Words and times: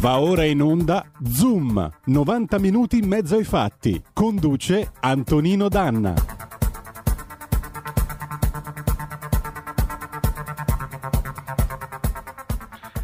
Va 0.00 0.18
ora 0.18 0.44
in 0.44 0.62
onda 0.62 1.04
Zoom, 1.30 1.86
90 2.06 2.58
minuti 2.58 2.96
in 2.96 3.06
mezzo 3.06 3.36
ai 3.36 3.44
fatti. 3.44 4.02
Conduce 4.14 4.92
Antonino 4.98 5.68
Danna. 5.68 6.14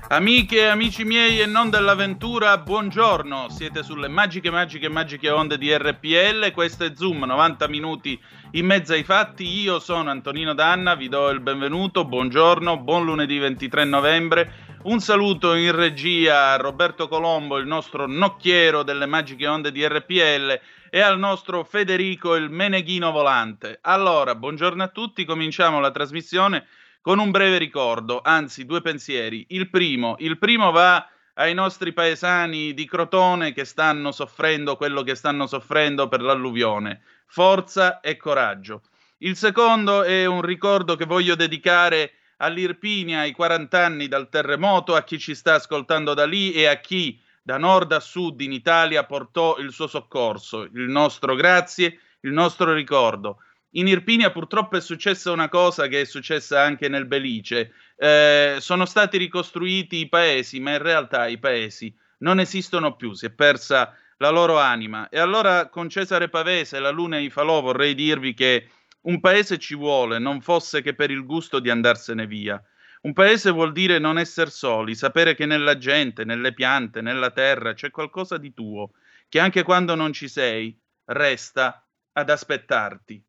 Amiche 0.09 0.61
e 0.61 0.67
amici 0.67 1.05
miei 1.05 1.41
e 1.41 1.45
non 1.47 1.69
dell'avventura, 1.69 2.57
buongiorno. 2.57 3.49
Siete 3.51 3.83
sulle 3.83 4.09
magiche, 4.09 4.51
magiche, 4.51 4.89
magiche 4.89 5.29
onde 5.29 5.59
di 5.59 5.77
RPL. 5.77 6.51
Questo 6.53 6.85
è 6.85 6.93
Zoom, 6.95 7.25
90 7.25 7.69
minuti 7.69 8.19
in 8.53 8.65
mezzo 8.65 8.95
ai 8.95 9.05
fatti. 9.05 9.45
Io 9.61 9.81
sono 9.81 10.09
Antonino 10.09 10.55
Danna, 10.55 10.95
vi 10.95 11.09
do 11.09 11.29
il 11.29 11.41
benvenuto, 11.41 12.07
buongiorno, 12.07 12.79
buon 12.79 13.05
lunedì 13.05 13.37
23 13.37 13.85
novembre. 13.85 14.51
Un 14.87 15.01
saluto 15.01 15.55
in 15.55 15.75
regia 15.75 16.53
a 16.53 16.57
Roberto 16.59 17.09
Colombo, 17.09 17.59
il 17.59 17.67
nostro 17.67 18.07
nocchiero 18.07 18.85
delle 18.85 19.07
magiche 19.07 19.49
onde 19.49 19.73
di 19.73 19.85
RPL, 19.85 20.61
e 20.91 21.01
al 21.01 21.19
nostro 21.19 21.65
Federico, 21.65 22.37
il 22.37 22.51
meneghino 22.51 23.11
volante. 23.11 23.81
Allora, 23.83 24.37
buongiorno 24.37 24.85
a 24.85 24.89
tutti, 24.89 25.25
cominciamo 25.25 25.81
la 25.81 25.91
trasmissione 25.91 26.69
con 27.01 27.19
un 27.19 27.33
breve 27.33 27.59
ricordo, 27.59 28.21
anzi 28.23 28.65
due 28.65 28.81
pensieri. 28.81 29.47
Il 29.49 29.71
primo, 29.71 30.15
il 30.21 30.39
primo 30.39 30.71
va 30.71 31.05
ai 31.35 31.53
nostri 31.53 31.93
paesani 31.93 32.73
di 32.73 32.87
Crotone 32.87 33.53
che 33.53 33.65
stanno 33.65 34.13
soffrendo 34.13 34.77
quello 34.77 35.03
che 35.03 35.17
stanno 35.17 35.49
soffrendo 35.49 36.07
per 36.07 36.21
l'alluvione. 36.21 37.03
Forza 37.27 37.99
e 37.99 38.17
coraggio. 38.17 38.83
Il 39.19 39.35
secondo 39.35 40.05
è 40.05 40.27
un 40.27 40.43
ricordo 40.43 40.95
che 40.95 41.07
voglio 41.07 41.35
dedicare 41.35 42.13
all'Irpinia 42.39 43.21
ai 43.21 43.33
40 43.33 43.85
anni 43.85 44.09
dal 44.09 44.29
terremoto, 44.29 44.95
a 44.95 45.03
chi 45.03 45.19
ci 45.19 45.35
sta 45.35 45.55
ascoltando 45.55 46.15
da 46.15 46.25
lì 46.27 46.53
e 46.53 46.67
a 46.67 46.77
chi 46.81 47.21
da 47.43 47.59
nord 47.59 47.93
a 47.93 48.01
sud 48.01 48.41
in 48.41 48.53
Italia 48.53 49.05
portò 49.05 49.57
il 49.59 49.73
suo 49.73 49.87
soccorso. 49.87 50.63
Il 50.63 50.89
nostro 50.89 51.35
grazie, 51.35 52.01
il 52.21 52.33
nostro 52.33 52.73
ricordo. 52.73 53.39
In 53.77 53.89
Irpinia 53.89 54.31
purtroppo 54.31 54.77
è 54.77 54.81
successa 54.81 55.31
una 55.31 55.49
cosa 55.49 55.87
che 55.87 56.01
è 56.01 56.05
successa 56.05 56.63
anche 56.63 56.89
nel 56.89 57.07
Belice. 57.07 57.73
Eh, 57.97 58.57
sono 58.59 58.85
stati 58.87 59.19
ricostruiti 59.19 59.99
i 59.99 60.09
paesi, 60.09 60.61
ma 60.61 60.73
in 60.73 60.83
realtà 60.83 61.27
i 61.27 61.39
paesi 61.39 61.95
non 62.19 62.41
esistono 62.41 62.97
più, 62.97 63.13
si 63.13 63.27
è 63.27 63.31
persa 63.31 63.95
la 64.19 64.31
loro 64.31 64.59
anima. 64.59 65.09
E 65.09 65.19
allora 65.19 65.69
con 65.69 65.89
Cesare 65.89 66.29
Pavese, 66.29 66.79
la 66.79 66.91
Luna 66.91 67.19
e 67.19 67.23
i 67.23 67.31
Falò, 67.31 67.61
vorrei 67.61 67.95
dirvi 67.95 68.35
che 68.35 68.69
un 69.07 69.21
paese 69.21 69.59
ci 69.59 69.75
vuole, 69.75 70.19
non 70.19 70.41
fosse 70.41 70.83
che 70.83 70.95
per 70.95 71.11
il 71.11 71.25
gusto 71.25 71.61
di 71.61 71.71
andarsene 71.71 72.27
via. 72.27 72.63
Un 73.03 73.13
paese 73.13 73.51
vuol 73.51 73.73
dire 73.73 73.99
non 73.99 74.19
essere 74.19 74.51
soli, 74.51 74.95
sapere 74.95 75.35
che 75.35 75.47
nella 75.47 75.79
gente, 75.79 76.25
nelle 76.25 76.53
piante, 76.53 77.01
nella 77.01 77.31
terra 77.31 77.73
c'è 77.73 77.91
qualcosa 77.91 78.37
di 78.37 78.53
tuo, 78.53 78.93
che 79.29 79.39
anche 79.39 79.63
quando 79.63 79.95
non 79.95 80.13
ci 80.13 80.29
sei, 80.29 80.77
resta 81.05 81.87
ad 82.13 82.31
aspettarti. 82.31 83.23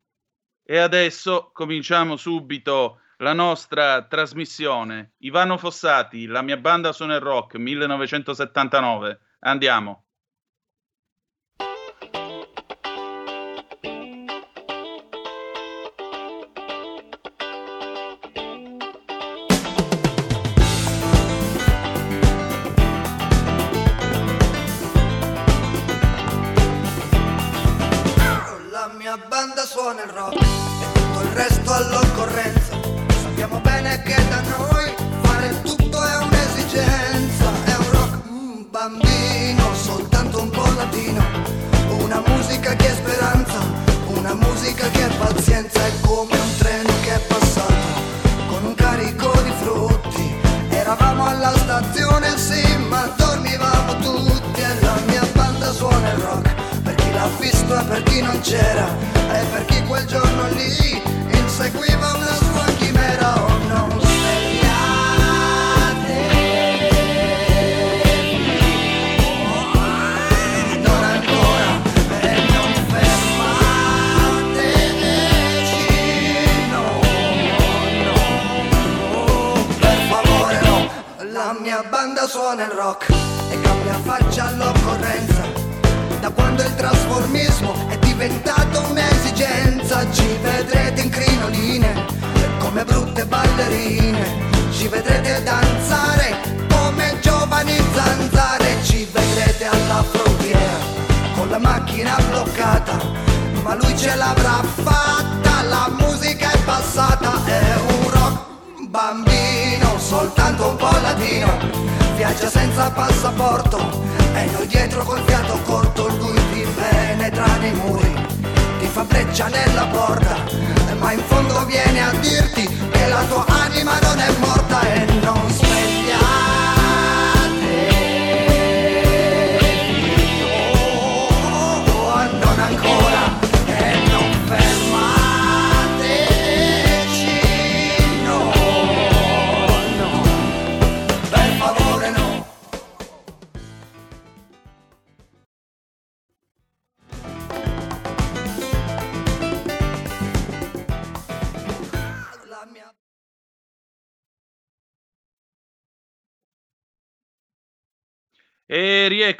E 0.63 0.77
adesso 0.77 1.51
cominciamo 1.53 2.15
subito 2.15 3.01
la 3.17 3.33
nostra 3.33 4.03
trasmissione. 4.03 5.13
Ivano 5.19 5.57
Fossati, 5.57 6.25
la 6.25 6.41
mia 6.41 6.57
banda 6.57 6.91
suona 6.91 7.15
il 7.15 7.21
rock 7.21 7.55
1979. 7.55 9.19
Andiamo. 9.39 10.06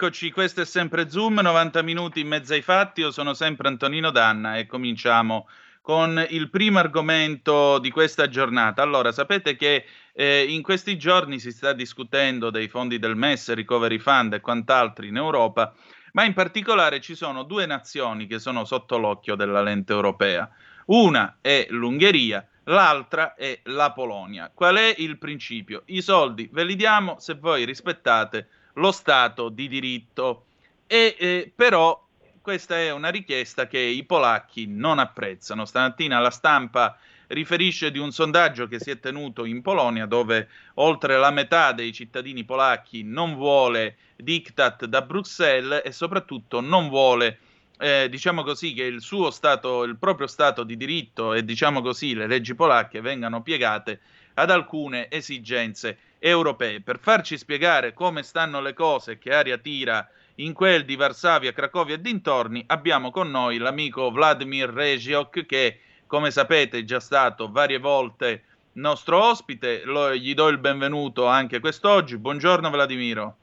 E 0.07 0.09
rieccoci, 0.09 0.31
questo 0.31 0.61
è 0.61 0.65
sempre 0.65 1.09
Zoom, 1.09 1.41
90 1.41 1.81
minuti 1.81 2.21
in 2.21 2.29
mezzo 2.29 2.53
ai 2.53 2.61
fatti, 2.61 3.01
io 3.01 3.11
sono 3.11 3.33
sempre 3.33 3.67
Antonino 3.67 4.09
Danna 4.09 4.55
e 4.55 4.65
cominciamo 4.65 5.49
con 5.81 6.25
il 6.29 6.49
primo 6.49 6.79
argomento 6.79 7.77
di 7.79 7.91
questa 7.91 8.29
giornata. 8.29 8.81
Allora, 8.81 9.11
sapete 9.11 9.57
che 9.57 9.83
eh, 10.13 10.45
in 10.47 10.61
questi 10.61 10.97
giorni 10.97 11.39
si 11.39 11.51
sta 11.51 11.73
discutendo 11.73 12.49
dei 12.51 12.69
fondi 12.69 12.99
del 12.99 13.17
MES, 13.17 13.53
Recovery 13.53 13.97
Fund 13.97 14.31
e 14.31 14.39
quant'altro 14.39 15.05
in 15.05 15.17
Europa, 15.17 15.73
ma 16.13 16.23
in 16.23 16.33
particolare 16.33 17.01
ci 17.01 17.13
sono 17.13 17.43
due 17.43 17.65
nazioni 17.65 18.27
che 18.27 18.39
sono 18.39 18.63
sotto 18.63 18.97
l'occhio 18.97 19.35
della 19.35 19.61
lente 19.61 19.91
europea. 19.91 20.49
Una 20.85 21.39
è 21.41 21.67
l'Ungheria, 21.71 22.47
l'altra 22.63 23.35
è 23.35 23.59
la 23.65 23.91
Polonia. 23.91 24.51
Qual 24.53 24.77
è 24.77 24.95
il 24.99 25.17
principio? 25.17 25.81
I 25.87 26.01
soldi 26.01 26.47
ve 26.49 26.63
li 26.63 26.77
diamo 26.77 27.19
se 27.19 27.33
voi 27.33 27.65
rispettate 27.65 28.47
lo 28.77 28.91
Stato 28.91 29.49
di 29.49 29.67
diritto. 29.67 30.45
E, 30.87 31.15
eh, 31.19 31.51
però 31.53 32.05
questa 32.41 32.77
è 32.77 32.91
una 32.91 33.09
richiesta 33.09 33.67
che 33.67 33.79
i 33.79 34.03
polacchi 34.03 34.67
non 34.67 34.99
apprezzano. 34.99 35.65
Stamattina 35.65 36.19
la 36.19 36.31
stampa 36.31 36.97
riferisce 37.27 37.91
di 37.91 37.99
un 37.99 38.11
sondaggio 38.11 38.67
che 38.67 38.79
si 38.79 38.89
è 38.89 38.99
tenuto 38.99 39.43
in 39.43 39.61
Polonia 39.61 40.05
dove 40.05 40.47
oltre 40.75 41.17
la 41.17 41.29
metà 41.29 41.73
dei 41.73 41.91
cittadini 41.91 42.45
polacchi 42.45 43.03
non 43.03 43.35
vuole 43.35 43.97
diktat 44.15 44.85
da 44.85 45.01
Bruxelles 45.01 45.81
e 45.83 45.91
soprattutto 45.91 46.61
non 46.61 46.87
vuole 46.87 47.39
eh, 47.79 48.07
diciamo 48.09 48.43
così, 48.43 48.73
che 48.73 48.83
il 48.83 49.01
suo 49.01 49.29
stato, 49.29 49.83
il 49.83 49.97
proprio 49.97 50.27
stato 50.27 50.63
di 50.63 50.77
diritto 50.77 51.33
e 51.33 51.43
diciamo 51.43 51.81
così 51.81 52.13
le 52.13 52.27
leggi 52.27 52.55
polacche 52.55 53.01
vengano 53.01 53.41
piegate 53.41 53.99
ad 54.39 54.49
alcune 54.49 55.09
esigenze 55.09 55.97
europee. 56.19 56.81
Per 56.81 56.99
farci 56.99 57.37
spiegare 57.37 57.93
come 57.93 58.23
stanno 58.23 58.61
le 58.61 58.73
cose, 58.73 59.17
che 59.17 59.33
aria 59.33 59.57
tira 59.57 60.07
in 60.35 60.53
quel 60.53 60.85
di 60.85 60.95
Varsavia, 60.95 61.53
Cracovia 61.53 61.95
e 61.95 62.01
dintorni, 62.01 62.63
abbiamo 62.67 63.09
con 63.11 63.29
noi 63.29 63.57
l'amico 63.57 64.11
Vladimir 64.11 64.69
Regiok 64.69 65.45
che, 65.45 65.79
come 66.05 66.29
sapete, 66.29 66.79
è 66.79 66.83
già 66.83 66.99
stato 66.99 67.51
varie 67.51 67.79
volte 67.79 68.43
nostro 68.73 69.23
ospite. 69.23 69.83
Lo, 69.83 70.13
gli 70.13 70.33
do 70.35 70.47
il 70.49 70.59
benvenuto 70.59 71.25
anche 71.25 71.59
quest'oggi. 71.59 72.17
Buongiorno 72.17 72.69
Vladimiro. 72.69 73.35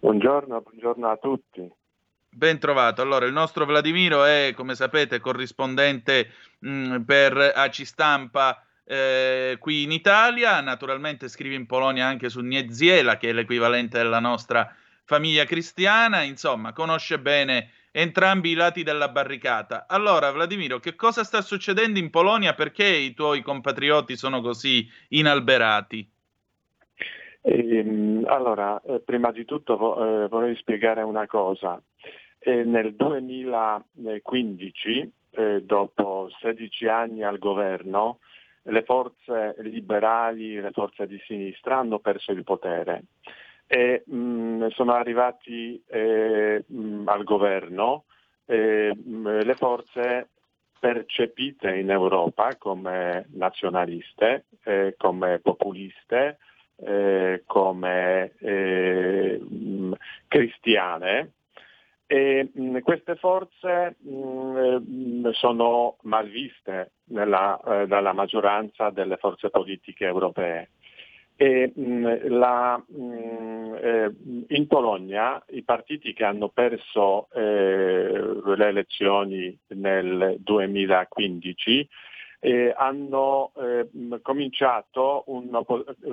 Buongiorno, 0.00 0.60
buongiorno 0.60 1.08
a 1.08 1.16
tutti. 1.16 1.70
Ben 2.28 2.58
trovato. 2.58 3.00
Allora, 3.00 3.24
il 3.24 3.32
nostro 3.32 3.64
Vladimiro 3.64 4.24
è, 4.24 4.52
come 4.54 4.74
sapete, 4.74 5.18
corrispondente 5.18 6.30
mh, 6.58 7.00
per 7.00 7.36
AC 7.54 7.86
Stampa 7.86 8.62
eh, 8.90 9.56
qui 9.60 9.84
in 9.84 9.92
Italia. 9.92 10.60
Naturalmente 10.60 11.28
scrive 11.28 11.54
in 11.54 11.66
Polonia 11.66 12.06
anche 12.06 12.28
su 12.28 12.40
Nieziela, 12.40 13.18
che 13.18 13.28
è 13.28 13.32
l'equivalente 13.32 13.98
della 13.98 14.18
nostra 14.18 14.74
famiglia 15.04 15.44
cristiana. 15.44 16.22
Insomma, 16.22 16.72
conosce 16.72 17.20
bene 17.20 17.70
entrambi 17.92 18.50
i 18.50 18.54
lati 18.54 18.82
della 18.82 19.08
barricata. 19.08 19.86
Allora, 19.88 20.32
Vladimiro, 20.32 20.80
che 20.80 20.96
cosa 20.96 21.22
sta 21.22 21.40
succedendo 21.40 22.00
in 22.00 22.10
Polonia? 22.10 22.54
Perché 22.54 22.84
i 22.84 23.14
tuoi 23.14 23.42
compatrioti 23.42 24.16
sono 24.16 24.40
così 24.40 24.84
inalberati? 25.10 26.10
Eh, 27.42 28.22
allora, 28.26 28.82
eh, 28.82 28.98
prima 29.00 29.30
di 29.30 29.44
tutto 29.44 30.24
eh, 30.24 30.28
vorrei 30.28 30.56
spiegare 30.56 31.02
una 31.02 31.28
cosa. 31.28 31.80
Nel 32.42 32.94
2015, 32.94 35.12
eh, 35.32 35.62
dopo 35.62 36.30
16 36.40 36.88
anni 36.88 37.22
al 37.22 37.38
governo, 37.38 38.20
le 38.62 38.82
forze 38.82 39.56
liberali, 39.58 40.60
le 40.60 40.70
forze 40.72 41.06
di 41.06 41.18
sinistra 41.26 41.78
hanno 41.78 41.98
perso 41.98 42.32
il 42.32 42.44
potere 42.44 43.04
e 43.72 44.02
mh, 44.04 44.16
mm, 44.16 44.66
sono 44.70 44.94
arrivati 44.94 45.80
eh, 45.86 46.64
mh, 46.66 46.82
mm, 46.82 47.08
al 47.08 47.22
governo 47.22 48.04
mh, 48.46 48.92
mm, 49.08 49.26
le 49.26 49.54
forze 49.54 50.28
percepite 50.80 51.76
in 51.76 51.90
Europa 51.90 52.56
come 52.56 53.26
nazionaliste, 53.34 54.46
eh, 54.64 54.94
come 54.96 55.38
populiste, 55.38 56.38
eh, 56.76 57.42
come 57.46 58.32
eh, 58.38 59.40
cristiane 60.26 61.32
e 62.12 62.50
mh, 62.52 62.80
queste 62.80 63.14
forze 63.14 63.94
mh, 64.00 65.30
sono 65.30 65.96
malviste 66.02 66.94
nella, 67.10 67.60
eh, 67.64 67.86
dalla 67.86 68.12
maggioranza 68.12 68.90
delle 68.90 69.16
forze 69.16 69.48
politiche 69.48 70.06
europee. 70.06 70.70
E, 71.36 71.70
mh, 71.72 72.36
la, 72.36 72.84
eh, 72.88 74.10
in 74.48 74.66
Polonia 74.66 75.40
i 75.50 75.62
partiti 75.62 76.12
che 76.12 76.24
hanno 76.24 76.48
perso 76.48 77.28
eh, 77.32 78.40
le 78.56 78.66
elezioni 78.66 79.56
nel 79.68 80.34
2015 80.40 81.88
eh, 82.40 82.74
hanno 82.76 83.52
eh, 83.56 83.88
cominciato 84.20 85.22
una 85.26 85.62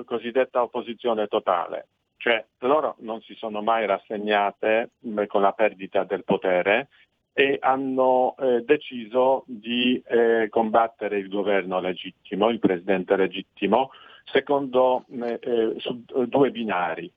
cosiddetta 0.04 0.62
opposizione 0.62 1.26
totale, 1.26 1.88
cioè 2.28 2.44
loro 2.58 2.96
non 2.98 3.22
si 3.22 3.32
sono 3.32 3.62
mai 3.62 3.86
rassegnate 3.86 4.90
con 5.28 5.40
la 5.40 5.52
perdita 5.52 6.04
del 6.04 6.24
potere 6.24 6.88
e 7.32 7.56
hanno 7.58 8.34
eh, 8.36 8.62
deciso 8.66 9.44
di 9.46 10.02
eh, 10.06 10.48
combattere 10.50 11.16
il 11.16 11.28
governo 11.28 11.80
legittimo, 11.80 12.50
il 12.50 12.58
presidente 12.58 13.16
legittimo, 13.16 13.92
secondo 14.24 15.06
eh, 15.10 15.38
eh 15.40 15.74
su 15.78 16.04
due 16.26 16.50
binari, 16.50 17.10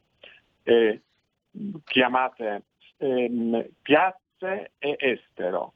chiamate 1.84 2.63
ehm, 2.98 3.68
piazze 3.81 4.72
e 4.78 4.96
estero 4.98 5.74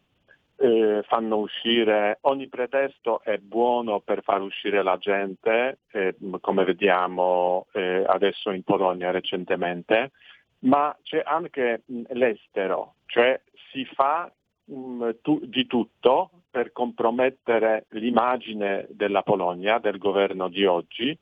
eh, 0.58 1.04
fanno 1.08 1.38
uscire, 1.38 2.20
ogni 2.22 2.48
pretesto 2.48 3.22
è 3.24 3.38
buono 3.38 4.00
per 4.00 4.24
far 4.24 4.42
uscire 4.42 4.84
la 4.84 4.98
gente, 4.98 5.80
eh, 5.92 6.16
come 6.40 6.64
vediamo 6.64 7.68
eh, 7.74 8.04
adesso 8.08 8.52
in 8.52 8.64
Polonia 8.64 9.12
recentemente, 9.12 10.12
ma 10.60 10.96
c'è 11.04 11.22
anche 11.26 11.84
mh, 11.86 12.02
l'estero, 12.10 12.96
cioè 13.08 13.40
si 13.72 13.86
fa 13.86 14.32
mh, 14.66 15.10
tu, 15.22 15.40
di 15.44 15.68
tutto 15.68 16.32
per 16.50 16.72
compromettere 16.72 17.86
l'immagine 17.90 18.88
della 18.90 19.24
Polonia, 19.24 19.80
del 19.80 19.98
governo 19.98 20.48
di 20.48 20.66
oggi, 20.66 21.18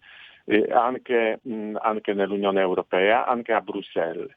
anche, 0.70 1.40
mh, 1.42 1.78
anche 1.80 2.14
nell'Unione 2.14 2.62
Europea, 2.62 3.26
anche 3.26 3.54
a 3.54 3.62
Bruxelles. 3.62 4.30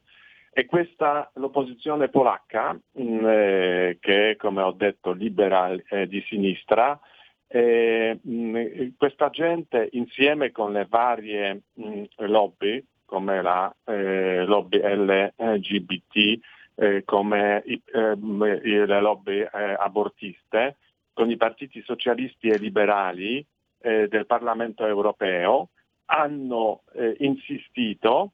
E 0.58 0.64
questa, 0.64 1.30
l'opposizione 1.34 2.08
polacca, 2.08 2.72
mm, 2.72 3.26
eh, 3.26 3.98
che 4.00 4.36
come 4.38 4.62
ho 4.62 4.72
detto 4.72 5.12
libera 5.12 5.70
eh, 5.70 6.06
di 6.08 6.24
sinistra, 6.26 6.98
eh, 7.46 8.18
mh, 8.22 8.32
mm, 8.32 8.88
questa 8.96 9.28
gente 9.28 9.90
insieme 9.92 10.52
con 10.52 10.72
le 10.72 10.86
varie 10.88 11.60
mh, 11.74 11.88
mm, 11.88 12.04
lobby, 12.20 12.82
come 13.04 13.42
la 13.42 13.70
eh, 13.84 14.46
lobby 14.46 14.78
LGBT, 14.78 16.40
eh, 16.76 17.02
come 17.04 17.62
i, 17.66 17.82
le 17.92 19.00
lobby 19.02 19.40
eh, 19.40 19.76
abortiste, 19.78 20.78
con 21.12 21.30
i 21.30 21.36
partiti 21.36 21.82
socialisti 21.82 22.48
e 22.48 22.56
liberali 22.56 23.44
del 23.78 24.24
Parlamento 24.26 24.86
europeo, 24.86 25.68
hanno 26.06 26.82
insistito 27.18 28.32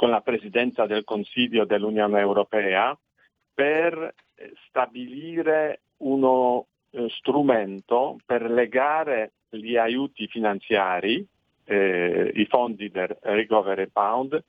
con 0.00 0.08
la 0.08 0.22
Presidenza 0.22 0.86
del 0.86 1.04
Consiglio 1.04 1.66
dell'Unione 1.66 2.20
Europea 2.20 2.98
per 3.52 4.14
stabilire 4.66 5.80
uno 5.98 6.68
eh, 6.92 7.06
strumento 7.18 8.16
per 8.24 8.50
legare 8.50 9.32
gli 9.50 9.76
aiuti 9.76 10.26
finanziari, 10.26 11.22
eh, 11.64 12.32
i 12.34 12.46
fondi 12.46 12.88
del 12.88 13.14
Recovery 13.20 13.88
Pound, 13.88 14.42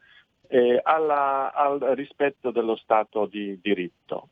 eh, 0.48 0.80
alla, 0.82 1.52
al 1.52 1.80
rispetto 1.96 2.52
dello 2.52 2.78
Stato 2.78 3.26
di 3.26 3.60
diritto. 3.62 4.30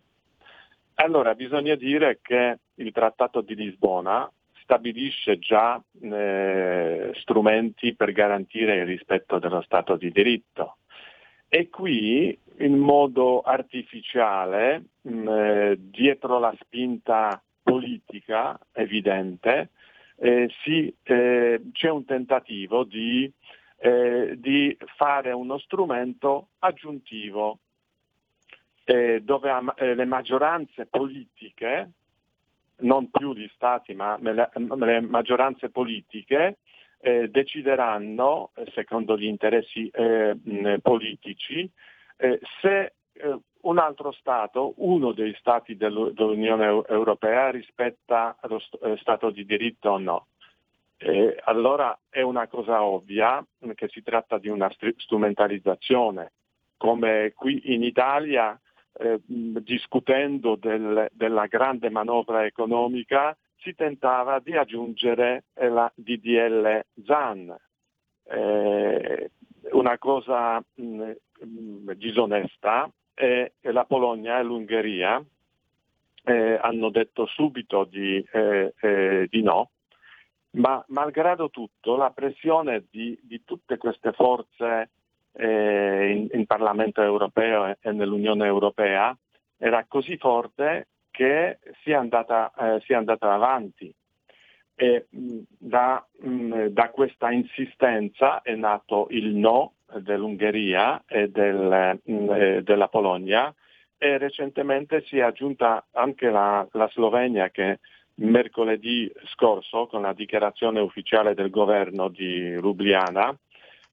Allora 0.94 1.36
bisogna 1.36 1.76
dire 1.76 2.20
che 2.22 2.60
il 2.76 2.94
Trattato 2.94 3.42
di 3.42 3.56
Lisbona 3.56 4.32
stabilisce 4.64 5.38
già 5.38 5.84
eh, 6.02 7.12
strumenti 7.16 7.94
per 7.94 8.14
garantire 8.14 8.78
il 8.78 8.86
rispetto 8.86 9.38
dello 9.38 9.62
Stato 9.64 9.98
di 9.98 10.12
diritto. 10.12 10.78
E 11.50 11.70
qui 11.70 12.38
in 12.58 12.78
modo 12.78 13.42
artificiale, 13.42 14.84
mh, 15.02 15.28
eh, 15.28 15.78
dietro 15.80 16.38
la 16.38 16.56
spinta 16.62 17.42
politica 17.64 18.60
evidente, 18.74 19.70
eh, 20.18 20.50
si, 20.62 20.94
eh, 21.04 21.62
c'è 21.72 21.90
un 21.90 22.06
tentativo 22.06 22.84
di, 22.84 23.32
eh, 23.78 24.36
di, 24.38 24.78
fare 24.96 25.32
uno 25.32 25.58
strumento 25.58 26.50
aggiuntivo 26.60 27.60
eh, 28.84 29.22
dove 29.24 29.52
eh, 29.78 29.96
le 29.96 30.06
maggioranze 30.06 30.86
politiche, 30.86 31.92
non 32.82 33.10
più 33.10 33.34
gli 33.34 33.50
stati 33.56 33.94
ma 33.94 34.18
le, 34.20 34.50
le 34.54 35.02
maggioranze 35.02 35.70
politiche, 35.70 36.58
eh, 37.00 37.30
decideranno, 37.30 38.52
eh, 38.56 38.70
secondo 38.74 39.18
gli 39.18 39.26
interessi 39.26 39.90
eh, 39.90 40.36
politici, 40.82 41.70
eh, 42.18 42.40
se 42.62 42.94
eh, 43.14 43.38
un 43.62 43.78
altro 43.78 44.12
Stato, 44.12 44.74
uno 44.78 45.12
dei 45.12 45.36
Stati 45.40 45.76
dell'Unione 45.76 46.84
Europea, 46.88 47.50
rispetta 47.50 48.38
lo 48.44 48.62
Stato 48.98 49.30
di 49.30 49.46
diritto 49.46 49.90
o 49.90 49.98
no. 49.98 50.28
Eh, 50.98 51.38
allora 51.46 51.98
è 52.10 52.22
una 52.22 52.48
cosa 52.48 52.84
ovvia 52.84 53.46
che 53.76 53.88
si 53.88 54.04
tratta 54.04 54.38
di 54.38 54.50
una 54.50 54.70
strumentalizzazione, 54.98 56.32
come 56.76 57.34
qui 57.36 57.74
in 57.74 57.84
Italia 57.84 58.60
eh, 58.94 59.20
discutendo 59.26 60.56
del, 60.56 61.08
della 61.14 61.46
grande 61.46 61.90
manovra 61.90 62.46
economica 62.46 63.36
si 63.62 63.76
tentava 63.76 64.40
di 64.40 64.56
aggiungere 64.56 65.46
la 65.54 65.92
DDL 65.96 66.86
ZAN, 67.06 67.56
eh, 68.24 69.32
una 69.72 69.98
cosa 69.98 70.64
mh, 70.76 70.84
mm, 70.84 71.12
mh, 71.88 71.94
disonesta 71.94 72.90
e, 73.14 73.54
e, 73.60 73.72
la 73.72 73.86
Polonia 73.86 74.40
e 74.40 74.44
l'Ungheria 74.44 75.24
eh, 76.24 76.60
hanno 76.62 76.90
detto 76.90 77.26
subito 77.26 77.84
di, 77.86 78.24
eh, 78.32 78.74
eh 78.80 79.28
di 79.30 79.42
no 79.42 79.72
Ma 80.52 80.84
malgrado 80.88 81.50
tutto 81.50 81.96
la 81.96 82.12
pressione 82.12 82.86
di, 82.90 83.18
di 83.22 83.44
tutte 83.44 83.78
queste 83.78 84.12
forze 84.14 84.92
eh, 85.34 86.12
in, 86.12 86.28
in, 86.32 86.46
Parlamento 86.46 87.02
europeo 87.02 87.76
e, 87.80 87.92
nell'Unione 87.92 88.46
Europea 88.46 89.16
era 89.58 89.86
così 89.88 90.18
forte 90.18 90.88
che 91.20 91.60
si 91.84 91.92
è 91.92 91.96
andata, 91.96 92.50
eh, 92.58 92.80
si 92.86 92.94
è 92.94 92.96
andata 92.96 93.34
avanti. 93.34 93.94
E 94.74 95.08
da, 95.12 96.08
mh, 96.22 96.68
da, 96.68 96.90
questa 96.92 97.30
insistenza 97.30 98.42
è 98.42 98.56
nato 98.56 99.08
il 99.10 99.36
no 99.36 99.74
dell'Ungheria 99.98 101.04
e 101.06 101.30
del, 101.30 102.00
mh, 102.02 102.60
della 102.60 102.88
Polonia 102.88 103.54
e 103.98 104.18
recentemente 104.18 105.04
si 105.08 105.18
è 105.18 105.24
aggiunta 105.24 105.88
anche 105.92 106.30
la, 106.30 106.66
la 106.72 106.88
Slovenia 106.94 107.50
che 107.50 107.80
mercoledì 108.16 109.12
scorso 109.34 109.88
con 109.88 110.04
la 110.04 110.14
dichiarazione 110.14 110.80
ufficiale 110.80 111.34
del 111.34 111.50
governo 111.50 112.08
di 112.08 112.56
Ljubljana 112.56 113.38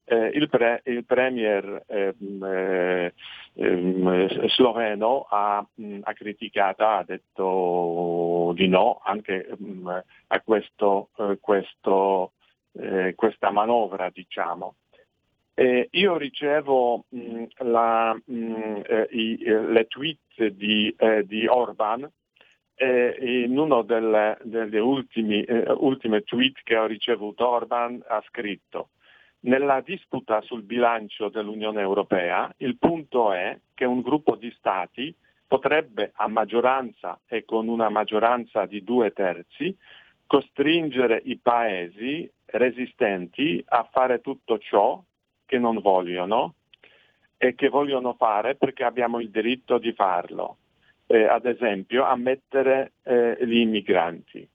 eh, 0.09 0.31
il, 0.33 0.47
pre, 0.47 0.81
il, 0.85 1.03
premier 1.03 1.83
ehm, 1.85 2.43
eh, 2.43 3.13
eh, 3.55 4.49
sloveno 4.55 5.27
ha, 5.29 5.65
mh, 5.73 5.99
ha, 6.01 6.13
criticato, 6.13 6.85
ha 6.85 7.03
detto 7.05 8.53
di 8.55 8.69
no 8.69 9.01
anche 9.03 9.49
mh, 9.57 9.99
a 10.27 10.41
questo, 10.41 11.09
eh, 11.17 11.37
questo, 11.41 12.31
eh, 12.79 13.15
questa 13.15 13.51
manovra. 13.51 14.09
Diciamo. 14.09 14.75
io 15.55 16.17
ricevo 16.17 17.03
mh, 17.09 17.43
la, 17.57 18.17
eh, 18.25 19.07
i, 19.11 19.37
le 19.43 19.87
tweet 19.87 20.45
di, 20.53 20.95
di 21.23 21.47
Orban 21.47 22.09
in 22.79 23.57
uno 23.57 23.81
delle, 23.81 24.37
delle 24.43 24.79
ultimi, 24.79 25.43
ultime 25.77 26.21
tweet 26.21 26.61
che 26.63 26.77
ho 26.77 26.85
ricevuto 26.85 27.47
Orban 27.47 28.01
ha 28.07 28.23
scritto 28.27 28.89
nella 29.41 29.81
disputa 29.81 30.41
sul 30.41 30.63
bilancio 30.63 31.29
dell'Unione 31.29 31.81
Europea 31.81 32.51
il 32.57 32.77
punto 32.77 33.31
è 33.31 33.57
che 33.73 33.85
un 33.85 34.01
gruppo 34.01 34.35
di 34.35 34.51
Stati 34.57 35.13
potrebbe 35.47 36.11
a 36.15 36.27
maggioranza 36.27 37.19
e 37.27 37.45
con 37.45 37.67
una 37.67 37.89
maggioranza 37.89 38.65
di 38.65 38.83
due 38.83 39.11
terzi 39.11 39.75
costringere 40.25 41.21
i 41.23 41.37
paesi 41.37 42.29
resistenti 42.45 43.63
a 43.67 43.87
fare 43.89 44.19
tutto 44.19 44.57
ciò 44.57 45.01
che 45.45 45.57
non 45.57 45.79
vogliono 45.79 46.55
e 47.37 47.55
che 47.55 47.69
vogliono 47.69 48.13
fare 48.13 48.55
perché 48.55 48.83
abbiamo 48.83 49.19
il 49.19 49.29
diritto 49.29 49.77
di 49.77 49.93
farlo, 49.93 50.57
eh, 51.05 51.23
ad 51.25 51.45
esempio 51.45 52.03
ammettere 52.03 52.93
eh, 53.03 53.37
gli 53.41 53.57
immigranti. 53.57 54.47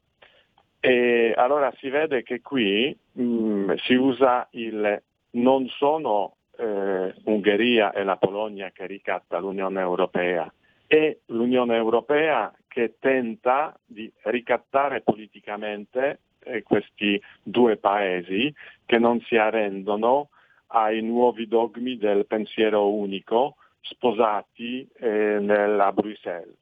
E 0.84 1.32
allora 1.36 1.72
si 1.76 1.88
vede 1.90 2.24
che 2.24 2.40
qui 2.40 2.96
mh, 3.12 3.22
mm, 3.22 3.72
si 3.84 3.94
usa 3.94 4.48
il 4.50 5.00
non 5.34 5.68
sono 5.68 6.38
eh, 6.56 7.14
Ungheria 7.22 7.92
e 7.92 8.02
la 8.02 8.16
Polonia 8.16 8.72
che 8.72 8.86
ricatta 8.86 9.38
l'Unione 9.38 9.80
Europea, 9.80 10.52
è 10.88 11.16
l'Unione 11.26 11.76
Europea 11.76 12.52
che 12.66 12.96
tenta 12.98 13.78
di 13.86 14.10
ricattare 14.22 15.02
politicamente 15.02 16.18
eh, 16.40 16.64
questi 16.64 17.22
due 17.44 17.76
paesi 17.76 18.52
che 18.84 18.98
non 18.98 19.20
si 19.20 19.36
arrendono 19.36 20.30
ai 20.74 21.00
nuovi 21.00 21.46
dogmi 21.46 21.96
del 21.96 22.26
pensiero 22.26 22.90
unico 22.90 23.54
sposati 23.82 24.84
eh, 24.98 25.38
nella 25.40 25.92
Bruxelles. 25.92 26.61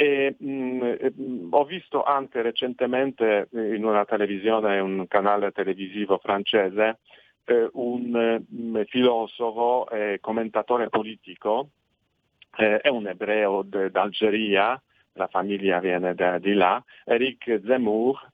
E, 0.00 0.36
mh, 0.38 0.98
mm, 1.20 1.48
ho 1.50 1.64
visto 1.64 2.04
anche 2.04 2.40
recentemente 2.40 3.48
in 3.50 3.84
una 3.84 4.04
televisione, 4.04 4.78
un 4.78 5.08
canale 5.08 5.50
televisivo 5.50 6.18
francese, 6.18 7.00
eh, 7.44 7.68
un 7.72 8.44
mh, 8.48 8.78
mm, 8.78 8.82
filosofo 8.86 9.88
e 9.90 10.18
commentatore 10.20 10.88
politico, 10.88 11.70
eh, 12.58 12.78
è 12.78 12.88
un 12.88 13.08
ebreo 13.08 13.62
de, 13.62 13.90
d'Algeria, 13.90 14.80
la 15.14 15.26
famiglia 15.26 15.80
viene 15.80 16.14
da, 16.14 16.38
di 16.38 16.52
là, 16.52 16.80
Eric 17.04 17.60
Zemmour, 17.64 18.24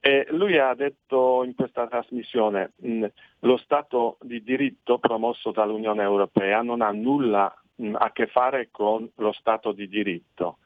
e 0.00 0.26
lui 0.30 0.56
ha 0.56 0.72
detto 0.72 1.44
in 1.44 1.54
questa 1.54 1.88
trasmissione 1.88 2.72
mh, 2.76 2.88
mm, 2.90 3.04
lo 3.40 3.58
Stato 3.58 4.16
di 4.22 4.42
diritto 4.42 4.98
promosso 4.98 5.50
dall'Unione 5.50 6.02
Europea 6.02 6.62
non 6.62 6.80
ha 6.80 6.90
nulla 6.90 7.54
a 7.92 8.12
che 8.12 8.28
fare 8.28 8.68
con 8.70 9.06
lo 9.16 9.32
Stato 9.32 9.72
di 9.72 9.86
diritto 9.88 10.56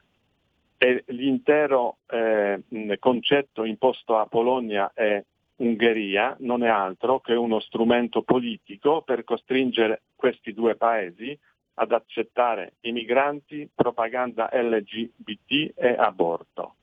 e 0.77 1.03
l'intero 1.07 1.97
eh, 2.07 2.61
concetto 2.99 3.63
imposto 3.63 4.17
a 4.17 4.27
Polonia 4.27 4.91
e 4.93 5.25
Ungheria 5.57 6.35
non 6.39 6.63
è 6.63 6.67
altro 6.67 7.19
che 7.19 7.33
uno 7.33 7.59
strumento 7.59 8.21
politico 8.21 9.01
per 9.01 9.23
costringere 9.23 10.03
questi 10.15 10.53
due 10.53 10.75
paesi 10.75 11.37
ad 11.79 11.91
accettare 11.91 12.73
i 12.81 12.91
migranti, 12.91 13.69
propaganda 13.73 14.49
LGBT 14.51 15.73
e 15.75 15.95
aborto. 15.97 16.75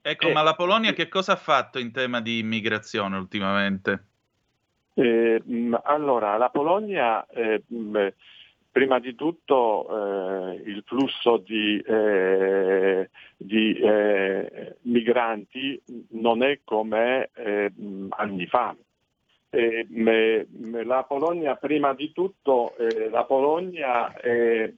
Ecco, 0.00 0.28
e, 0.28 0.32
ma 0.32 0.42
la 0.42 0.54
Polonia 0.54 0.92
che 0.92 1.08
cosa 1.08 1.32
ha 1.32 1.36
fatto 1.36 1.78
in 1.78 1.92
tema 1.92 2.20
di 2.20 2.38
immigrazione 2.38 3.16
ultimamente? 3.16 4.04
Eh, 4.94 5.42
allora, 5.84 6.36
la 6.36 6.50
Polonia 6.50 7.26
eh, 7.26 7.62
Prima 8.72 8.98
di 8.98 9.14
tutto 9.14 9.86
eh, 9.86 10.62
il 10.64 10.82
flusso 10.86 11.36
di, 11.36 11.78
eh, 11.78 13.10
di 13.36 13.74
eh, 13.74 14.76
migranti 14.82 15.78
non 16.12 16.42
è 16.42 16.60
come 16.64 17.28
eh, 17.34 17.70
anni 18.08 18.46
fa. 18.46 18.74
Me, 19.54 20.46
me 20.48 20.84
la 20.84 21.02
Polonia, 21.02 21.56
prima 21.56 21.92
di 21.92 22.10
tutto, 22.12 22.74
eh, 22.78 23.10
la 23.10 23.24
Polonia 23.24 24.10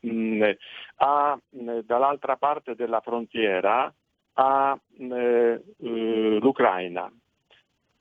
mh, 0.01 0.51
ha 0.97 1.39
dall'altra 1.85 2.35
parte 2.37 2.75
della 2.75 3.01
frontiera 3.01 3.95
ha 4.33 4.77
eh, 4.99 5.63
l'Ucraina 5.77 7.09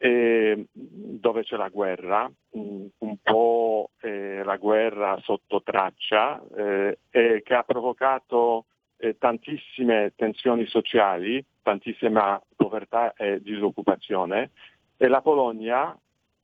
eh, 0.04 0.66
dove 0.74 1.44
c'è 1.44 1.56
la 1.56 1.70
guerra, 1.70 2.30
un, 2.52 2.90
un 2.98 3.18
po' 3.22 3.92
eh, 4.02 4.44
la 4.44 4.58
guerra 4.58 5.18
sotto 5.22 5.64
traccia, 5.64 6.44
eh, 6.58 6.98
che 7.10 7.54
ha 7.54 7.64
provocato 7.64 8.66
eh, 8.98 9.18
tantissime 9.18 10.12
tensioni 10.18 10.66
sociali, 10.66 11.42
tantissima 11.62 12.42
povertà 12.54 13.14
e 13.14 13.42
disoccupazione. 13.42 14.52
E 14.98 15.08
la 15.08 15.22
Polonia 15.22 15.98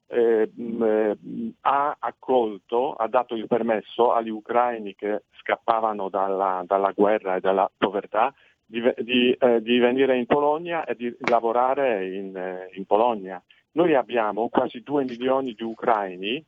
eh, 0.07 0.49
mh, 0.55 1.49
ha 1.59 1.97
accolto, 1.99 2.93
ha 2.93 3.09
dato 3.09 3.35
il 3.35 3.45
permesso 3.47 4.13
agli 4.13 4.29
ucraini 4.29 4.95
che 4.95 5.23
scappavano 5.41 6.07
dalla, 6.07 6.63
dalla 6.65 6.93
guerra 6.95 7.35
e 7.35 7.41
dalla 7.41 7.69
povertà 7.77 8.33
di, 8.69 8.81
di, 8.99 9.31
eh, 9.31 9.61
di, 9.63 9.79
venire 9.79 10.15
in 10.15 10.27
Polonia 10.27 10.85
e 10.85 10.95
di 10.95 11.15
lavorare 11.21 12.07
in, 12.07 12.38
eh, 12.38 12.69
in, 12.73 12.85
Polonia. 12.85 13.41
Noi 13.71 13.95
abbiamo 13.95 14.47
quasi 14.49 14.83
due 14.83 15.03
milioni 15.05 15.53
di 15.53 15.63
ucraini 15.63 16.45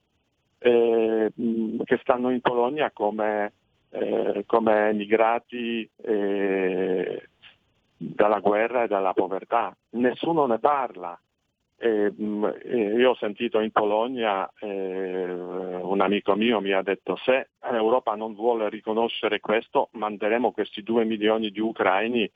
eh, 0.60 1.32
che 1.84 1.98
stanno 2.02 2.30
in 2.30 2.42
Polonia 2.42 2.92
come, 2.92 3.54
eh, 3.90 4.44
come 4.46 4.90
emigrati 4.90 5.90
eh, 6.04 7.28
dalla 7.98 8.40
guerra 8.40 8.84
e 8.84 8.88
dalla 8.88 9.14
povertà. 9.14 9.76
Nessuno 9.92 10.46
ne 10.46 10.60
parla. 10.60 11.20
Eh, 11.84 12.14
io 12.16 13.10
ho 13.10 13.16
sentito 13.16 13.60
in 13.60 13.72
Polonia 13.72 14.48
eh, 14.60 15.26
un 15.32 16.00
amico 16.00 16.36
mio 16.36 16.62
mi 16.62 16.74
ha 16.74 16.84
detto 16.84 17.16
se 17.16 17.50
l'Europa 17.72 18.14
non 18.14 18.36
vuole 18.36 18.70
riconoscere 18.70 19.40
questo 19.40 19.90
manderemo 19.94 20.52
questi 20.52 20.84
due 20.84 21.06
milioni 21.06 21.50
di 21.50 21.60
ucraini 21.60 22.32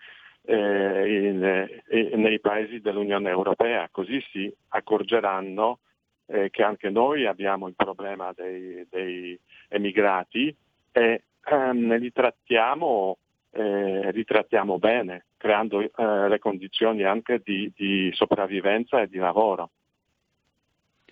eh, 0.45 1.27
in, 1.27 1.69
in, 1.91 2.21
nei 2.21 2.39
paesi 2.39 2.79
dell'Unione 2.81 3.29
Europea, 3.29 3.87
così 3.91 4.19
si 4.31 4.51
accorgeranno 4.69 5.79
che 6.25 6.63
anche 6.63 6.89
noi 6.89 7.27
abbiamo 7.27 7.67
il 7.67 7.75
problema 7.75 8.33
dei, 8.35 8.83
dei 8.89 9.39
emigrati 9.69 10.55
e 10.91 11.25
ehm, 11.43 11.97
li, 11.97 12.11
trattiamo, 12.11 13.19
eh, 13.55 14.11
li 14.11 14.23
trattiamo 14.25 14.77
bene 14.77 15.27
creando 15.37 15.79
eh, 15.79 16.27
le 16.27 16.39
condizioni 16.39 17.03
anche 17.03 17.41
di, 17.43 17.71
di 17.75 18.11
sopravvivenza 18.13 19.01
e 19.01 19.07
di 19.07 19.17
lavoro. 19.17 19.69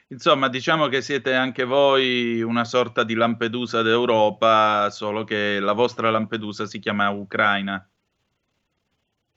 Insomma, 0.08 0.50
diciamo 0.50 0.88
che 0.88 1.02
siete 1.02 1.34
anche 1.34 1.64
voi 1.64 2.42
una 2.42 2.66
sorta 2.66 3.04
di 3.04 3.16
Lampedusa 3.16 3.82
d'Europa, 3.82 4.90
solo 4.90 5.24
che 5.24 5.60
la 5.60 5.74
vostra 5.74 6.12
Lampedusa 6.12 6.66
si 6.66 6.80
chiama 6.80 7.10
Ucraina. 7.10 7.88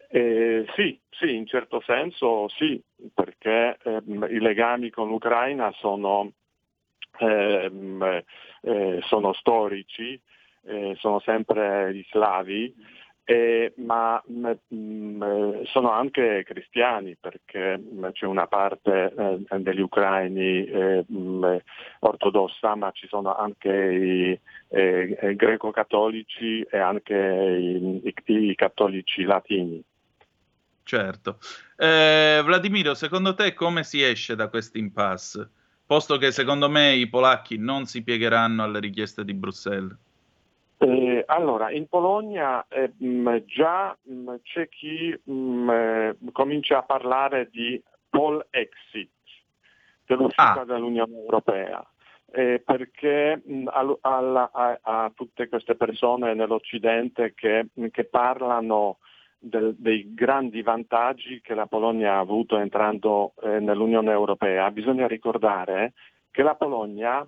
Eh, 0.09 0.67
sì, 0.75 0.99
sì, 1.11 1.35
in 1.35 1.47
certo 1.47 1.83
senso 1.87 2.49
sì, 2.49 2.83
perché 3.15 3.79
eh, 3.83 4.03
i 4.07 4.41
legami 4.41 4.91
con 4.91 5.09
l'Ucraina 5.09 5.73
sono, 5.79 6.33
ehm, 7.19 8.23
eh, 8.63 9.01
sono 9.03 9.33
storici, 9.33 10.21
eh, 10.67 10.95
sono 10.99 11.21
sempre 11.21 11.95
gli 11.95 12.05
slavi 12.11 12.75
eh, 13.29 13.73
ma 13.79 14.23
mh, 14.25 14.53
mm, 14.73 15.21
mh, 15.21 15.65
sono 15.65 15.91
anche 15.91 16.45
cristiani 16.47 17.17
perché 17.17 17.77
mh, 17.77 18.13
c'è 18.13 18.25
una 18.25 18.47
parte 18.47 19.13
eh, 19.51 19.59
degli 19.59 19.81
ucraini 19.81 20.65
eh, 20.65 21.05
ortodossa, 21.99 22.77
ma 22.77 22.93
ci 22.93 23.09
sono 23.09 23.35
anche 23.35 23.69
i 23.69 24.41
eh, 24.69 25.35
greco-cattolici 25.35 26.63
e 26.71 26.79
anche 26.79 27.15
i, 27.15 28.01
i, 28.05 28.51
i 28.51 28.55
cattolici 28.55 29.25
latini. 29.25 29.83
Certo. 30.85 31.39
Eh, 31.77 32.41
Vladimiro, 32.45 32.95
secondo 32.95 33.35
te 33.35 33.55
come 33.55 33.83
si 33.83 34.05
esce 34.05 34.37
da 34.37 34.47
questo 34.47 34.79
impasse? 34.79 35.51
Posto 35.85 36.17
che 36.17 36.31
secondo 36.31 36.71
me 36.71 36.95
i 36.95 37.09
polacchi 37.09 37.59
non 37.59 37.87
si 37.87 38.05
piegheranno 38.05 38.63
alle 38.63 38.79
richieste 38.79 39.25
di 39.25 39.35
Bruxelles. 39.35 39.97
Eh, 40.79 41.25
allora, 41.27 41.71
in 41.71 41.89
Polonia 41.89 42.67
eh, 42.69 42.93
mh, 42.99 43.45
già 43.47 43.97
mh, 44.03 44.35
c'è 44.43 44.69
chi 44.69 45.19
mh, 45.25 45.71
eh, 45.71 46.17
comincia 46.33 46.79
a 46.79 46.83
parlare 46.83 47.49
di 47.51 47.83
poll 48.11 48.45
exit 48.51 49.11
dell'uscita 50.05 50.61
ah. 50.61 50.65
dall'Unione 50.65 51.17
Europea. 51.17 51.85
Eh, 52.33 52.63
perché 52.65 53.41
a, 53.67 53.97
a, 54.01 54.51
a, 54.53 54.79
a, 54.83 55.13
tutte 55.15 55.49
queste 55.49 55.77
persone 55.77 56.35
nell'Occidente 56.35 57.33
che, 57.35 57.69
che 57.91 58.05
parlano 58.05 58.99
del, 59.39 59.75
dei 59.79 60.13
grandi 60.13 60.61
vantaggi 60.63 61.41
che 61.41 61.55
la 61.55 61.67
Polonia 61.67 62.15
ha 62.15 62.19
avuto 62.19 62.59
entrando 62.59 63.33
eh, 63.43 63.61
nell'Unione 63.61 64.11
Europea, 64.11 64.71
bisogna 64.71 65.07
ricordare 65.07 65.93
che 66.31 66.43
la 66.43 66.57
Polonia 66.57 67.27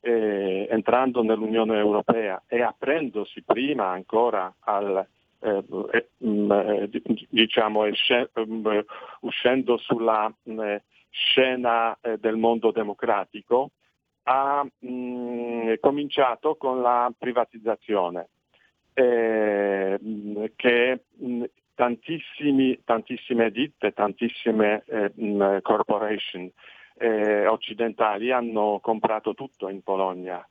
eh, 0.00 0.66
entrando 0.70 1.22
nell'Unione 1.22 1.78
Europea 1.78 2.42
e 2.46 2.62
aprendosi 2.62 3.42
prima 3.42 3.88
ancora 3.88 4.52
al, 4.60 5.06
eh, 5.40 5.64
eh, 5.92 6.08
mm, 6.24 6.52
eh 6.52 6.90
diciamo, 7.28 7.84
mm, 7.84 8.78
uscendo 9.20 9.76
sulla 9.76 10.32
mh, 10.42 10.52
mm, 10.52 10.76
scena 11.10 11.96
eh, 12.00 12.18
del 12.18 12.36
mondo 12.36 12.70
democratico, 12.70 13.70
ha 14.24 14.64
mh, 14.64 15.74
cominciato 15.80 16.56
con 16.56 16.80
la 16.80 17.12
privatizzazione. 17.16 18.28
Eh, 18.92 19.98
che 20.56 21.04
tantissime 21.74 23.50
ditte, 23.50 23.92
tantissime 23.92 24.82
corporation 25.62 26.50
eh, 27.00 27.46
occidentali 27.46 28.30
hanno 28.30 28.78
comprato 28.82 29.32
tutto 29.32 29.68
in 29.68 29.82
Polonia, 29.82 30.46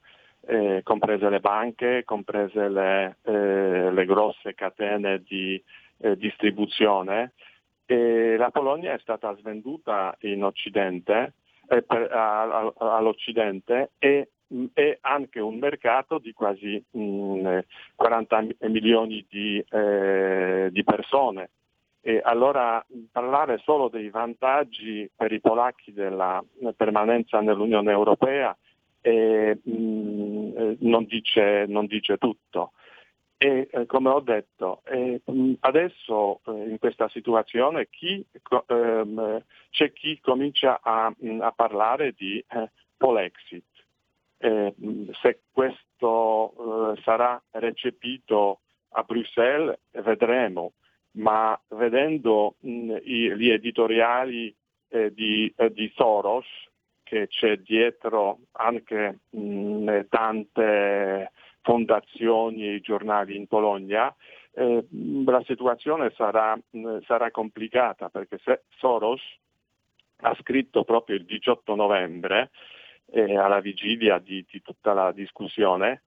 eh, 0.48 0.82
comprese 0.84 1.30
le 1.30 1.40
banche, 1.40 2.04
comprese 2.04 2.68
le, 2.70 3.18
eh, 3.22 3.92
le 3.92 4.06
grosse 4.06 4.56
catene 4.56 5.22
di 5.22 5.62
eh, 5.98 6.18
distribuzione. 6.18 7.34
E 7.86 8.36
la 8.36 8.50
Polonia 8.50 8.94
è 8.94 9.00
stata 9.00 9.36
svenduta 9.36 10.18
Occidente, 10.42 11.34
eh, 11.68 11.84
per, 11.84 12.12
a, 12.12 12.42
a, 12.42 12.74
all'Occidente 12.98 13.92
e 14.00 14.30
è 14.74 14.98
anche 15.02 15.40
un 15.40 15.60
mercato 15.60 16.18
di 16.18 16.34
quasi 16.34 16.84
mh, 16.90 17.60
40 17.96 18.46
milioni 18.62 19.24
di, 19.30 19.64
eh, 19.70 20.70
di 20.72 20.84
persone 20.84 21.50
e 22.02 22.22
allora 22.24 22.84
parlare 23.12 23.58
solo 23.60 23.90
dei 23.90 24.10
vantaggi 24.10 25.10
per 25.14 25.32
i 25.32 25.42
polacchi 25.42 25.92
della 25.92 26.44
permanenza 26.76 27.42
nell'Unione 27.42 27.92
Europea 27.92 28.56
eh, 29.02 29.60
mh, 29.62 30.78
non, 30.80 31.06
dice, 31.06 31.66
non, 31.68 31.86
dice, 31.86 32.18
tutto. 32.18 32.72
E 33.38 33.70
eh, 33.72 33.86
come 33.86 34.10
ho 34.10 34.20
detto, 34.20 34.82
eh, 34.86 35.22
adesso 35.62 36.42
eh, 36.46 36.70
in 36.70 36.78
questa 36.78 37.08
situazione 37.10 37.88
chi, 37.90 38.26
ehm, 38.68 39.44
c'è 39.70 39.94
chi 39.94 40.20
comincia 40.20 40.80
a, 40.82 41.14
a 41.40 41.52
parlare 41.52 42.14
di 42.18 42.44
eh, 42.50 42.70
Polexit. 42.98 43.64
Eh, 44.42 44.74
se 45.22 45.42
questo 45.52 46.96
sarà 47.04 47.42
recepito 47.52 48.60
a 48.92 49.04
Bruxelles 49.04 49.78
vedremo 49.92 50.72
ma 51.20 51.60
vedendo 51.70 52.56
mh, 52.60 52.98
i, 53.04 53.36
gli 53.36 53.50
editoriali 53.50 54.54
eh, 54.90 55.14
di, 55.14 55.52
eh, 55.56 55.72
di, 55.72 55.92
Soros, 55.96 56.46
che 57.04 57.28
c'è 57.28 57.58
dietro 57.58 58.40
anche 58.54 59.20
mh, 59.30 60.02
tante 60.10 61.32
fondazioni 61.62 62.76
e 62.76 62.82
giornali 62.82 63.36
in 63.36 63.48
Polonia, 63.48 64.14
eh, 64.54 64.86
la 65.26 65.44
situazione 65.46 66.12
sarà, 66.16 66.58
mh, 66.70 67.00
sarà, 67.06 67.32
complicata 67.32 68.10
perché 68.10 68.40
se 68.44 68.64
Soros 68.78 69.22
ha 70.22 70.36
scritto 70.40 70.84
proprio 70.84 71.18
il 71.18 71.26
18 71.26 71.76
novembre, 71.76 72.50
eh, 73.12 73.38
alla 73.38 73.60
vigilia 73.60 74.20
di, 74.20 74.46
di, 74.50 74.62
tutta 74.62 74.94
la 74.94 75.12
discussione, 75.12 76.04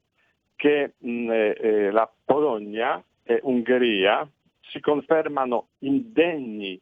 che 0.56 0.94
eh, 0.98 1.56
eh, 1.60 1.90
la 1.90 2.10
Polonia 2.24 3.02
e 3.24 3.40
Ungheria 3.42 4.28
si 4.72 4.80
confermano 4.80 5.68
indegni 5.80 6.80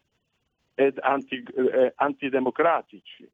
ed 0.74 0.98
anti, 1.02 1.42
eh, 1.56 1.92
antidemocratici 1.96 3.28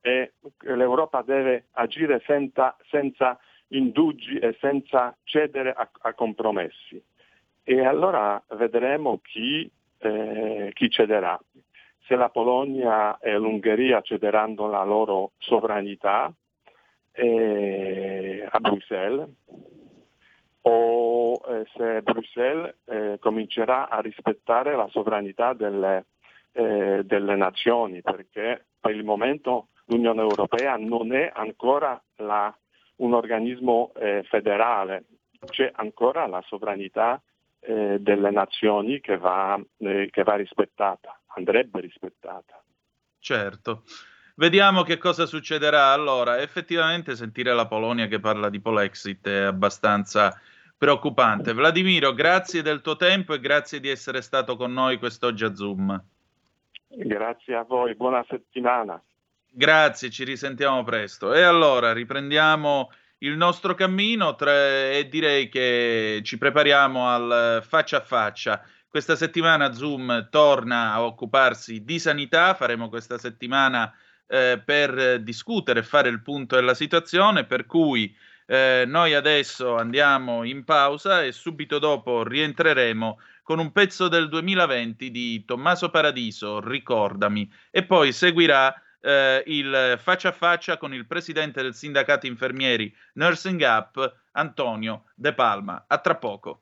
e 0.00 0.32
l'Europa 0.62 1.22
deve 1.22 1.66
agire 1.72 2.20
senza, 2.26 2.76
senza 2.90 3.38
indugi 3.68 4.36
e 4.38 4.56
senza 4.58 5.16
cedere 5.22 5.72
a, 5.72 5.88
a, 6.00 6.12
compromessi. 6.14 7.00
E 7.62 7.86
allora 7.86 8.42
vedremo 8.56 9.20
chi, 9.22 9.70
eh, 9.98 10.70
chi 10.74 10.90
cederà. 10.90 11.40
Se 12.00 12.16
la 12.16 12.28
Polonia 12.28 13.18
e 13.20 13.38
l'Ungheria 13.38 14.00
cederanno 14.00 14.68
la 14.68 14.82
loro 14.82 15.30
sovranità 15.38 16.34
eh, 17.12 18.44
a 18.50 18.58
Bruxelles, 18.58 19.28
o 20.62 21.40
eh, 21.48 21.64
se 21.74 22.02
Bruxelles 22.02 22.74
eh, 22.84 23.16
comincerà 23.20 23.88
a 23.88 24.00
rispettare 24.00 24.76
la 24.76 24.88
sovranità 24.90 25.54
delle, 25.54 26.06
eh, 26.52 27.02
delle, 27.04 27.36
nazioni, 27.36 28.00
perché 28.00 28.66
per 28.78 28.94
il 28.94 29.04
momento 29.04 29.68
l'Unione 29.86 30.20
Europea 30.20 30.76
non 30.76 31.12
è 31.12 31.30
ancora 31.34 32.00
la, 32.16 32.56
un 32.96 33.14
organismo 33.14 33.92
eh, 33.96 34.22
federale, 34.28 35.04
c'è 35.46 35.70
ancora 35.74 36.26
la 36.26 36.42
sovranità 36.46 37.20
eh, 37.58 37.98
delle 38.00 38.30
nazioni 38.30 39.00
che 39.00 39.16
va, 39.16 39.60
eh, 39.78 40.08
che 40.10 40.22
va 40.22 40.34
rispettata, 40.36 41.20
andrebbe 41.34 41.80
rispettata. 41.80 42.62
Certo. 43.18 43.82
Vediamo 44.36 44.82
che 44.82 44.98
cosa 44.98 45.26
succederà. 45.26 45.92
Allora, 45.92 46.40
effettivamente 46.40 47.16
sentire 47.16 47.52
la 47.52 47.66
Polonia 47.66 48.06
che 48.06 48.20
parla 48.20 48.48
di 48.48 48.60
Polexit 48.60 49.28
è 49.28 49.42
abbastanza 49.42 50.38
preoccupante. 50.76 51.52
Vladimiro, 51.52 52.12
grazie 52.12 52.62
del 52.62 52.80
tuo 52.80 52.96
tempo 52.96 53.34
e 53.34 53.40
grazie 53.40 53.78
di 53.78 53.88
essere 53.88 54.20
stato 54.22 54.56
con 54.56 54.72
noi 54.72 54.98
quest'oggi 54.98 55.44
a 55.44 55.54
Zoom. 55.54 56.02
Grazie 56.88 57.54
a 57.54 57.62
voi, 57.62 57.94
buona 57.94 58.24
settimana. 58.28 59.00
Grazie, 59.48 60.10
ci 60.10 60.24
risentiamo 60.24 60.82
presto. 60.82 61.34
E 61.34 61.42
allora 61.42 61.92
riprendiamo 61.92 62.90
il 63.18 63.36
nostro 63.36 63.74
cammino 63.74 64.34
tra... 64.34 64.52
e 64.90 65.06
direi 65.08 65.48
che 65.48 66.20
ci 66.24 66.38
prepariamo 66.38 67.08
al 67.08 67.62
faccia 67.62 67.98
a 67.98 68.00
faccia. 68.00 68.62
Questa 68.88 69.14
settimana 69.14 69.72
Zoom 69.72 70.28
torna 70.30 70.92
a 70.92 71.02
occuparsi 71.04 71.84
di 71.84 71.98
sanità, 71.98 72.54
faremo 72.54 72.88
questa 72.88 73.18
settimana 73.18 73.94
eh, 74.26 74.62
per 74.64 75.20
discutere 75.22 75.80
e 75.80 75.84
fare 75.84 76.08
il 76.08 76.22
punto 76.22 76.56
della 76.56 76.74
situazione, 76.74 77.44
per 77.44 77.66
cui 77.66 78.14
eh, 78.46 78.84
noi 78.86 79.14
adesso 79.14 79.76
andiamo 79.76 80.44
in 80.44 80.64
pausa 80.64 81.22
e 81.22 81.32
subito 81.32 81.78
dopo 81.78 82.22
rientreremo 82.22 83.18
con 83.42 83.58
un 83.58 83.72
pezzo 83.72 84.08
del 84.08 84.28
2020 84.28 85.10
di 85.10 85.44
Tommaso 85.44 85.90
Paradiso, 85.90 86.60
Ricordami, 86.60 87.50
e 87.70 87.84
poi 87.84 88.12
seguirà 88.12 88.74
eh, 89.00 89.42
il 89.46 89.98
faccia 90.00 90.28
a 90.28 90.32
faccia 90.32 90.76
con 90.78 90.94
il 90.94 91.06
presidente 91.06 91.60
del 91.62 91.74
sindacato 91.74 92.26
infermieri 92.26 92.94
Nursing 93.14 93.60
Up, 93.62 94.16
Antonio 94.32 95.04
De 95.14 95.34
Palma. 95.34 95.84
A 95.88 95.98
tra 95.98 96.16
poco. 96.16 96.61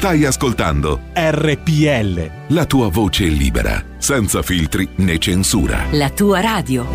Stai 0.00 0.24
ascoltando 0.24 1.10
RPL. 1.12 2.54
La 2.54 2.64
tua 2.64 2.88
voce 2.88 3.26
libera, 3.26 3.84
senza 3.98 4.40
filtri 4.40 4.88
né 4.96 5.18
censura. 5.18 5.84
La 5.92 6.08
tua 6.08 6.40
radio. 6.40 6.86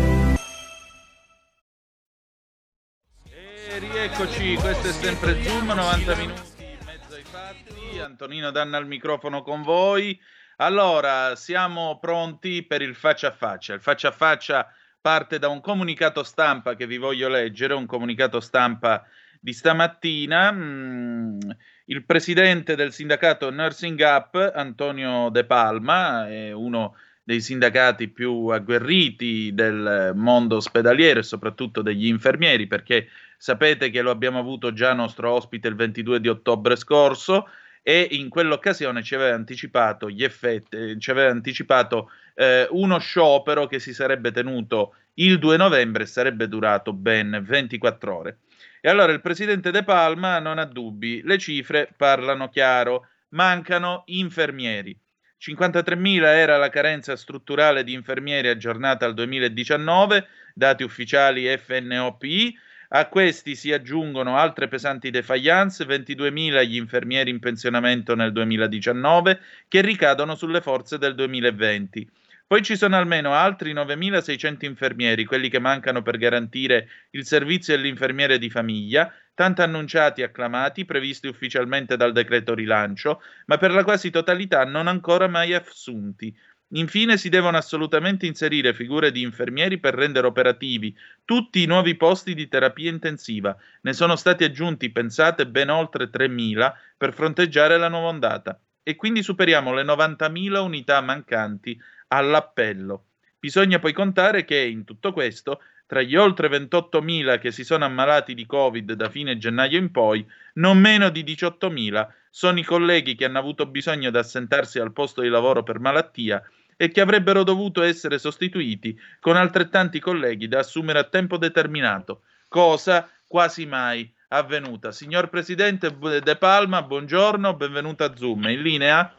E 3.22 3.78
rieccoci, 3.78 4.56
questo 4.56 4.88
è 4.88 4.90
sempre 4.90 5.40
Zoom, 5.40 5.66
90 5.66 6.16
minuti 6.16 6.40
in 6.58 6.78
mezzo 6.84 7.14
ai 7.14 7.22
fatti. 7.22 8.00
Antonino 8.00 8.50
Danna 8.50 8.76
al 8.76 8.88
microfono 8.88 9.42
con 9.42 9.62
voi. 9.62 10.20
Allora, 10.56 11.36
siamo 11.36 12.00
pronti 12.00 12.64
per 12.64 12.82
il 12.82 12.96
faccia 12.96 13.28
a 13.28 13.32
faccia. 13.32 13.74
Il 13.74 13.80
faccia 13.82 14.08
a 14.08 14.12
faccia 14.12 14.66
parte 15.00 15.38
da 15.38 15.46
un 15.46 15.60
comunicato 15.60 16.24
stampa 16.24 16.74
che 16.74 16.88
vi 16.88 16.96
voglio 16.96 17.28
leggere, 17.28 17.72
un 17.72 17.86
comunicato 17.86 18.40
stampa 18.40 19.04
di 19.40 19.52
stamattina. 19.52 20.50
Mm, 20.50 21.38
il 21.86 22.04
presidente 22.04 22.74
del 22.74 22.92
sindacato 22.92 23.50
Nursing 23.50 24.00
Up, 24.00 24.52
Antonio 24.54 25.28
De 25.30 25.44
Palma, 25.44 26.28
è 26.28 26.52
uno 26.52 26.96
dei 27.22 27.40
sindacati 27.40 28.08
più 28.08 28.46
agguerriti 28.46 29.50
del 29.52 30.12
mondo 30.14 30.56
ospedaliero 30.56 31.20
e 31.20 31.24
soprattutto 31.24 31.82
degli 31.82 32.06
infermieri, 32.06 32.66
perché 32.66 33.08
sapete 33.36 33.90
che 33.90 34.00
lo 34.00 34.10
abbiamo 34.10 34.38
avuto 34.38 34.72
già 34.72 34.92
nostro 34.94 35.30
ospite 35.32 35.68
il 35.68 35.76
22 35.76 36.20
di 36.20 36.28
ottobre 36.28 36.76
scorso 36.76 37.48
e 37.82 38.08
in 38.12 38.28
quell'occasione 38.28 39.02
ci 39.02 39.14
aveva 39.14 39.36
anticipato 39.36 40.08
effetti, 40.08 40.98
ci 40.98 41.10
aveva 41.12 41.30
anticipato 41.30 42.10
eh, 42.34 42.66
uno 42.70 42.98
sciopero 42.98 43.68
che 43.68 43.78
si 43.78 43.94
sarebbe 43.94 44.32
tenuto 44.32 44.94
il 45.14 45.38
2 45.38 45.56
novembre 45.56 46.02
e 46.02 46.06
sarebbe 46.06 46.48
durato 46.48 46.92
ben 46.92 47.40
24 47.44 48.16
ore. 48.16 48.38
E 48.80 48.88
allora 48.88 49.12
il 49.12 49.20
presidente 49.20 49.70
De 49.70 49.82
Palma 49.82 50.38
non 50.38 50.58
ha 50.58 50.64
dubbi, 50.64 51.22
le 51.22 51.38
cifre 51.38 51.92
parlano 51.96 52.48
chiaro, 52.48 53.08
mancano 53.30 54.02
infermieri. 54.06 54.98
53.000 55.38 56.24
era 56.24 56.56
la 56.56 56.68
carenza 56.68 57.14
strutturale 57.14 57.84
di 57.84 57.92
infermieri 57.92 58.48
aggiornata 58.48 59.04
al 59.04 59.14
2019, 59.14 60.26
dati 60.54 60.82
ufficiali 60.82 61.46
FNOPI, 61.56 62.58
a 62.88 63.08
questi 63.08 63.56
si 63.56 63.72
aggiungono 63.72 64.36
altre 64.36 64.68
pesanti 64.68 65.10
defiance, 65.10 65.84
22.000 65.84 66.64
gli 66.64 66.76
infermieri 66.76 67.30
in 67.30 67.40
pensionamento 67.40 68.14
nel 68.14 68.32
2019 68.32 69.40
che 69.68 69.80
ricadono 69.80 70.36
sulle 70.36 70.60
forze 70.60 70.96
del 70.96 71.14
2020. 71.14 72.08
Poi 72.48 72.62
ci 72.62 72.76
sono 72.76 72.96
almeno 72.96 73.32
altri 73.32 73.74
9.600 73.74 74.66
infermieri, 74.66 75.24
quelli 75.24 75.48
che 75.48 75.58
mancano 75.58 76.02
per 76.02 76.16
garantire 76.16 76.88
il 77.10 77.26
servizio 77.26 77.74
dell'infermiere 77.74 78.38
di 78.38 78.48
famiglia, 78.50 79.12
tanto 79.34 79.62
annunciati 79.62 80.20
e 80.20 80.24
acclamati, 80.24 80.84
previsti 80.84 81.26
ufficialmente 81.26 81.96
dal 81.96 82.12
decreto 82.12 82.54
rilancio, 82.54 83.20
ma 83.46 83.56
per 83.56 83.72
la 83.72 83.82
quasi 83.82 84.10
totalità 84.10 84.64
non 84.64 84.86
ancora 84.86 85.26
mai 85.26 85.54
assunti. 85.54 86.32
Infine 86.74 87.16
si 87.16 87.28
devono 87.30 87.56
assolutamente 87.56 88.26
inserire 88.26 88.74
figure 88.74 89.10
di 89.10 89.22
infermieri 89.22 89.78
per 89.78 89.94
rendere 89.94 90.28
operativi 90.28 90.96
tutti 91.24 91.62
i 91.62 91.66
nuovi 91.66 91.96
posti 91.96 92.32
di 92.34 92.46
terapia 92.46 92.90
intensiva. 92.90 93.56
Ne 93.82 93.92
sono 93.92 94.14
stati 94.14 94.44
aggiunti, 94.44 94.92
pensate, 94.92 95.48
ben 95.48 95.68
oltre 95.68 96.10
3.000 96.10 96.72
per 96.96 97.12
fronteggiare 97.12 97.76
la 97.76 97.88
nuova 97.88 98.06
ondata. 98.06 98.60
E 98.84 98.94
quindi 98.94 99.24
superiamo 99.24 99.74
le 99.74 99.82
90.000 99.82 100.58
unità 100.60 101.00
mancanti 101.00 101.76
all'appello. 102.08 103.04
Bisogna 103.38 103.78
poi 103.78 103.92
contare 103.92 104.44
che 104.44 104.58
in 104.58 104.84
tutto 104.84 105.12
questo, 105.12 105.60
tra 105.86 106.02
gli 106.02 106.16
oltre 106.16 106.48
28.000 106.48 107.38
che 107.38 107.52
si 107.52 107.64
sono 107.64 107.84
ammalati 107.84 108.34
di 108.34 108.44
Covid 108.44 108.92
da 108.94 109.08
fine 109.08 109.38
gennaio 109.38 109.78
in 109.78 109.90
poi, 109.90 110.26
non 110.54 110.78
meno 110.78 111.10
di 111.10 111.22
18.000 111.22 112.08
sono 112.30 112.58
i 112.58 112.64
colleghi 112.64 113.14
che 113.14 113.24
hanno 113.24 113.38
avuto 113.38 113.66
bisogno 113.66 114.10
di 114.10 114.18
assentarsi 114.18 114.78
al 114.78 114.92
posto 114.92 115.22
di 115.22 115.28
lavoro 115.28 115.62
per 115.62 115.78
malattia 115.78 116.42
e 116.76 116.90
che 116.90 117.00
avrebbero 117.00 117.42
dovuto 117.42 117.82
essere 117.82 118.18
sostituiti 118.18 118.98
con 119.20 119.36
altrettanti 119.36 120.00
colleghi 120.00 120.48
da 120.48 120.58
assumere 120.58 120.98
a 120.98 121.04
tempo 121.04 121.38
determinato, 121.38 122.22
cosa 122.48 123.08
quasi 123.26 123.64
mai 123.64 124.12
avvenuta. 124.28 124.92
Signor 124.92 125.28
Presidente 125.28 125.96
De 126.22 126.36
Palma, 126.36 126.82
buongiorno, 126.82 127.54
benvenuto 127.54 128.04
a 128.04 128.14
Zoom. 128.14 128.48
In 128.48 128.60
linea? 128.60 129.14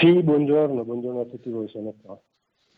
Sì, 0.00 0.22
buongiorno, 0.22 0.84
buongiorno 0.84 1.20
a 1.20 1.24
tutti 1.26 1.48
voi, 1.48 1.68
sono 1.68 1.94
qua. 2.02 2.20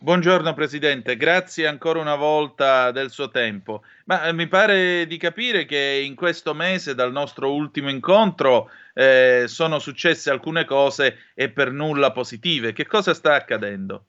Buongiorno 0.00 0.54
Presidente, 0.54 1.16
grazie 1.16 1.66
ancora 1.66 1.98
una 2.00 2.14
volta 2.14 2.92
del 2.92 3.10
suo 3.10 3.30
tempo. 3.30 3.82
Ma 4.04 4.26
eh, 4.26 4.32
mi 4.32 4.46
pare 4.46 5.06
di 5.08 5.16
capire 5.16 5.64
che 5.64 6.02
in 6.04 6.14
questo 6.14 6.54
mese, 6.54 6.94
dal 6.94 7.10
nostro 7.10 7.52
ultimo 7.52 7.90
incontro, 7.90 8.70
eh, 8.94 9.44
sono 9.46 9.80
successe 9.80 10.30
alcune 10.30 10.64
cose 10.64 11.32
e 11.34 11.50
per 11.50 11.72
nulla 11.72 12.12
positive. 12.12 12.72
Che 12.72 12.86
cosa 12.86 13.12
sta 13.12 13.34
accadendo? 13.34 14.04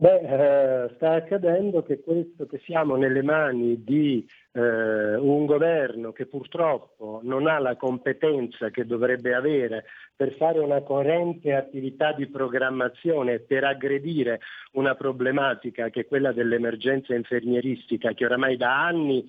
Beh, 0.00 0.20
eh, 0.20 0.94
sta 0.94 1.14
accadendo 1.14 1.82
che, 1.82 1.98
questo, 2.00 2.46
che 2.46 2.60
siamo 2.64 2.94
nelle 2.94 3.20
mani 3.20 3.82
di 3.82 4.24
eh, 4.52 5.16
un 5.16 5.44
governo 5.44 6.12
che 6.12 6.26
purtroppo 6.26 7.18
non 7.24 7.48
ha 7.48 7.58
la 7.58 7.74
competenza 7.74 8.70
che 8.70 8.86
dovrebbe 8.86 9.34
avere 9.34 9.86
per 10.14 10.36
fare 10.36 10.60
una 10.60 10.82
coerente 10.82 11.52
attività 11.52 12.12
di 12.12 12.28
programmazione 12.28 13.40
per 13.40 13.64
aggredire 13.64 14.38
una 14.74 14.94
problematica 14.94 15.90
che 15.90 16.02
è 16.02 16.06
quella 16.06 16.30
dell'emergenza 16.30 17.16
infermieristica 17.16 18.12
che 18.12 18.24
oramai 18.24 18.56
da 18.56 18.86
anni 18.86 19.26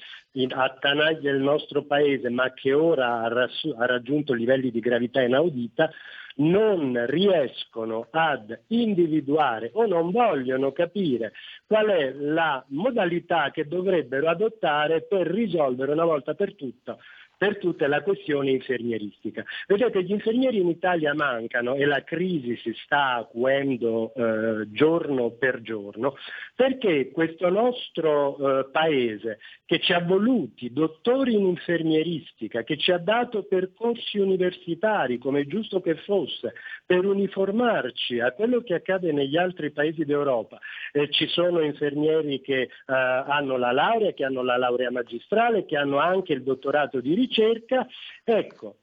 attanaglia 0.50 1.32
il 1.32 1.42
nostro 1.42 1.84
paese 1.86 2.30
ma 2.30 2.54
che 2.54 2.74
ora 2.74 3.22
ha, 3.24 3.86
raggiunto 3.88 4.34
livelli 4.34 4.70
di 4.70 4.80
gravità 4.80 5.24
inaudita, 5.24 5.90
non 6.40 7.06
riescono 7.08 8.08
ad 8.12 8.58
individuare 8.68 9.72
o 9.74 9.86
non 9.86 10.12
vogliono 10.12 10.72
capire 10.72 11.34
qual 11.66 11.88
è 11.88 12.12
la 12.12 12.64
modalità 12.70 13.52
che 13.52 13.68
dovrebbero 13.68 14.30
adottare 14.30 15.02
per 15.02 15.28
risolvere 15.28 15.92
una 15.92 16.06
volta 16.06 16.34
per 16.34 16.56
tutte 16.56 16.98
per 17.40 17.58
tutta 17.58 17.88
la 17.88 18.04
questione 18.04 18.52
infermieristica. 18.52 19.46
Vedete, 19.66 20.04
gli 20.04 20.12
infermieri 20.12 20.60
in 20.60 20.68
Italia 20.68 21.14
mancano 21.14 21.76
e 21.76 21.86
la 21.86 22.04
crisi 22.04 22.58
si 22.58 22.74
sta 22.84 23.16
acuendo 23.16 24.14
eh, 24.14 24.70
giorno 24.72 25.32
per 25.32 25.62
giorno 25.62 26.18
perché 26.54 27.12
questo 27.12 27.50
nostro 27.50 28.36
eh, 28.60 28.70
paese 28.70 29.40
che 29.66 29.80
ci 29.80 29.94
ha 29.94 30.02
voluti 30.02 30.74
dottori 30.74 31.36
in 31.36 31.46
infermieristica, 31.46 32.64
che 32.64 32.76
ci 32.76 32.92
ha 32.92 32.98
dato 32.98 33.44
percorsi 33.44 34.18
universitari 34.18 35.18
come 35.18 35.42
è 35.42 35.46
giusto 35.46 35.80
che 35.80 35.96
fosse 35.96 36.56
per 36.86 37.06
uniformarci 37.06 38.20
a 38.20 38.34
quello 38.34 38.62
che 38.62 38.74
accade 38.74 39.14
negli 39.14 39.38
altri 39.38 39.72
paesi 39.72 40.04
d'Europa, 40.04 40.60
eh, 40.92 41.10
ci 41.10 41.28
sono 41.28 41.62
infermieri 41.62 42.42
che 42.42 42.62
eh, 42.62 42.70
hanno 42.86 43.56
la 43.58 43.72
laurea, 43.72 44.12
che 44.12 44.26
hanno 44.26 44.44
la 44.44 44.58
laurea 44.58 44.92
magistrale, 44.92 45.66
che 45.66 45.78
hanno 45.78 46.00
anche 46.00 46.34
il 46.34 46.44
dottorato 46.44 47.00
di 47.00 47.14
ricerca, 47.14 47.28
ricerca. 47.30 47.88
Ecco, 48.24 48.78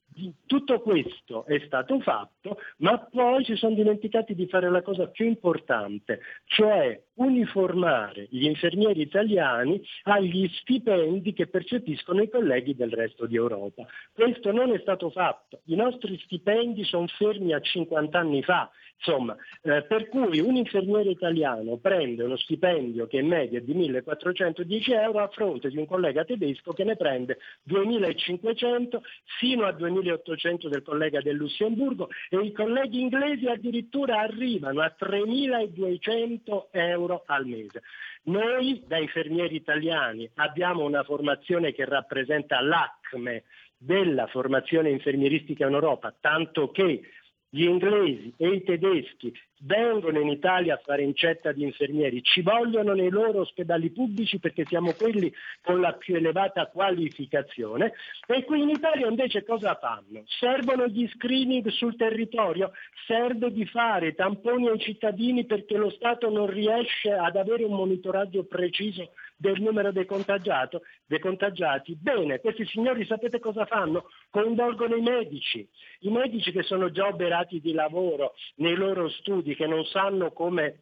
tutto 0.47 0.81
questo 0.81 1.45
è 1.45 1.61
stato 1.67 2.01
fatto, 2.01 2.59
ma 2.79 2.99
poi 2.99 3.45
si 3.45 3.55
sono 3.57 3.75
dimenticati 3.75 4.35
di 4.35 4.47
fare 4.47 4.71
la 4.71 4.81
cosa 4.81 5.09
più 5.09 5.27
importante, 5.27 6.21
cioè 6.47 6.99
uniformare 7.15 8.27
gli 8.31 8.45
infermieri 8.45 9.03
italiani 9.03 9.83
agli 10.05 10.49
stipendi 10.61 11.35
che 11.35 11.49
percepiscono 11.49 12.23
i 12.23 12.31
colleghi 12.31 12.75
del 12.75 12.93
resto 12.93 13.27
di 13.27 13.37
Europa. 13.37 13.87
Questo 14.13 14.53
non 14.53 14.73
è 14.73 14.79
stato 14.79 15.11
fatto. 15.11 15.61
I 15.65 15.75
nostri 15.75 16.19
stipendi 16.25 16.85
sono 16.85 17.07
fermi 17.09 17.53
a 17.53 17.61
50 17.61 18.19
anni 18.19 18.43
fa. 18.43 18.71
Insomma, 18.99 19.37
eh, 19.63 19.83
per 19.83 20.09
cui 20.09 20.41
un 20.41 20.57
infermiere 20.57 21.11
italiano 21.11 21.77
prende 21.77 22.25
uno 22.25 22.37
stipendio 22.37 23.07
che 23.07 23.19
in 23.19 23.29
media 23.29 23.59
è 23.59 23.63
di 23.63 23.75
1410 23.75 24.93
euro 24.93 25.19
a 25.21 25.29
fronte 25.29 25.69
di 25.69 25.77
un 25.77 25.87
collega 25.87 26.25
tedesco 26.25 26.73
che 26.73 26.83
ne 26.83 26.97
prende 26.97 27.39
2500 27.63 29.03
fino 29.39 29.67
a 29.67 29.73
2800 29.73 30.69
del 30.69 30.83
collega 30.83 31.21
del 31.21 31.37
Lussemburgo 31.37 32.09
e 32.31 32.39
i 32.39 32.53
colleghi 32.53 33.01
inglesi 33.01 33.47
addirittura 33.47 34.19
arrivano 34.19 34.81
a 34.81 34.91
3200 34.91 36.69
euro 36.73 37.23
al 37.27 37.47
mese. 37.47 37.83
Noi 38.25 38.83
da 38.87 38.99
infermieri 38.99 39.55
italiani 39.55 40.29
abbiamo 40.37 40.85
una 40.85 41.05
formazione 41.05 41.73
che 41.73 41.85
rappresenta 41.85 42.61
l'acme 42.61 43.45
della 43.77 44.27
formazione 44.27 44.91
infermieristica 44.91 45.67
in 45.67 45.75
Europa, 45.75 46.13
tanto 46.19 46.71
che 46.71 47.03
gli 47.49 47.65
inglesi 47.65 48.33
e 48.37 48.49
i 48.49 48.63
tedeschi 48.63 49.33
vengono 49.61 50.21
in 50.21 50.29
Italia 50.29 50.75
a 50.75 50.81
fare 50.85 51.03
incetta 51.03 51.53
di 51.53 51.63
infermieri, 51.63 52.23
ci 52.23 52.43
vogliono 52.43 52.93
nei 52.93 53.09
loro 53.09 53.41
ospedali 53.41 53.91
pubblici 53.91 54.39
perché 54.39 54.65
siamo 54.67 54.93
quelli 54.93 55.33
con 55.63 55.81
la 55.81 55.95
più 55.95 56.17
elevata 56.17 56.67
qualificazione 56.67 57.93
e 58.27 58.45
qui 58.45 58.61
in 58.61 58.69
Italia 58.69 59.09
invece 59.09 59.45
cosa 59.45 59.75
fanno? 59.77 60.25
Servono 60.27 60.87
gli 60.89 61.09
screening 61.09 61.69
sul 61.69 61.97
territorio? 61.97 62.73
Serve 63.07 63.51
di 63.51 63.65
fare 63.65 64.15
tamponi 64.15 64.69
ai 64.69 64.79
cittadini 64.79 65.47
perché 65.47 65.77
lo 65.77 65.91
Stato 65.91 66.29
non 66.29 66.47
riesce 66.47 67.13
ad 67.13 67.37
avere 67.37 67.65
un 67.65 67.75
monitoraggio 67.75 68.45
preciso 68.45 69.13
del 69.37 69.61
numero 69.61 69.93
dei, 69.93 70.07
dei 70.07 71.21
contagiati? 71.21 71.95
Bene, 71.97 72.41
questi 72.41 72.65
signori 72.67 73.05
sapete 73.05 73.39
cosa 73.39 73.67
fanno? 73.67 74.09
Coinvolgono 74.31 74.97
i 74.97 75.03
medici, 75.03 75.69
i 76.01 76.11
medici 76.11 76.53
che 76.53 76.63
sono 76.63 76.91
già 76.91 77.07
oberati 77.07 77.61
di 77.61 77.73
lavoro 77.73 78.35
nei 78.57 78.75
loro 78.75 79.09
studi 79.09 79.55
che 79.55 79.67
non 79.67 79.85
sanno 79.85 80.33
come 80.33 80.81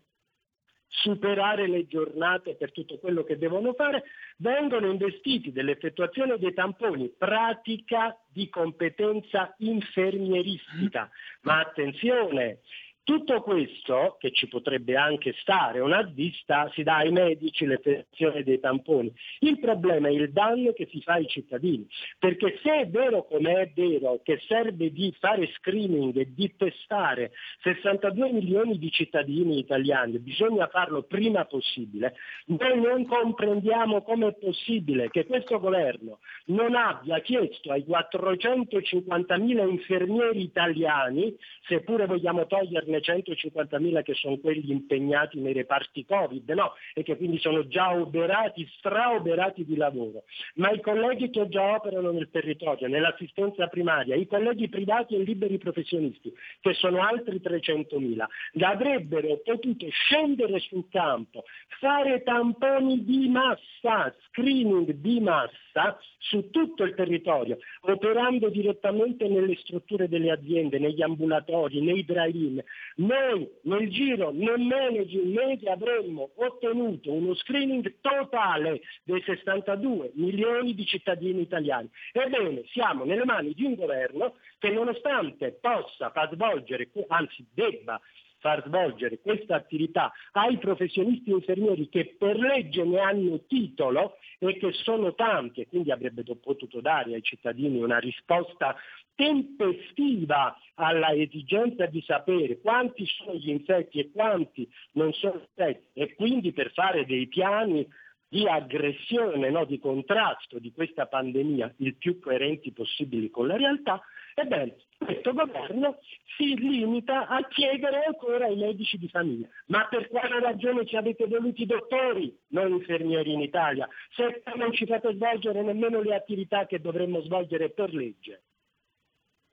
superare 0.95 1.67
le 1.67 1.87
giornate 1.87 2.55
per 2.55 2.71
tutto 2.71 2.99
quello 2.99 3.25
che 3.25 3.37
devono 3.37 3.73
fare, 3.73 4.05
vengono 4.37 4.91
investiti 4.91 5.51
dell'effettuazione 5.51 6.39
dei 6.39 6.55
tamponi, 6.55 7.13
pratica 7.17 8.17
di 8.29 8.49
competenza 8.49 9.55
infermieristica. 9.59 11.11
Ma 11.43 11.61
attenzione, 11.61 12.61
Tutto 13.05 13.43
questo, 13.43 14.17
che 14.19 14.33
ci 14.33 14.49
potrebbe 14.49 14.97
anche 14.97 15.35
stare 15.41 15.81
una 15.81 16.01
vista, 16.01 16.71
si 16.73 16.83
dà 16.83 16.97
ai 16.97 17.13
medici 17.13 17.67
l'effettuazione 17.67 18.43
dei 18.43 18.59
tamponi. 18.59 19.13
Il 19.41 19.59
problema 19.61 20.09
è 20.09 20.13
il 20.13 20.33
danno 20.33 20.73
che 20.73 20.89
si 20.91 21.03
fa 21.03 21.13
ai 21.13 21.27
cittadini, 21.27 21.87
perché 22.19 22.59
se 22.63 22.81
è 22.81 22.89
vero 22.89 23.27
come 23.27 23.61
è 23.61 23.71
vero 23.75 24.21
che 24.23 24.41
serve 24.49 24.91
di 24.91 25.15
fare 25.21 25.53
screening 25.59 26.17
e 26.17 26.33
di 26.33 26.55
testare 26.57 27.33
62 27.61 28.33
milioni 28.33 28.79
di 28.79 28.91
cittadini 28.91 29.59
italiani, 29.59 30.19
bisogna 30.19 30.67
farlo 30.69 31.03
prima 31.03 31.45
possibile, 31.45 32.15
noi 32.47 32.81
non 32.81 33.05
comprendiamo 33.05 34.01
come 34.01 34.29
è 34.29 34.33
possibile 34.33 35.11
che 35.11 35.27
questo 35.27 35.61
governo 35.61 36.21
non 36.47 36.75
abbia 36.75 37.21
chiesto 37.21 37.71
ai 37.71 37.85
450 37.85 39.37
mila 39.37 39.65
infermieri 39.65 40.41
italiani, 40.41 41.37
seppure 41.67 42.07
vogliamo 42.07 42.47
toglierne 42.47 42.93
ne 42.95 43.01
150.000 43.01 44.03
che 44.03 44.15
sono 44.15 44.39
quelli 44.39 44.71
impegnati 44.71 45.41
nei 45.41 45.53
reparti 45.53 46.05
Covid, 46.05 46.49
no, 46.51 46.73
e 46.95 47.03
che 47.03 47.17
quindi 47.17 47.39
sono 47.39 47.67
già 47.67 47.95
oberati, 47.95 48.67
straoberati 48.79 49.65
di 49.65 49.77
lavoro, 49.77 50.25
ma 50.55 50.71
i 50.71 50.81
colleghi 50.81 51.31
che 51.31 51.49
già 51.49 51.75
operano 51.75 52.11
nel 52.11 52.31
territorio, 52.31 52.89
nell'assistenza 52.89 53.67
primaria, 53.69 54.15
i 54.15 54.27
colleghi 54.27 54.69
privati 54.69 55.15
e 55.15 55.23
liberi 55.23 55.59
professionisti, 55.59 56.33
che 56.61 56.75
sono 56.75 57.03
altri 57.03 57.41
300.000, 57.43 58.25
avrebbero 58.65 59.41
potuto 59.45 59.87
scendere 59.91 60.59
sul 60.61 60.89
campo, 60.91 61.45
fare 61.81 62.23
tamponi 62.23 63.05
di 63.05 63.29
massa, 63.29 64.15
screening 64.29 64.93
di 64.93 65.21
massa 65.21 65.99
su 66.19 66.51
tutto 66.51 66.85
il 66.85 66.95
territorio, 66.95 67.59
operando 67.83 68.49
direttamente 68.49 69.29
nelle 69.29 69.57
strutture 69.57 70.09
delle 70.09 70.31
aziende, 70.31 70.79
negli 70.79 71.03
ambulatori, 71.03 71.81
nei 71.83 72.05
drive-in, 72.05 72.63
noi 72.97 73.49
nel 73.63 73.91
giro 73.91 74.31
nemmeno 74.31 75.03
di 75.05 75.17
un 75.17 75.33
mese 75.33 75.69
avremmo 75.69 76.31
ottenuto 76.37 77.13
uno 77.13 77.35
screening 77.35 77.97
totale 78.01 78.81
dei 79.03 79.23
62 79.23 80.13
milioni 80.15 80.75
di 80.75 80.85
cittadini 80.85 81.43
italiani. 81.43 81.89
Ebbene, 82.13 82.65
siamo 82.67 83.05
nelle 83.05 83.25
mani 83.25 83.55
di 83.55 83.65
un 83.65 83.75
governo 83.75 84.37
che 84.59 84.71
nonostante 84.71 85.59
possa 85.61 86.11
far 86.11 86.31
svolgere, 86.33 86.89
anzi 87.09 87.47
debba 87.53 88.01
far 88.45 88.63
svolgere 88.67 89.21
questa 89.21 89.57
attività 89.57 90.13
ai 90.33 90.59
professionisti 90.59 91.31
infermieri 91.31 91.89
che 91.89 92.15
per 92.19 92.37
legge 92.37 92.85
ne 92.85 92.99
hanno 92.99 93.41
titolo 93.47 94.19
e 94.39 94.59
che 94.59 94.71
sono 94.73 95.15
tanti 95.15 95.63
e 95.63 95.67
quindi 95.67 95.91
avrebbe 95.91 96.23
potuto 96.25 96.83
dare 96.83 97.15
ai 97.15 97.23
cittadini 97.23 97.83
una 97.83 97.99
risposta 97.99 98.77
tempestiva 99.15 100.57
alla 100.75 101.13
esigenza 101.15 101.87
di 101.87 102.03
sapere 102.03 102.61
quanti 102.61 103.07
sono 103.07 103.35
gli 103.35 103.51
infetti 103.51 104.01
e 104.01 104.11
quanti 104.11 104.69
non 104.93 105.13
sono 105.13 105.41
infetti 105.41 106.01
e 106.01 106.15
quindi 106.15 106.53
per 106.53 106.73
fare 106.73 107.07
dei 107.07 107.27
piani 107.29 107.87
di 108.29 108.49
aggressione, 108.49 109.49
no, 109.51 109.65
di 109.65 109.79
contrasto 109.79 110.59
di 110.59 110.73
questa 110.73 111.07
pandemia 111.07 111.75
il 111.79 111.95
più 111.95 112.19
coerenti 112.19 112.73
possibili 112.73 113.31
con 113.31 113.47
la 113.47 113.57
realtà, 113.57 114.03
ebbene 114.35 114.75
questo 114.99 115.33
governo 115.33 115.99
si 116.37 116.57
limita 116.57 117.29
a 117.29 117.47
chiedere 117.47 118.05
ancora 118.05 118.47
ai 118.47 118.57
medici 118.57 118.99
di 118.99 119.09
famiglia. 119.09 119.47
Ma 119.67 119.87
per 119.87 120.09
quale 120.09 120.41
ragione 120.41 120.87
ci 120.87 120.97
avete 120.97 121.27
voluti 121.27 121.67
dottori, 121.67 122.37
non 122.49 122.73
infermieri 122.73 123.33
in 123.33 123.41
Italia, 123.41 123.89
se 124.17 124.43
non 124.57 124.73
ci 124.73 124.87
fate 124.87 125.15
svolgere 125.15 125.63
nemmeno 125.63 126.01
le 126.01 126.15
attività 126.15 126.67
che 126.67 126.81
dovremmo 126.81 127.21
svolgere 127.21 127.71
per 127.71 127.93
legge? 127.95 128.43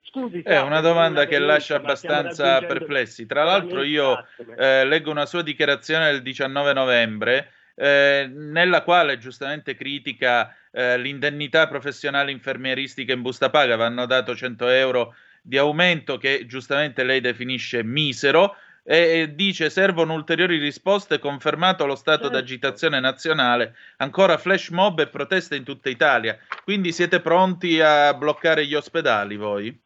Scusi, 0.04 0.42
è 0.42 0.60
una 0.60 0.80
domanda 0.80 1.26
che 1.26 1.38
lascia 1.38 1.76
abbastanza 1.76 2.60
perplessi. 2.60 3.24
Tra 3.24 3.44
l'altro 3.44 3.82
io 3.82 4.26
eh, 4.58 4.84
leggo 4.84 5.10
una 5.10 5.26
sua 5.26 5.42
dichiarazione 5.42 6.10
del 6.10 6.22
19 6.22 6.72
novembre 6.72 7.52
eh, 7.74 8.28
nella 8.30 8.82
quale 8.82 9.18
giustamente 9.18 9.74
critica 9.74 10.54
eh, 10.70 10.98
l'indennità 10.98 11.68
professionale 11.68 12.30
infermieristica 12.30 13.12
in 13.12 13.22
busta 13.22 13.50
paga, 13.50 13.76
vanno 13.76 14.04
dato 14.06 14.34
100 14.34 14.68
euro 14.68 15.14
di 15.40 15.56
aumento 15.56 16.18
che 16.18 16.46
giustamente 16.46 17.04
lei 17.04 17.20
definisce 17.20 17.82
misero 17.82 18.56
e 18.84 19.32
dice 19.34 19.70
servono 19.70 20.12
ulteriori 20.12 20.58
risposte 20.58 21.20
confermato 21.20 21.86
lo 21.86 21.94
stato 21.94 22.22
certo. 22.22 22.36
d'agitazione 22.36 22.98
nazionale 22.98 23.76
ancora 23.98 24.38
flash 24.38 24.70
mob 24.70 24.98
e 24.98 25.06
proteste 25.06 25.54
in 25.54 25.62
tutta 25.62 25.88
Italia 25.88 26.36
quindi 26.64 26.90
siete 26.90 27.20
pronti 27.20 27.80
a 27.80 28.12
bloccare 28.12 28.66
gli 28.66 28.74
ospedali 28.74 29.36
voi? 29.36 29.81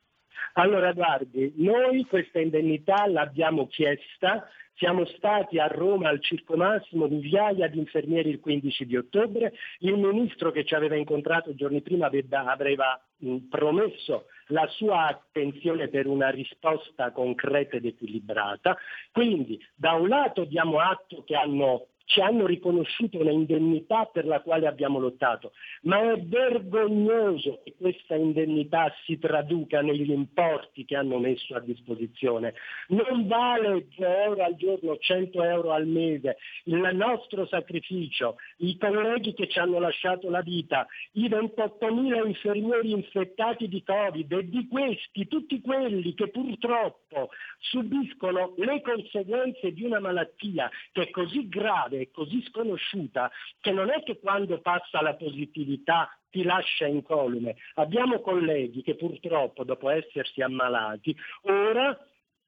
Allora, 0.59 0.93
guardi, 0.93 1.53
noi 1.57 2.07
questa 2.07 2.41
indennità 2.41 3.07
l'abbiamo 3.07 3.67
chiesta, 3.67 4.49
siamo 4.77 5.05
stati 5.05 5.59
a 5.59 5.67
Roma 5.67 6.09
al 6.09 6.23
Circo 6.23 6.57
Massimo, 6.57 7.09
migliaia 7.09 7.69
di 7.69 7.79
infermieri 7.79 8.31
il 8.31 8.41
15 8.41 8.87
di 8.87 8.97
ottobre, 8.97 9.53
il 9.81 9.99
ministro 9.99 10.53
che 10.53 10.65
ci 10.65 10.75
aveva 10.75 10.97
incontrato 10.97 11.55
giorni 11.55 11.83
prima 11.83 12.07
aveva 12.07 12.99
promesso 13.51 14.29
la 14.49 14.67
sua 14.69 15.09
attenzione 15.09 15.89
per 15.89 16.07
una 16.07 16.31
risposta 16.31 17.11
concreta 17.11 17.77
ed 17.77 17.85
equilibrata, 17.85 18.79
quindi 19.13 19.61
da 19.75 19.93
un 19.93 20.09
lato 20.09 20.45
diamo 20.45 20.79
atto 20.79 21.23
che 21.25 21.37
hanno 21.37 21.89
ci 22.07 22.21
hanno 22.21 22.47
riconosciuto 22.47 23.19
un'indennità 23.19 24.07
per 24.07 24.27
la 24.27 24.41
quale 24.41 24.67
abbiamo 24.67 24.99
lottato, 24.99 25.53
ma 25.83 26.13
è 26.13 26.21
vergognoso 26.21 27.61
che 27.65 27.75
questa 27.77 28.15
indennità 28.15 28.93
si 29.05 29.19
traduca 29.19 29.83
negli 29.83 30.11
importi 30.11 30.85
che 30.85 30.97
hanno 30.97 31.19
messo 31.19 31.55
a 31.55 31.61
disposizione. 31.61 32.55
Non 32.89 33.27
vale 33.27 33.87
2 33.97 34.23
euro 34.23 34.45
al 34.45 34.55
giorno, 34.57 34.97
100 34.97 35.43
euro 35.43 35.73
al 35.73 35.87
mese, 35.87 36.37
il 36.65 36.91
nostro 36.95 37.47
sacrificio, 37.47 38.37
i 38.59 38.77
colleghi 38.79 39.35
che 39.35 39.49
ci 39.49 39.59
hanno 39.59 39.79
lasciato 39.81 40.31
la 40.31 40.43
vita, 40.43 40.87
i 41.13 41.29
28.000 41.29 42.27
infermieri 42.27 42.93
infettati 42.93 43.69
di 43.69 43.83
Covid 43.83 44.33
e 44.33 44.49
di 44.49 44.69
questi 44.69 45.27
tutti 45.27 45.61
quelli 45.61 46.15
che 46.15 46.29
purtroppo 46.29 47.31
subiscono 47.59 48.55
le 48.59 48.81
conseguenze 48.81 49.73
di 49.73 49.83
una 49.83 49.99
malattia 49.99 50.71
che 50.93 51.03
è 51.03 51.11
così 51.11 51.49
grave 51.49 51.96
grande 51.97 52.01
e 52.01 52.11
così 52.11 52.43
sconosciuta 52.43 53.31
che 53.61 53.73
non 53.73 53.91
è 53.91 54.03
che 54.03 54.19
quando 54.19 54.61
passa 54.61 55.01
la 55.01 55.15
positività 55.15 56.09
ti 56.31 56.43
lascia 56.43 56.87
incolume. 56.87 57.57
Abbiamo 57.75 58.21
colleghi 58.21 58.83
che 58.83 58.95
purtroppo 58.95 59.65
dopo 59.65 59.89
essersi 59.89 60.43
ammalati 60.43 61.17
ora 61.43 61.99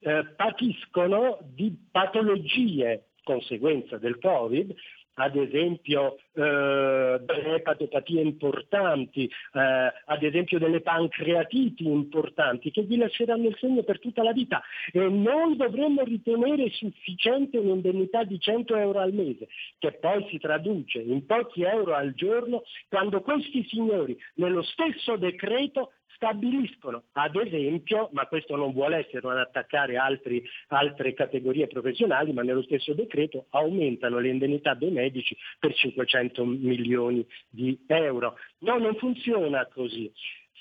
eh, 0.01 0.27
patiscono 0.37 1.39
di 1.43 1.75
patologie 1.91 3.05
conseguenza 3.25 3.99
del 3.99 4.19
Covid 4.19 4.75
ad 5.19 5.37
esempio 5.37 6.17
eh, 6.33 7.21
delle 7.21 7.55
epatopatie 7.57 8.21
importanti, 8.21 9.25
eh, 9.25 9.93
ad 10.05 10.23
esempio 10.23 10.59
delle 10.59 10.81
pancreatiti 10.81 11.87
importanti 11.87 12.71
che 12.71 12.83
vi 12.83 12.97
lasceranno 12.97 13.49
il 13.49 13.57
segno 13.59 13.83
per 13.83 13.99
tutta 13.99 14.23
la 14.23 14.33
vita. 14.33 14.63
E 14.93 15.01
noi 15.09 15.57
dovremmo 15.57 16.03
ritenere 16.05 16.71
sufficiente 16.71 17.59
un'indennità 17.59 18.25
di 18.25 18.39
100 18.39 18.77
euro 18.77 19.01
al 19.01 19.13
mese, 19.13 19.49
che 19.79 19.93
poi 19.93 20.27
si 20.31 20.39
traduce 20.39 21.01
in 21.01 21.27
pochi 21.27 21.63
euro 21.63 21.95
al 21.95 22.15
giorno 22.15 22.63
quando 22.89 23.21
questi 23.21 23.65
signori 23.69 24.17
nello 24.35 24.63
stesso 24.63 25.17
decreto 25.17 25.93
stabiliscono, 26.19 27.05
ad 27.13 27.37
esempio, 27.37 28.11
ma 28.13 28.27
questo 28.27 28.57
non 28.57 28.73
vuole 28.73 29.07
essere 29.07 29.25
un 29.25 29.39
attaccare 29.39 29.97
altri, 29.97 30.43
altre 30.69 31.15
categorie 31.15 31.69
professionali, 31.69 32.33
ma 32.33 32.43
nello 32.43 32.63
stesso 32.63 32.93
decreto 32.93 33.47
aumentano 33.51 34.19
le 34.19 34.29
indennità 34.29 34.75
dei 34.75 34.91
medici 34.91 35.37
per 35.61 35.73
500 35.73 36.45
milioni 36.45 37.25
di 37.49 37.79
euro. 37.87 38.37
No, 38.59 38.79
non 38.79 38.97
funziona 38.97 39.67
così 39.67 40.13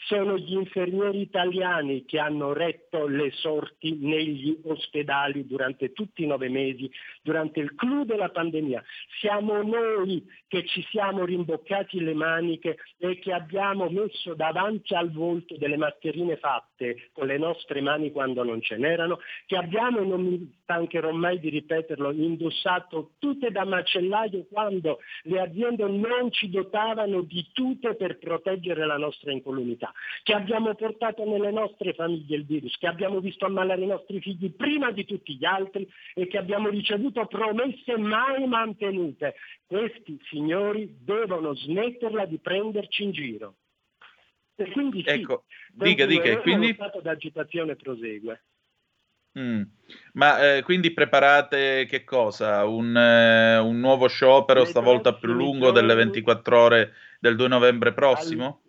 sono 0.06 0.38
gli 0.38 0.54
infermieri 0.54 1.22
italiani 1.22 2.06
che 2.06 2.20
hanno 2.20 2.54
retto 2.54 3.08
le 3.08 3.32
sorti 3.32 3.98
negli 4.00 4.58
ospedali 4.64 5.46
durante 5.46 5.92
tutti 5.92 6.24
i 6.24 6.28
nove 6.28 6.50
mesi, 6.50 6.90
durante 7.22 7.60
il 7.60 7.76
clou 7.76 8.06
della 8.06 8.30
pandemia. 8.30 8.84
Siamo 9.20 9.62
noi 9.64 10.24
che 10.48 10.66
ci 10.66 10.86
siamo 10.90 11.26
rimboccati 11.26 12.00
le 12.00 12.14
maniche 12.14 12.78
e 12.98 13.20
che 13.20 13.34
abbiamo 13.34 13.90
messo 13.90 14.34
davanti 14.34 14.96
al 14.96 15.12
volto 15.12 15.58
delle 15.58 15.78
mascherine 15.78 16.38
fatte 16.38 17.10
con 17.12 17.28
le 17.28 17.38
nostre 17.38 17.82
mani 17.82 18.12
quando 18.12 18.44
non 18.44 18.62
ce 18.62 18.78
n'erano, 18.78 19.20
che 19.46 19.58
abbiamo, 19.58 20.02
non 20.04 20.22
mi 20.22 20.58
stancherò 20.62 21.12
mai 21.12 21.40
di 21.40 21.50
ripeterlo, 21.50 22.12
indossato 22.12 23.12
tute 23.20 23.52
da 23.52 23.66
macellaio 23.66 24.46
quando 24.50 25.00
le 25.24 25.42
aziende 25.42 25.86
non 25.88 26.32
ci 26.32 26.50
dotavano 26.50 27.22
di 27.22 27.46
tute 27.52 27.96
per 27.96 28.18
proteggere 28.18 28.86
la 28.86 28.98
nostra 28.98 29.32
incolumità 29.32 29.87
che 30.24 30.34
abbiamo 30.34 30.76
portato 30.76 31.24
nelle 31.26 31.52
nostre 31.52 31.94
famiglie 31.94 32.38
il 32.38 32.46
virus, 32.46 32.78
che 32.78 32.88
abbiamo 32.88 33.20
visto 33.20 33.46
ammalare 33.46 33.82
i 33.82 33.88
nostri 33.88 34.20
figli 34.20 34.52
prima 34.52 34.92
di 34.92 35.06
tutti 35.06 35.36
gli 35.36 35.46
altri 35.46 35.88
e 36.14 36.28
che 36.28 36.38
abbiamo 36.38 36.70
ricevuto 36.70 37.26
promesse 37.28 37.98
mai 37.98 38.48
mantenute. 38.48 39.36
Questi 39.66 40.20
signori 40.30 40.98
devono 41.00 41.54
smetterla 41.54 42.26
di 42.26 42.38
prenderci 42.40 43.04
in 43.04 43.12
giro. 43.12 43.56
E 44.56 44.72
quindi 44.72 45.04
sì, 45.06 45.10
ecco, 45.10 45.44
dica, 45.72 46.06
dica, 46.06 46.40
quindi... 46.40 46.70
lo 46.70 46.74
stato 46.74 47.00
d'agitazione 47.00 47.76
prosegue. 47.76 48.42
Mm. 49.38 49.62
Ma 50.14 50.56
eh, 50.56 50.64
quindi 50.64 50.92
preparate 50.92 51.86
che 51.88 52.04
cosa? 52.04 52.66
Un, 52.66 52.98
eh, 52.98 53.60
un 53.60 53.80
nuovo 53.80 54.08
sciopero, 54.08 54.66
stavolta 54.66 55.14
più 55.14 55.32
lungo, 55.32 55.72
delle 55.72 55.94
24 55.94 56.60
ore 56.60 56.94
del 57.20 57.36
2 57.36 57.48
novembre 57.48 57.94
prossimo? 57.94 58.62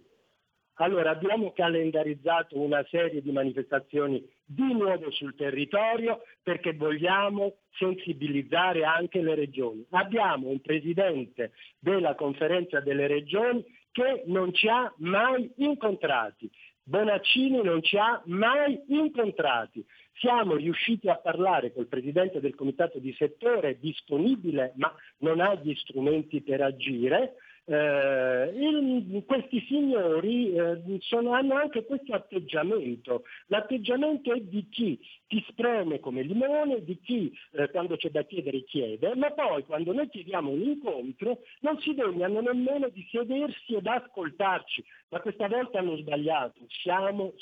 Allora, 0.80 1.10
abbiamo 1.10 1.52
calendarizzato 1.52 2.58
una 2.60 2.84
serie 2.88 3.20
di 3.20 3.32
manifestazioni 3.32 4.24
di 4.44 4.72
nuovo 4.72 5.10
sul 5.10 5.34
territorio 5.34 6.22
perché 6.40 6.72
vogliamo 6.72 7.56
sensibilizzare 7.72 8.84
anche 8.84 9.20
le 9.20 9.34
regioni. 9.34 9.84
Abbiamo 9.90 10.48
un 10.48 10.60
presidente 10.60 11.52
della 11.80 12.14
conferenza 12.14 12.78
delle 12.78 13.08
regioni 13.08 13.64
che 13.90 14.22
non 14.26 14.52
ci 14.54 14.68
ha 14.68 14.92
mai 14.98 15.50
incontrati. 15.56 16.48
Bonaccini 16.84 17.60
non 17.60 17.82
ci 17.82 17.98
ha 17.98 18.22
mai 18.26 18.80
incontrati. 18.86 19.84
Siamo 20.14 20.54
riusciti 20.54 21.08
a 21.08 21.16
parlare 21.16 21.72
col 21.72 21.86
presidente 21.86 22.40
del 22.40 22.54
comitato 22.54 22.98
di 23.00 23.12
settore, 23.14 23.78
disponibile 23.80 24.74
ma 24.76 24.94
non 25.18 25.40
ha 25.40 25.54
gli 25.54 25.74
strumenti 25.74 26.40
per 26.40 26.60
agire, 26.60 27.34
eh, 27.70 28.50
il, 28.56 29.24
questi 29.26 29.60
signori 29.66 30.54
eh, 30.54 30.80
sono, 31.00 31.32
hanno 31.32 31.54
anche 31.54 31.84
questo 31.84 32.14
atteggiamento. 32.14 33.24
L'atteggiamento 33.48 34.32
è 34.32 34.40
di 34.40 34.66
chi 34.70 34.98
ti 35.26 35.44
spreme 35.48 36.00
come 36.00 36.22
limone, 36.22 36.82
di 36.82 36.98
chi 36.98 37.30
eh, 37.52 37.70
quando 37.70 37.96
c'è 37.96 38.08
da 38.08 38.22
chiedere 38.24 38.64
chiede, 38.64 39.14
ma 39.16 39.30
poi 39.32 39.64
quando 39.64 39.92
noi 39.92 40.08
chiediamo 40.08 40.50
un 40.50 40.62
incontro 40.62 41.40
non 41.60 41.78
si 41.80 41.92
degnano 41.94 42.40
nemmeno 42.40 42.88
di 42.88 43.06
sedersi 43.10 43.74
ed 43.74 43.86
ascoltarci. 43.86 44.82
Ma 45.10 45.20
questa 45.20 45.46
volta 45.46 45.78
hanno 45.78 45.96
sbagliato, 45.96 46.60
siamo 46.68 47.34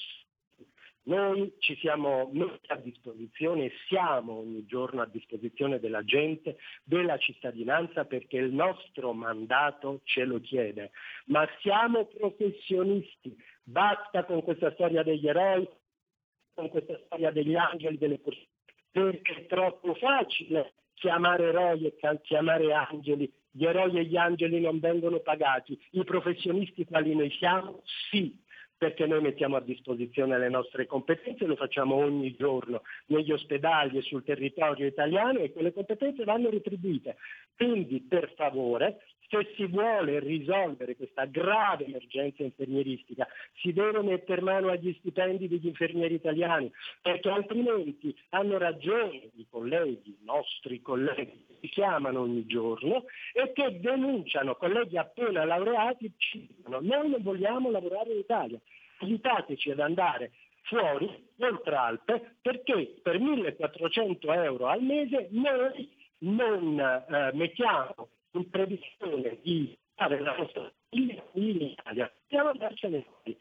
noi 1.07 1.55
ci 1.59 1.77
siamo 1.77 2.31
messi 2.33 2.67
a 2.69 2.77
disposizione 2.77 3.67
e 3.67 3.73
siamo 3.89 4.39
ogni 4.39 4.65
giorno 4.67 5.03
a 5.03 5.07
disposizione 5.07 5.79
della 5.79 6.05
gente, 6.05 6.59
della 6.83 7.17
cittadinanza 7.17 8.05
perché 8.05 8.39
il 8.39 8.53
nostro 8.53 9.13
mandato 9.13 10.01
ce 10.05 10.25
lo 10.25 10.41
chiede. 10.41 10.91
Ma 11.27 11.47
siamo 11.61 12.07
professionisti, 12.07 13.37
basta 13.63 14.25
con 14.25 14.43
questa 14.43 14.73
storia 14.73 15.05
degli 15.05 15.29
eroi, 15.29 15.69
con 16.55 16.69
questa 16.71 16.99
storia 17.05 17.31
degli 17.31 17.55
angeli, 17.55 17.99
delle 17.99 18.19
persone, 18.19 18.49
perché 18.91 19.35
è 19.35 19.47
troppo 19.47 19.95
facile 19.95 20.75
chiamare 20.95 21.49
eroi 21.49 21.87
e 21.87 22.21
chiamare 22.23 22.73
angeli. 22.73 23.33
Gli 23.51 23.65
eroi 23.65 23.97
e 23.99 24.05
gli 24.05 24.17
angeli 24.17 24.61
non 24.61 24.81
vengono 24.81 25.21
pagati. 25.21 25.81
I 25.93 26.05
professionisti 26.05 26.85
quali 26.85 27.15
noi 27.15 27.31
siamo, 27.31 27.83
sì, 28.11 28.37
perché 28.79 29.07
noi 29.07 29.21
mettiamo 29.21 29.57
a 29.57 29.61
disposizione 29.61 30.39
le 30.39 30.49
nostre 30.49 30.87
competenze, 30.87 31.47
lo 31.47 31.57
facciamo 31.57 31.95
ogni 31.95 32.35
giorno 32.37 32.83
negli 33.07 33.33
ospedali 33.33 33.99
e 33.99 34.03
sul 34.03 34.25
territorio 34.25 34.87
italiano 34.87 35.39
e 35.39 35.53
quelle 35.53 35.73
competenze 35.73 36.25
vanno 36.25 36.51
retribuite. 36.51 37.17
Quindi 37.57 38.01
per 38.03 38.33
favore 38.37 38.99
se 39.29 39.53
si 39.57 39.67
vuole 39.67 40.21
risolvere 40.21 40.97
questa 40.97 41.25
grave 41.25 41.87
emergenza 41.87 42.43
infermieristica, 42.43 43.27
si 43.61 43.73
deve 43.73 44.03
mettere 44.03 44.41
mano 44.41 44.69
agli 44.69 44.95
stipendi 44.99 45.49
degli 45.49 45.67
infermieri 45.67 46.15
italiani, 46.15 46.71
perché 47.03 47.29
altrimenti 47.29 48.17
hanno 48.31 48.59
ragione 48.59 49.31
i 49.35 49.47
colleghi, 49.49 50.11
i 50.11 50.25
nostri 50.25 50.81
colleghi, 50.81 51.45
che 51.47 51.55
si 51.61 51.69
chiamano 51.69 52.21
ogni 52.21 52.47
giorno 52.47 53.05
e 53.33 53.53
che 53.53 53.81
denunciano 53.81 54.57
colleghi 54.57 54.97
appena 54.99 55.45
laureati, 55.45 56.13
ci 56.17 56.47
dicono 56.47 56.81
noi 56.81 57.11
non 57.11 57.23
vogliamo 57.23 57.71
lavorare 57.71 58.13
in 58.13 58.19
Italia, 58.19 58.61
aiutateci 58.99 59.71
ad 59.71 59.81
andare 59.81 60.33
fuori, 60.63 61.09
oltre 61.39 61.77
Alpe, 61.77 62.37
perché 62.43 62.97
per 63.03 63.19
1400 63.19 64.33
euro 64.33 64.67
al 64.67 64.83
mese 64.83 65.29
noi 65.31 65.89
non 66.19 66.79
eh, 66.79 67.31
mettiamo 67.35 68.09
in 68.37 68.51
previsione 68.51 69.39
di 69.43 69.77
fare 69.95 70.21
la 70.21 70.37
nostra 70.37 70.73
in 70.91 71.21
Italia, 71.33 72.13
stiamo 72.25 72.51
andarcene 72.51 73.03
fuori. 73.03 73.39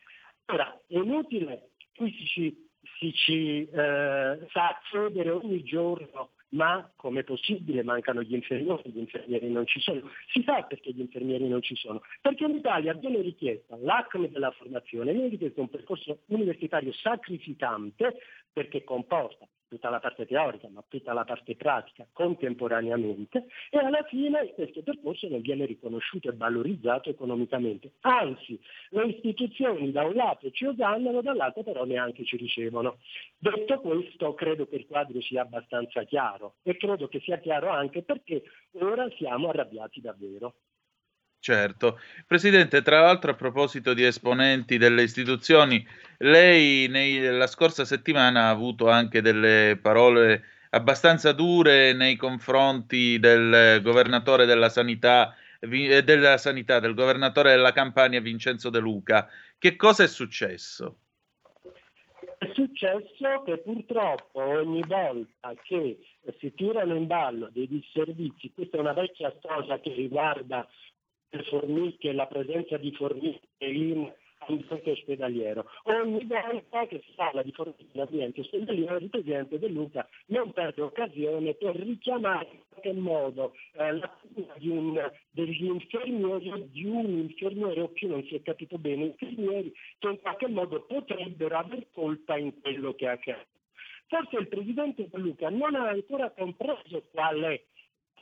Ora, 0.47 0.79
è 0.87 0.95
inutile 0.95 1.69
qui 1.95 2.11
si 2.33 2.63
si 2.99 3.13
ci 3.13 3.67
eh, 3.67 4.45
fa 4.49 4.67
accedere 4.69 5.29
ogni 5.31 5.63
giorno 5.63 6.31
ma 6.49 6.89
come 6.95 7.21
è 7.21 7.23
possibile 7.23 7.83
mancano 7.83 8.21
gli 8.21 8.33
infermieri, 8.33 8.89
gli 8.89 8.99
infermieri 8.99 9.51
non 9.51 9.65
ci 9.65 9.79
sono. 9.81 10.09
Si 10.31 10.41
sa 10.43 10.63
perché 10.63 10.91
gli 10.91 11.01
infermieri 11.01 11.47
non 11.49 11.61
ci 11.61 11.75
sono, 11.75 12.01
perché 12.21 12.45
in 12.45 12.55
Italia 12.55 12.93
viene 12.93 13.21
richiesta 13.21 13.75
l'acme 13.81 14.29
della 14.29 14.51
formazione, 14.51 15.11
viene 15.11 15.27
richiesto 15.27 15.59
un 15.59 15.69
percorso 15.69 16.19
universitario 16.27 16.93
sacrificante 16.93 18.15
perché 18.53 18.85
comporta 18.85 19.45
tutta 19.67 19.89
la 19.89 19.99
parte 19.99 20.25
teorica, 20.25 20.69
ma 20.69 20.83
tutta 20.87 21.13
la 21.13 21.23
parte 21.23 21.55
pratica 21.55 22.07
contemporaneamente 22.11 23.47
e 23.69 23.77
alla 23.77 24.03
fine 24.03 24.53
questo 24.53 24.83
percorso 24.83 25.27
non 25.27 25.41
viene 25.41 25.65
riconosciuto 25.65 26.29
e 26.29 26.35
valorizzato 26.35 27.09
economicamente. 27.09 27.93
Anzi, 28.01 28.59
le 28.89 29.05
istituzioni 29.05 29.91
da 29.91 30.03
un 30.05 30.13
lato 30.13 30.49
ci 30.51 30.65
osannano, 30.65 31.21
dall'altro 31.21 31.63
però 31.63 31.83
neanche 31.85 32.23
ci 32.25 32.37
ricevono. 32.37 32.99
Detto 33.37 33.79
questo, 33.79 34.33
credo 34.33 34.67
che 34.67 34.75
il 34.75 34.85
quadro 34.85 35.21
sia 35.21 35.41
abbastanza 35.41 36.03
chiaro 36.03 36.55
e 36.63 36.77
credo 36.77 37.07
che 37.07 37.19
sia 37.19 37.37
chiaro 37.39 37.69
anche 37.69 38.03
perché 38.03 38.43
ora 38.79 39.09
siamo 39.17 39.49
arrabbiati 39.49 40.01
davvero. 40.01 40.55
Certo. 41.45 41.99
Presidente, 42.25 42.81
tra 42.81 43.01
l'altro 43.01 43.29
a 43.29 43.35
proposito 43.35 43.93
di 43.93 44.03
esponenti 44.03 44.79
delle 44.79 45.03
istituzioni, 45.03 45.85
lei 46.17 46.87
nei, 46.87 47.19
la 47.21 47.45
scorsa 47.45 47.85
settimana 47.85 48.45
ha 48.45 48.49
avuto 48.49 48.89
anche 48.89 49.21
delle 49.21 49.77
parole 49.79 50.43
abbastanza 50.71 51.33
dure 51.33 51.93
nei 51.93 52.15
confronti 52.15 53.19
del 53.19 53.79
governatore 53.83 54.47
della 54.47 54.69
sanità, 54.69 55.35
eh, 55.59 56.01
della 56.03 56.39
sanità, 56.39 56.79
del 56.79 56.95
governatore 56.95 57.51
della 57.51 57.73
Campania 57.73 58.21
Vincenzo 58.21 58.71
De 58.71 58.79
Luca. 58.79 59.29
Che 59.59 59.75
cosa 59.75 60.01
è 60.01 60.07
successo? 60.07 60.97
È 62.39 62.49
successo 62.55 63.43
che 63.45 63.59
purtroppo 63.59 64.41
ogni 64.41 64.83
volta 64.87 65.53
che 65.61 65.99
si 66.39 66.51
tirano 66.55 66.95
in 66.95 67.05
ballo 67.05 67.49
dei 67.51 67.67
disservizi, 67.67 68.51
questa 68.51 68.77
è 68.77 68.79
una 68.79 68.93
vecchia 68.93 69.31
storia 69.37 69.79
che 69.79 69.93
riguarda 69.93 70.67
formiche, 71.43 72.13
la 72.13 72.27
presenza 72.27 72.77
di 72.77 72.91
formiche 72.91 73.41
in 73.59 74.11
ambiente 74.47 74.91
ospedaliero. 74.91 75.65
Ogni 75.83 76.25
volta 76.25 76.85
che 76.87 77.01
si 77.05 77.11
parla 77.15 77.41
di 77.41 77.51
formiche 77.51 77.85
in 77.91 78.01
ambiente 78.01 78.41
ospedaliero, 78.41 78.97
il 78.97 79.09
Presidente 79.09 79.59
De 79.59 79.67
Luca 79.67 80.07
non 80.27 80.51
perde 80.51 80.81
occasione 80.81 81.53
per 81.53 81.75
richiamare 81.75 82.47
in 82.51 82.59
qualche 82.69 82.93
modo 82.93 83.53
eh, 83.73 83.91
la 83.93 84.17
di 84.57 84.69
un, 84.69 85.11
degli 85.31 85.65
infermieri 85.65 86.69
di 86.71 86.85
un 86.85 87.05
infermiere 87.05 87.81
o 87.81 87.87
più, 87.87 88.09
non 88.09 88.23
si 88.25 88.35
è 88.35 88.41
capito 88.41 88.77
bene, 88.77 89.05
infermieri 89.05 89.73
che 89.97 90.07
in 90.07 90.19
qualche 90.19 90.47
modo 90.47 90.81
potrebbero 90.81 91.57
aver 91.57 91.87
colpa 91.93 92.37
in 92.37 92.59
quello 92.61 92.93
che 92.93 93.07
accade. 93.07 93.47
Forse 94.07 94.37
il 94.37 94.47
Presidente 94.47 95.07
De 95.09 95.17
Luca 95.17 95.49
non 95.49 95.73
ha 95.75 95.89
ancora 95.89 96.29
compreso 96.31 97.03
qual 97.11 97.41
è 97.41 97.61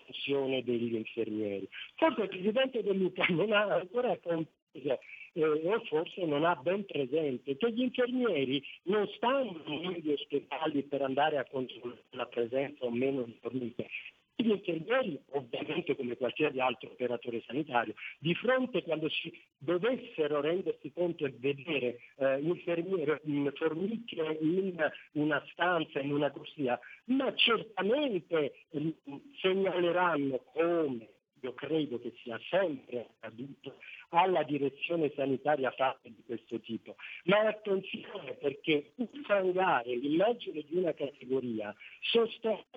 funzione 0.06 0.64
degli 0.64 0.96
infermieri. 0.96 1.68
Forse 1.96 2.22
il 2.22 2.30
Presidente 2.30 2.84
De 2.84 2.94
non 3.30 3.52
ha 3.52 3.76
ancora 3.76 4.18
compreso 4.20 5.00
eh, 5.34 5.44
o 5.44 5.80
forse 5.86 6.26
non 6.26 6.46
ha 6.46 6.56
ben 6.56 6.86
presente 6.86 7.58
che 7.58 7.72
gli 7.72 7.82
infermieri 7.82 8.64
non 8.84 9.08
stanno 9.16 9.62
negli 9.68 10.12
ospedali 10.12 10.84
per 10.84 11.02
andare 11.02 11.38
a 11.38 11.46
controllare 11.46 12.04
la 12.12 12.26
presenza 12.26 12.86
o 12.86 12.92
meno 12.92 13.24
di 13.24 13.36
formiche, 13.42 13.88
gli 14.36 14.50
infermieri, 14.50 15.20
ovviamente 15.32 15.96
come 15.96 16.18
qualsiasi 16.18 16.60
altro 16.60 16.92
operatore 16.92 17.44
sanitario, 17.46 17.94
di 18.20 18.34
fronte 18.36 18.84
quando 18.84 19.10
si 19.10 19.32
dovessero 19.58 20.42
rendersi 20.42 20.92
conto 20.92 21.26
e 21.26 21.34
vedere 21.38 22.00
eh, 22.18 22.40
infermieri, 22.40 23.20
formiche 23.54 24.38
in 24.42 24.92
una 25.14 25.44
stanza, 25.52 26.00
in 26.00 26.12
una 26.12 26.32
corsia, 26.32 26.80
ma 27.06 27.34
certamente 27.36 28.54
eh, 28.70 28.94
segnaleranno 29.40 30.44
come 30.54 31.13
io 31.44 31.54
credo 31.54 32.00
che 32.00 32.14
sia 32.24 32.40
sempre 32.50 33.08
accaduto 33.20 33.76
alla 34.10 34.44
direzione 34.44 35.12
sanitaria 35.16 35.72
fatte 35.72 36.10
di 36.10 36.24
questo 36.26 36.60
tipo. 36.60 36.96
Ma 37.26 37.40
attenzione 37.48 38.34
perché 38.40 38.94
infangare 38.96 39.96
l'immagine 39.96 40.64
di 40.68 40.78
una 40.78 40.94
categoria 40.94 41.76
sostenendo 42.00 42.72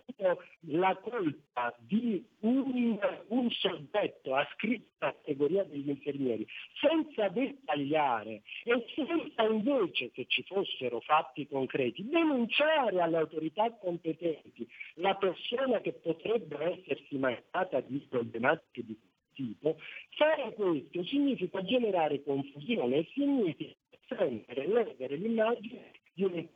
la 0.68 0.96
colpa 0.96 1.74
di 1.78 2.24
un, 2.40 2.98
un 3.28 3.50
soggetto 3.50 4.34
ascritto 4.34 4.94
alla 4.98 5.12
categoria 5.12 5.64
degli 5.64 5.88
infermieri 5.88 6.46
senza 6.80 7.28
dettagliare 7.28 8.42
e 8.64 8.84
senza 8.94 9.42
invece, 9.42 10.10
se 10.14 10.24
ci 10.26 10.42
fossero 10.44 11.00
fatti 11.00 11.46
concreti, 11.46 12.08
denunciare 12.08 13.00
alle 13.00 13.18
autorità 13.18 13.70
competenti 13.72 14.66
la 14.94 15.14
persona 15.14 15.80
che 15.80 15.92
potrebbe 15.92 16.80
essersi 16.80 17.16
mancata 17.18 17.80
di 17.80 17.98
problematiche 18.08 18.55
di 18.72 18.98
tipo, 19.32 19.76
fare 20.16 20.54
questo 20.54 21.04
significa 21.04 21.62
generare 21.62 22.22
confusione 22.22 22.96
e 22.96 23.08
significa 23.12 23.74
sempre 24.08 24.66
ledere 24.66 25.16
l'immagine 25.16 25.92
di 26.12 26.24
un 26.24 26.48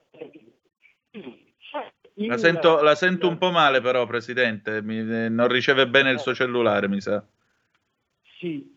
La 2.26 2.38
sento, 2.38 2.82
la 2.82 2.94
sento, 2.94 3.28
un 3.28 3.38
po' 3.38 3.50
male 3.50 3.80
però, 3.80 4.06
Presidente, 4.06 4.82
mi, 4.82 5.02
non 5.02 5.48
riceve 5.48 5.86
bene 5.88 6.10
il 6.10 6.18
suo 6.18 6.34
cellulare, 6.34 6.88
mi 6.88 7.00
sa. 7.00 7.24
Sì. 8.38 8.74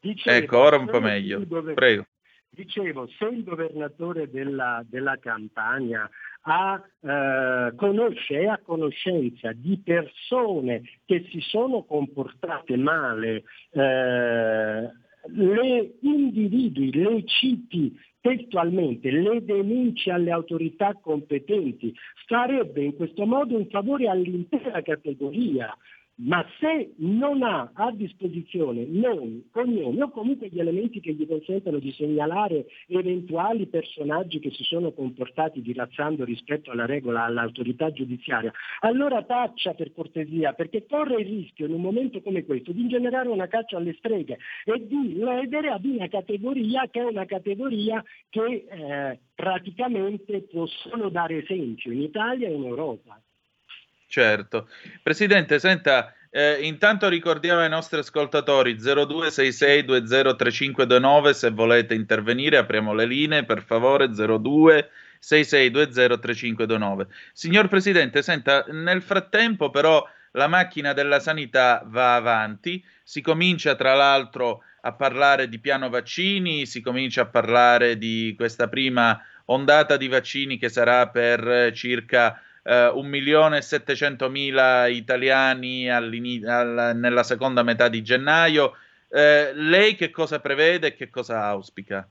Dicevo, 0.00 0.36
ecco, 0.36 0.58
ora 0.58 0.76
un 0.76 0.86
po' 0.86 1.00
meglio. 1.00 1.44
Prego. 1.74 2.06
Dicevo, 2.48 3.06
se 3.18 3.26
il 3.26 3.44
governatore 3.44 4.30
della, 4.30 4.82
della 4.88 5.18
Campania 5.18 6.08
ha, 6.48 6.80
eh, 7.00 7.74
conosce, 7.76 8.46
a 8.46 8.58
conoscenza 8.58 9.52
di 9.52 9.80
persone 9.84 10.82
che 11.04 11.26
si 11.30 11.40
sono 11.40 11.84
comportate 11.84 12.76
male, 12.76 13.42
eh, 13.72 14.90
le 15.28 15.96
individui, 16.00 16.92
le 16.92 17.24
citi 17.24 17.98
testualmente, 18.20 19.10
le 19.10 19.44
denunce 19.44 20.10
alle 20.10 20.30
autorità 20.30 20.94
competenti, 21.00 21.94
farebbe 22.26 22.82
in 22.82 22.96
questo 22.96 23.24
modo 23.24 23.56
un 23.56 23.66
favore 23.68 24.08
all'intera 24.08 24.82
categoria 24.82 25.76
ma 26.18 26.44
se 26.58 26.94
non 26.98 27.42
ha 27.42 27.70
a 27.74 27.90
disposizione 27.92 28.86
nomi, 28.86 29.48
cognomi 29.50 30.00
o 30.00 30.10
comunque 30.10 30.48
gli 30.48 30.58
elementi 30.58 31.00
che 31.00 31.12
gli 31.12 31.26
consentono 31.26 31.78
di 31.78 31.92
segnalare 31.92 32.66
eventuali 32.86 33.66
personaggi 33.66 34.38
che 34.38 34.50
si 34.50 34.62
sono 34.62 34.92
comportati 34.92 35.60
dilazzando 35.60 36.24
rispetto 36.24 36.70
alla 36.70 36.86
regola 36.86 37.24
all'autorità 37.24 37.90
giudiziaria, 37.92 38.52
allora 38.80 39.24
taccia 39.24 39.74
per 39.74 39.92
cortesia, 39.92 40.54
perché 40.54 40.86
corre 40.86 41.20
il 41.20 41.26
rischio 41.26 41.66
in 41.66 41.74
un 41.74 41.80
momento 41.82 42.22
come 42.22 42.44
questo 42.44 42.72
di 42.72 42.80
ingenerare 42.80 43.28
una 43.28 43.46
caccia 43.46 43.76
alle 43.76 43.94
streghe 43.94 44.38
e 44.64 44.86
di 44.86 45.14
ledere 45.16 45.68
ad 45.68 45.84
una 45.84 46.08
categoria 46.08 46.88
che 46.88 47.00
è 47.00 47.04
una 47.04 47.26
categoria 47.26 48.02
che 48.30 48.66
eh, 48.68 49.18
praticamente 49.34 50.42
può 50.42 50.66
solo 50.66 51.10
dare 51.10 51.42
esempio 51.42 51.92
in 51.92 52.00
Italia 52.00 52.48
e 52.48 52.54
in 52.54 52.64
Europa. 52.64 53.20
Certo. 54.06 54.68
Presidente, 55.02 55.58
senta, 55.58 56.14
eh, 56.30 56.60
intanto 56.62 57.08
ricordiamo 57.08 57.60
ai 57.60 57.68
nostri 57.68 57.98
ascoltatori 57.98 58.76
0266203529 58.76 61.30
se 61.30 61.50
volete 61.50 61.94
intervenire, 61.94 62.56
apriamo 62.56 62.94
le 62.94 63.06
linee, 63.06 63.44
per 63.44 63.62
favore 63.62 64.06
0266203529. 64.06 67.06
Signor 67.32 67.66
Presidente, 67.68 68.22
senta, 68.22 68.64
nel 68.68 69.02
frattempo 69.02 69.70
però 69.70 70.08
la 70.32 70.46
macchina 70.46 70.92
della 70.92 71.18
sanità 71.18 71.82
va 71.86 72.14
avanti, 72.14 72.84
si 73.02 73.22
comincia 73.22 73.74
tra 73.74 73.94
l'altro 73.94 74.62
a 74.82 74.92
parlare 74.92 75.48
di 75.48 75.58
piano 75.58 75.88
vaccini, 75.88 76.66
si 76.66 76.80
comincia 76.80 77.22
a 77.22 77.26
parlare 77.26 77.98
di 77.98 78.34
questa 78.36 78.68
prima 78.68 79.20
ondata 79.46 79.96
di 79.96 80.06
vaccini 80.08 80.58
che 80.58 80.68
sarà 80.68 81.08
per 81.08 81.72
circa 81.72 82.40
eh, 82.66 82.88
1 82.88 83.08
milione 83.08 83.58
e 83.58 83.62
700 83.62 84.28
mila 84.28 84.88
italiani 84.88 85.88
al, 85.88 86.10
nella 86.10 87.22
seconda 87.22 87.62
metà 87.62 87.88
di 87.88 88.02
gennaio. 88.02 88.72
Eh, 89.08 89.52
lei 89.54 89.94
che 89.94 90.10
cosa 90.10 90.40
prevede 90.40 90.88
e 90.88 90.94
che 90.94 91.08
cosa 91.08 91.44
auspica? 91.44 92.08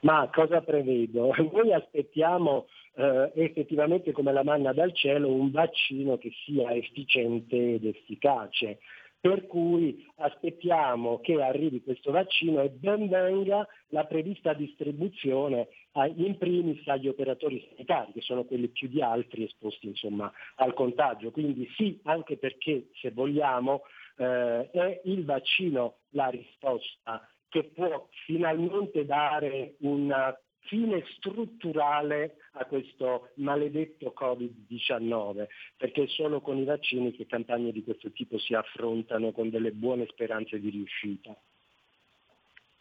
Ma 0.00 0.30
cosa 0.32 0.62
prevedo? 0.62 1.34
Noi 1.52 1.72
aspettiamo 1.74 2.66
eh, 2.94 3.30
effettivamente 3.34 4.12
come 4.12 4.32
la 4.32 4.42
manna 4.42 4.72
dal 4.72 4.94
cielo 4.94 5.30
un 5.30 5.50
vaccino 5.50 6.16
che 6.16 6.32
sia 6.44 6.72
efficiente 6.72 7.74
ed 7.74 7.84
efficace 7.84 8.78
per 9.26 9.46
cui 9.48 10.06
aspettiamo 10.18 11.18
che 11.20 11.42
arrivi 11.42 11.82
questo 11.82 12.12
vaccino 12.12 12.62
e 12.62 12.68
ben 12.68 13.08
venga 13.08 13.66
la 13.88 14.04
prevista 14.04 14.52
distribuzione 14.52 15.66
in 16.04 16.36
primis 16.36 16.86
agli 16.88 17.08
operatori 17.08 17.64
sanitari, 17.68 18.12
che 18.12 18.20
sono 18.20 18.44
quelli 18.44 18.68
più 18.68 18.88
di 18.88 19.00
altri 19.00 19.44
esposti 19.44 19.86
insomma, 19.86 20.30
al 20.56 20.74
contagio. 20.74 21.30
Quindi 21.30 21.66
sì, 21.76 21.98
anche 22.04 22.36
perché 22.36 22.88
se 23.00 23.10
vogliamo 23.12 23.82
eh, 24.18 24.70
è 24.70 25.00
il 25.04 25.24
vaccino 25.24 25.98
la 26.10 26.28
risposta 26.28 27.26
che 27.48 27.64
può 27.64 28.08
finalmente 28.26 29.06
dare 29.06 29.76
una 29.78 30.36
fine 30.66 31.04
strutturale 31.16 32.36
a 32.52 32.64
questo 32.64 33.30
maledetto 33.36 34.12
Covid-19, 34.18 35.46
perché 35.76 36.04
è 36.04 36.08
solo 36.08 36.40
con 36.40 36.58
i 36.58 36.64
vaccini 36.64 37.12
che 37.12 37.26
campagne 37.26 37.72
di 37.72 37.82
questo 37.84 38.10
tipo 38.10 38.38
si 38.38 38.54
affrontano 38.54 39.32
con 39.32 39.48
delle 39.48 39.72
buone 39.72 40.06
speranze 40.10 40.58
di 40.60 40.70
riuscita. 40.70 41.36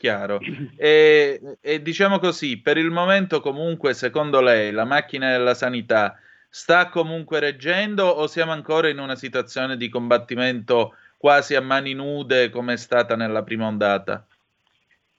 Chiaro. 0.06 0.40
E, 0.78 1.58
e 1.62 1.82
diciamo 1.82 2.20
così, 2.20 2.62
per 2.62 2.78
il 2.78 2.92
momento 2.92 3.40
comunque, 3.40 3.96
secondo 3.96 4.40
lei, 4.40 4.72
la 4.72 4.86
macchina 4.86 5.32
della 5.32 5.56
sanità 5.56 6.20
sta 6.48 6.90
comunque 6.90 7.40
reggendo 7.40 8.06
o 8.06 8.28
siamo 8.28 8.52
ancora 8.52 8.88
in 8.88 9.00
una 9.00 9.16
situazione 9.16 9.78
di 9.78 9.90
combattimento 9.90 10.96
quasi 11.18 11.56
a 11.56 11.62
mani 11.62 11.94
nude 11.94 12.50
come 12.50 12.74
è 12.74 12.78
stata 12.78 13.16
nella 13.16 13.42
prima 13.42 13.66
ondata? 13.66 14.26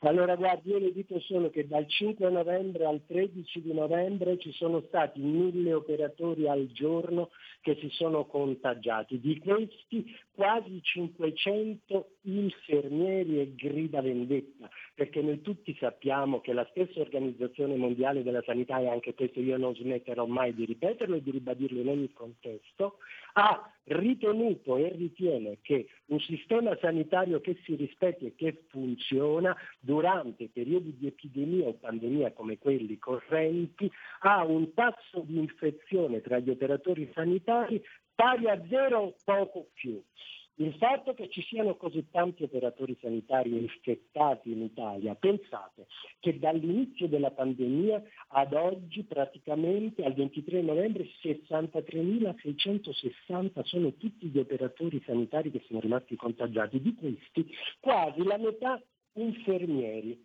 Allora 0.01 0.37
guardi, 0.37 0.71
io 0.71 0.79
le 0.79 0.93
dico 0.93 1.19
solo 1.21 1.51
che 1.51 1.67
dal 1.67 1.89
5 1.89 2.31
novembre 2.31 2.85
al 2.85 3.01
13 3.07 3.63
di 3.63 3.73
novembre 3.73 4.39
ci 4.39 4.53
sono 4.53 4.85
stati 4.87 5.21
mille 5.21 5.73
operatori 5.73 6.47
al 6.49 6.69
giorno 6.73 7.31
che 7.61 7.77
si 7.81 7.89
sono 7.91 8.27
contagiati. 8.27 9.19
Di 9.19 9.39
questi 9.41 10.15
quasi 10.33 10.81
500 10.81 12.16
infermieri 12.27 13.41
e 13.41 13.55
grida 13.55 14.01
vendetta, 14.03 14.69
perché 14.95 15.23
noi 15.23 15.41
tutti 15.41 15.75
sappiamo 15.79 16.41
che 16.41 16.53
la 16.53 16.67
stessa 16.71 17.01
Organizzazione 17.01 17.77
Mondiale 17.77 18.23
della 18.23 18.43
Sanità, 18.45 18.79
e 18.79 18.89
anche 18.89 19.15
questo 19.15 19.41
io 19.41 19.57
non 19.57 19.75
smetterò 19.75 20.27
mai 20.27 20.55
di 20.55 20.65
ripeterlo 20.65 21.17
e 21.17 21.23
di 21.23 21.31
ribadirlo 21.31 21.81
in 21.81 21.89
ogni 21.89 22.13
contesto, 22.13 22.99
ha 23.35 23.71
ritenuto 23.85 24.77
e 24.77 24.93
ritiene 24.97 25.59
che 25.63 25.89
un 26.07 26.19
sistema 26.21 26.77
sanitario 26.81 27.41
che 27.41 27.59
si 27.65 27.75
rispetti 27.77 28.27
e 28.27 28.35
che 28.35 28.65
funziona 28.69 29.57
durante 29.79 30.49
periodi 30.53 30.97
di 30.97 31.07
epidemia 31.07 31.69
o 31.69 31.75
pandemia 31.75 32.33
come 32.33 32.59
quelli 32.59 32.99
correnti 32.99 33.91
ha 34.21 34.45
un 34.45 34.73
tasso 34.75 35.23
di 35.25 35.39
infezione 35.39 36.21
tra 36.21 36.39
gli 36.39 36.51
operatori 36.51 37.11
sanitari 37.15 37.83
pari 38.15 38.49
a 38.49 38.61
zero 38.69 38.99
o 38.99 39.15
poco 39.25 39.69
più. 39.75 40.03
Il 40.59 40.75
fatto 40.77 41.13
che 41.13 41.29
ci 41.29 41.43
siano 41.43 41.77
così 41.77 42.09
tanti 42.11 42.43
operatori 42.43 42.97
sanitari 42.99 43.51
infettati 43.51 44.53
in 44.53 44.63
Italia, 44.63 45.15
pensate 45.15 45.87
che 46.19 46.39
dall'inizio 46.39 47.09
della 47.09 47.31
pandemia 47.31 48.03
ad 48.29 48.55
oggi 48.55 49.03
praticamente 49.03 50.03
al 50.03 50.15
23 50.15 50.63
novembre 50.63 51.05
63.660 51.23 53.65
sono 53.65 53.93
tutti 53.97 54.29
gli 54.29 54.39
operatori 54.39 55.03
sanitari 55.05 55.51
che 55.51 55.63
sono 55.67 55.81
rimasti 55.81 56.17
contagiati, 56.17 56.81
di 56.81 56.95
questi 56.95 57.47
quasi 57.79 58.25
la 58.25 58.39
metà 58.39 58.83
infermieri 59.13 60.19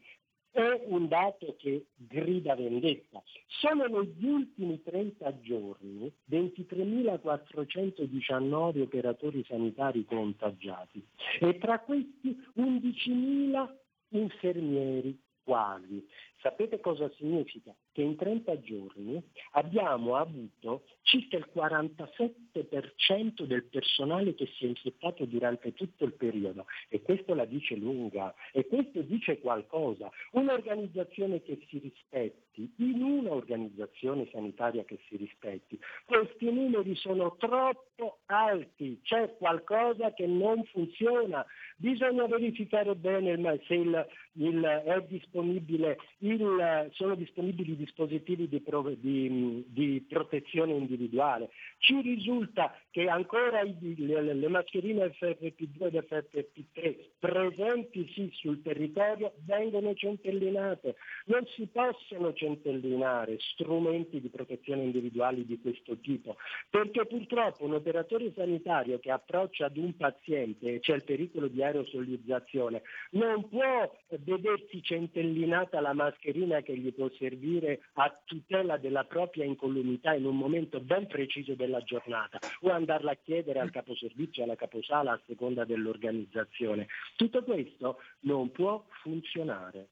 è 0.51 0.81
un 0.85 1.07
dato 1.07 1.55
che 1.57 1.87
grida 1.95 2.55
vendetta. 2.55 3.23
Solo 3.47 3.87
negli 3.87 4.25
ultimi 4.25 4.81
30 4.81 5.39
giorni 5.39 6.13
23.419 6.29 8.81
operatori 8.81 9.45
sanitari 9.47 10.03
contagiati 10.05 11.03
e 11.39 11.57
tra 11.57 11.79
questi 11.79 12.37
11.000 12.57 13.69
infermieri 14.09 15.17
quasi. 15.43 16.05
Sapete 16.41 16.79
cosa 16.79 17.07
significa? 17.17 17.71
Che 17.91 18.01
in 18.01 18.15
30 18.15 18.59
giorni 18.61 19.21
abbiamo 19.51 20.15
avuto 20.15 20.85
circa 21.03 21.37
il 21.37 21.47
47% 21.53 23.43
del 23.43 23.63
personale 23.65 24.33
che 24.33 24.47
si 24.57 24.65
è 24.65 24.67
infettato 24.69 25.25
durante 25.25 25.73
tutto 25.73 26.03
il 26.03 26.13
periodo 26.13 26.65
e 26.89 27.01
questo 27.03 27.35
la 27.35 27.45
dice 27.45 27.75
lunga 27.75 28.33
e 28.51 28.65
questo 28.65 29.01
dice 29.01 29.39
qualcosa. 29.39 30.09
Un'organizzazione 30.31 31.43
che 31.43 31.59
si 31.69 31.77
rispetti, 31.77 32.73
in 32.77 33.03
un'organizzazione 33.03 34.27
sanitaria 34.31 34.83
che 34.83 34.99
si 35.07 35.17
rispetti, 35.17 35.79
questi 36.05 36.51
numeri 36.51 36.95
sono 36.95 37.35
troppo 37.37 38.19
alti, 38.25 38.99
c'è 39.03 39.35
qualcosa 39.37 40.11
che 40.13 40.25
non 40.25 40.63
funziona, 40.65 41.45
bisogna 41.77 42.25
verificare 42.25 42.95
bene 42.95 43.59
se 43.67 43.75
il, 43.75 44.07
il, 44.33 44.63
è 44.63 45.01
disponibile 45.07 45.97
il 46.19 46.30
il, 46.33 46.89
sono 46.93 47.15
disponibili 47.15 47.75
dispositivi 47.75 48.47
di, 48.47 48.63
di, 48.99 49.65
di, 49.67 50.05
protezione 50.07 50.73
individuale. 50.73 51.49
Ci 51.79 51.99
risulta 52.01 52.75
che 52.89 53.07
ancora 53.07 53.61
i, 53.61 53.75
le, 53.97 54.33
le, 54.33 54.47
mascherine 54.47 55.13
FFP2 55.19 55.85
ed 55.85 56.05
FFP3 56.07 56.95
presenti 57.19 58.09
sì 58.13 58.29
sul 58.33 58.61
territorio 58.61 59.33
vengono 59.45 59.93
centellinate. 59.93 60.95
Non 61.25 61.45
si 61.55 61.67
possono 61.67 62.33
centellinare 62.33 63.37
strumenti 63.39 64.21
di 64.21 64.29
protezione 64.29 64.83
individuali 64.83 65.45
di 65.45 65.59
questo 65.59 65.97
tipo, 65.97 66.37
perché 66.69 67.05
purtroppo 67.05 67.65
un 67.65 67.73
operatore 67.73 68.31
sanitario 68.33 68.99
che 68.99 69.11
approccia 69.11 69.65
ad 69.65 69.77
un 69.77 69.95
paziente 69.95 70.75
e 70.75 70.79
c'è 70.79 70.95
il 70.95 71.03
pericolo 71.03 71.47
di 71.47 71.63
aerosolizzazione 71.63 72.81
non 73.11 73.47
può 73.49 73.91
vedersi 74.23 74.81
centellinata 74.81 75.79
la 75.81 75.93
mascherina 75.93 76.20
mascherina 76.21 76.61
che 76.61 76.77
gli 76.77 76.93
può 76.93 77.09
servire 77.17 77.81
a 77.93 78.15
tutela 78.23 78.77
della 78.77 79.03
propria 79.05 79.43
incolumità 79.43 80.13
in 80.13 80.25
un 80.25 80.37
momento 80.37 80.79
ben 80.79 81.07
preciso 81.07 81.55
della 81.55 81.81
giornata 81.81 82.37
o 82.61 82.71
andarla 82.71 83.11
a 83.11 83.17
chiedere 83.21 83.59
al 83.59 83.71
caposervizio, 83.71 84.43
alla 84.43 84.55
caposala 84.55 85.13
a 85.13 85.21
seconda 85.25 85.65
dell'organizzazione. 85.65 86.87
Tutto 87.15 87.43
questo 87.43 88.01
non 88.21 88.51
può 88.51 88.85
funzionare. 89.01 89.87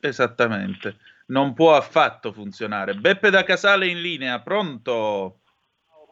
Esattamente, 0.00 0.96
non 1.26 1.54
può 1.54 1.74
affatto 1.76 2.32
funzionare. 2.32 2.94
Beppe 2.94 3.30
da 3.30 3.42
Casale 3.42 3.86
in 3.86 4.00
linea, 4.00 4.40
pronto? 4.40 5.40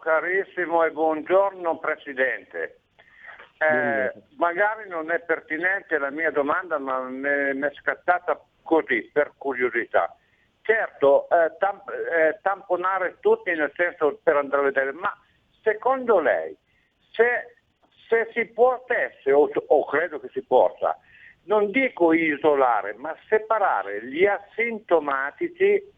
Carissimo 0.01 0.85
e 0.85 0.91
buongiorno 0.91 1.79
Presidente. 1.79 2.79
Eh, 3.59 4.13
magari 4.39 4.89
non 4.89 5.13
è 5.13 5.21
pertinente 5.21 5.97
la 5.97 6.11
mia 6.11 6.33
domanda, 6.33 6.79
ma 6.79 6.99
mi 7.03 7.61
è 7.61 7.73
scattata 7.81 8.45
così, 8.63 9.09
per 9.13 9.33
curiosità. 9.37 10.17
Certo, 10.63 11.29
eh, 11.29 11.57
tamp- 11.59 11.91
eh, 11.91 12.39
tamponare 12.41 13.17
tutti 13.21 13.51
nel 13.51 13.73
senso 13.75 14.21
per 14.23 14.37
andare 14.37 14.63
a 14.63 14.65
vedere, 14.67 14.93
ma 14.93 15.13
secondo 15.61 16.21
lei, 16.21 16.57
se, 17.11 17.57
se 18.09 18.31
si 18.33 18.47
potesse, 18.47 19.33
o, 19.33 19.51
o 19.67 19.85
credo 19.87 20.21
che 20.21 20.29
si 20.33 20.43
possa, 20.43 20.97
non 21.45 21.71
dico 21.71 22.13
isolare, 22.13 22.95
ma 22.95 23.17
separare 23.29 24.07
gli 24.07 24.25
asintomatici 24.25 25.91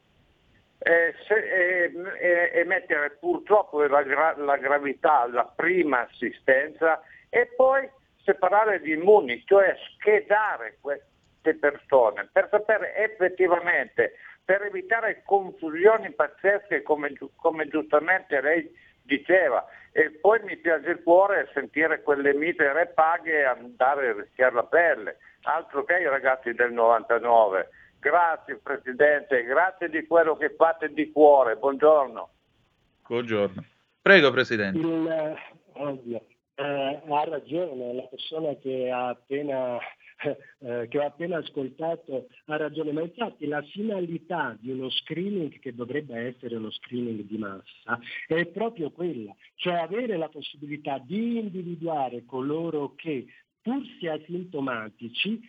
eh, 0.79 1.15
se, 1.27 1.35
eh, 1.35 1.93
eh, 2.21 2.61
e 2.61 2.65
mettere 2.65 3.17
purtroppo 3.21 3.83
la, 3.83 4.03
gra- 4.03 4.37
la 4.37 4.57
gravità 4.57 5.21
alla 5.21 5.45
prima 5.45 6.01
assistenza 6.01 7.03
e 7.29 7.53
poi 7.57 7.89
separare 8.23 8.81
gli 8.81 8.93
immuni, 8.93 9.43
cioè 9.47 9.77
schedare 9.95 10.79
queste 11.45 11.55
persone 11.57 12.29
per 12.33 12.49
sapere 12.51 12.97
effettivamente, 12.97 14.15
per 14.43 14.63
evitare 14.63 15.23
confusioni 15.25 16.11
pazzesche 16.13 16.83
come, 16.83 17.13
come 17.37 17.69
giustamente 17.69 18.41
lei 18.41 18.71
diceva. 19.03 19.65
E 19.93 20.11
poi 20.11 20.41
mi 20.43 20.57
piace 20.57 20.91
il 20.91 21.03
cuore 21.03 21.51
sentire 21.53 22.03
quelle 22.03 22.35
misere 22.35 22.91
paghe 22.95 23.41
e 23.41 23.45
andare 23.45 24.09
a 24.09 24.13
rischiare 24.15 24.55
la 24.55 24.65
pelle, 24.65 25.19
altro 25.43 25.85
che 25.85 25.99
i 25.99 26.09
ragazzi 26.09 26.53
del 26.53 26.73
99. 26.73 27.69
Grazie 28.01 28.57
Presidente, 28.57 29.45
grazie 29.45 29.89
di 29.89 30.07
quello 30.07 30.37
che 30.37 30.55
fate 30.57 30.89
di 30.93 31.13
cuore. 31.13 31.57
Buongiorno. 31.57 32.29
Buongiorno. 33.07 33.65
Prego 34.03 34.31
Presidente. 34.31 34.79
Il, 34.79 35.07
eh, 35.07 36.34
eh, 36.57 37.03
ha 37.09 37.25
ragione, 37.25 37.95
la 37.95 38.03
persona 38.03 38.55
che 38.57 38.91
ha 38.91 39.09
appena 39.09 39.79
eh, 40.61 40.87
che 40.89 40.99
ho 40.99 41.05
appena 41.05 41.39
ascoltato 41.39 42.29
ha 42.47 42.57
ragione, 42.57 42.93
ma 42.93 43.03
infatti 43.03 43.47
la 43.47 43.63
finalità 43.63 44.57
di 44.61 44.71
uno 44.71 44.91
screening 44.91 45.59
che 45.59 45.75
dovrebbe 45.75 46.17
essere 46.17 46.57
uno 46.57 46.71
screening 46.71 47.23
di 47.23 47.37
massa 47.39 47.99
è 48.27 48.47
proprio 48.47 48.91
quella, 48.91 49.35
cioè 49.57 49.75
avere 49.75 50.17
la 50.17 50.29
possibilità 50.29 50.99
di 50.99 51.39
individuare 51.39 52.25
coloro 52.25 52.95
che 52.95 53.27
pur 53.61 53.83
se 53.99 54.11
asintomatici 54.11 55.41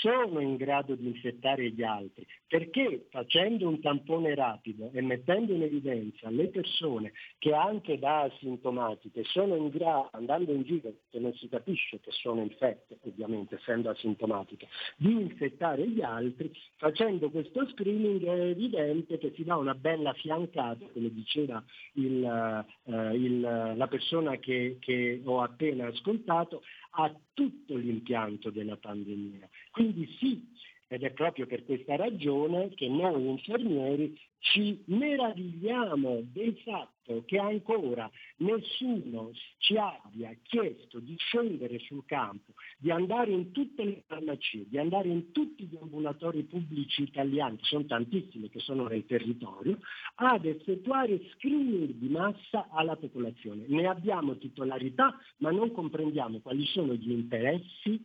sono 0.00 0.40
in 0.40 0.56
grado 0.56 0.94
di 0.94 1.06
infettare 1.06 1.70
gli 1.70 1.82
altri, 1.82 2.26
perché 2.46 3.06
facendo 3.10 3.68
un 3.68 3.80
tampone 3.80 4.34
rapido 4.34 4.90
e 4.92 5.00
mettendo 5.02 5.52
in 5.52 5.62
evidenza 5.62 6.30
le 6.30 6.48
persone 6.48 7.12
che 7.38 7.52
anche 7.52 7.98
da 7.98 8.22
asintomatiche 8.22 9.24
sono 9.24 9.54
in 9.56 9.68
grado, 9.68 10.08
andando 10.12 10.52
in 10.52 10.62
giro, 10.62 10.92
che 11.10 11.18
non 11.18 11.32
si 11.34 11.48
capisce 11.48 12.00
che 12.00 12.10
sono 12.10 12.40
infette, 12.42 12.98
ovviamente 13.02 13.56
essendo 13.56 13.90
asintomatiche, 13.90 14.68
di 14.96 15.12
infettare 15.12 15.86
gli 15.88 16.02
altri, 16.02 16.50
facendo 16.76 17.30
questo 17.30 17.66
screening 17.68 18.24
è 18.24 18.40
evidente 18.40 19.18
che 19.18 19.32
si 19.34 19.44
dà 19.44 19.56
una 19.56 19.74
bella 19.74 20.12
fiancata, 20.14 20.86
come 20.92 21.12
diceva 21.12 21.62
il, 21.94 22.64
uh, 22.84 23.14
il, 23.14 23.40
la 23.40 23.86
persona 23.88 24.36
che, 24.36 24.76
che 24.80 25.20
ho 25.24 25.42
appena 25.42 25.86
ascoltato, 25.86 26.62
a 26.98 27.14
tutto 27.34 27.76
l'impianto 27.76 28.50
della 28.50 28.76
pandemia. 28.76 29.48
Quindi 29.70 30.06
sì, 30.18 30.48
ed 30.88 31.02
è 31.02 31.10
proprio 31.12 31.46
per 31.46 31.64
questa 31.64 31.96
ragione 31.96 32.70
che 32.74 32.88
noi 32.88 33.26
infermieri 33.26 34.16
ci 34.38 34.80
meravigliamo 34.86 36.20
del 36.32 36.56
fatto 36.58 37.24
che 37.24 37.38
ancora 37.38 38.08
nessuno 38.38 39.30
ci 39.58 39.76
abbia 39.76 40.36
chiesto 40.42 41.00
di 41.00 41.16
scendere 41.18 41.78
sul 41.80 42.04
campo, 42.04 42.52
di 42.78 42.90
andare 42.90 43.32
in 43.32 43.50
tutte 43.50 43.84
le 43.84 44.04
farmacie, 44.06 44.66
di 44.68 44.78
andare 44.78 45.08
in 45.08 45.32
tutti 45.32 45.64
gli 45.64 45.76
ambulatori 45.80 46.44
pubblici 46.44 47.02
italiani, 47.02 47.58
sono 47.62 47.84
tantissimi 47.86 48.48
che 48.48 48.60
sono 48.60 48.86
nel 48.86 49.06
territorio, 49.06 49.78
ad 50.16 50.44
effettuare 50.44 51.20
screening 51.34 51.94
di 51.94 52.08
massa 52.08 52.68
alla 52.70 52.96
popolazione. 52.96 53.64
Ne 53.66 53.86
abbiamo 53.86 54.36
titolarità, 54.36 55.16
ma 55.38 55.50
non 55.50 55.72
comprendiamo 55.72 56.40
quali 56.40 56.64
sono 56.66 56.94
gli 56.94 57.10
interessi 57.10 58.00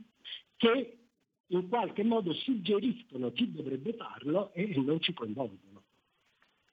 che 0.58 1.01
in 1.52 1.68
qualche 1.70 2.04
modo 2.04 2.34
suggeriscono 2.34 3.32
chi 3.32 3.52
dovrebbe 3.52 3.94
farlo 3.94 4.52
e 4.54 4.74
non 4.78 5.02
ci 5.02 5.14
coinvolgono. 5.14 5.84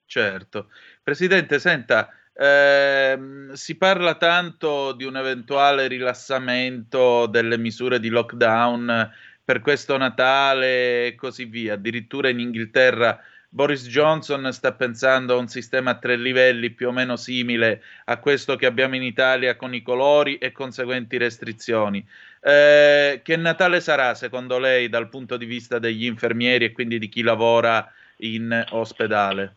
Certo. 0.05 0.69
Presidente, 1.03 1.59
senta, 1.59 2.09
ehm, 2.33 3.53
si 3.53 3.75
parla 3.77 4.15
tanto 4.15 4.93
di 4.93 5.03
un 5.03 5.17
eventuale 5.17 5.87
rilassamento 5.87 7.27
delle 7.27 7.57
misure 7.57 7.99
di 7.99 8.09
lockdown 8.09 9.11
per 9.43 9.61
questo 9.61 9.97
Natale 9.97 11.07
e 11.07 11.15
così 11.15 11.45
via. 11.45 11.73
Addirittura 11.73 12.29
in 12.29 12.39
Inghilterra 12.39 13.19
Boris 13.51 13.87
Johnson 13.87 14.53
sta 14.53 14.73
pensando 14.73 15.33
a 15.33 15.37
un 15.37 15.47
sistema 15.47 15.91
a 15.91 15.97
tre 15.97 16.15
livelli 16.15 16.69
più 16.69 16.89
o 16.89 16.91
meno 16.91 17.15
simile 17.15 17.81
a 18.05 18.19
questo 18.19 18.55
che 18.55 18.67
abbiamo 18.67 18.95
in 18.95 19.01
Italia 19.01 19.55
con 19.55 19.73
i 19.73 19.81
colori 19.81 20.37
e 20.37 20.51
conseguenti 20.51 21.17
restrizioni. 21.17 22.07
Eh, 22.41 23.21
che 23.23 23.35
Natale 23.35 23.81
sarà 23.81 24.13
secondo 24.13 24.59
lei 24.59 24.87
dal 24.87 25.09
punto 25.09 25.35
di 25.35 25.45
vista 25.45 25.77
degli 25.77 26.05
infermieri 26.05 26.65
e 26.65 26.71
quindi 26.71 26.97
di 26.97 27.09
chi 27.09 27.21
lavora 27.21 27.85
in 28.17 28.65
ospedale? 28.71 29.55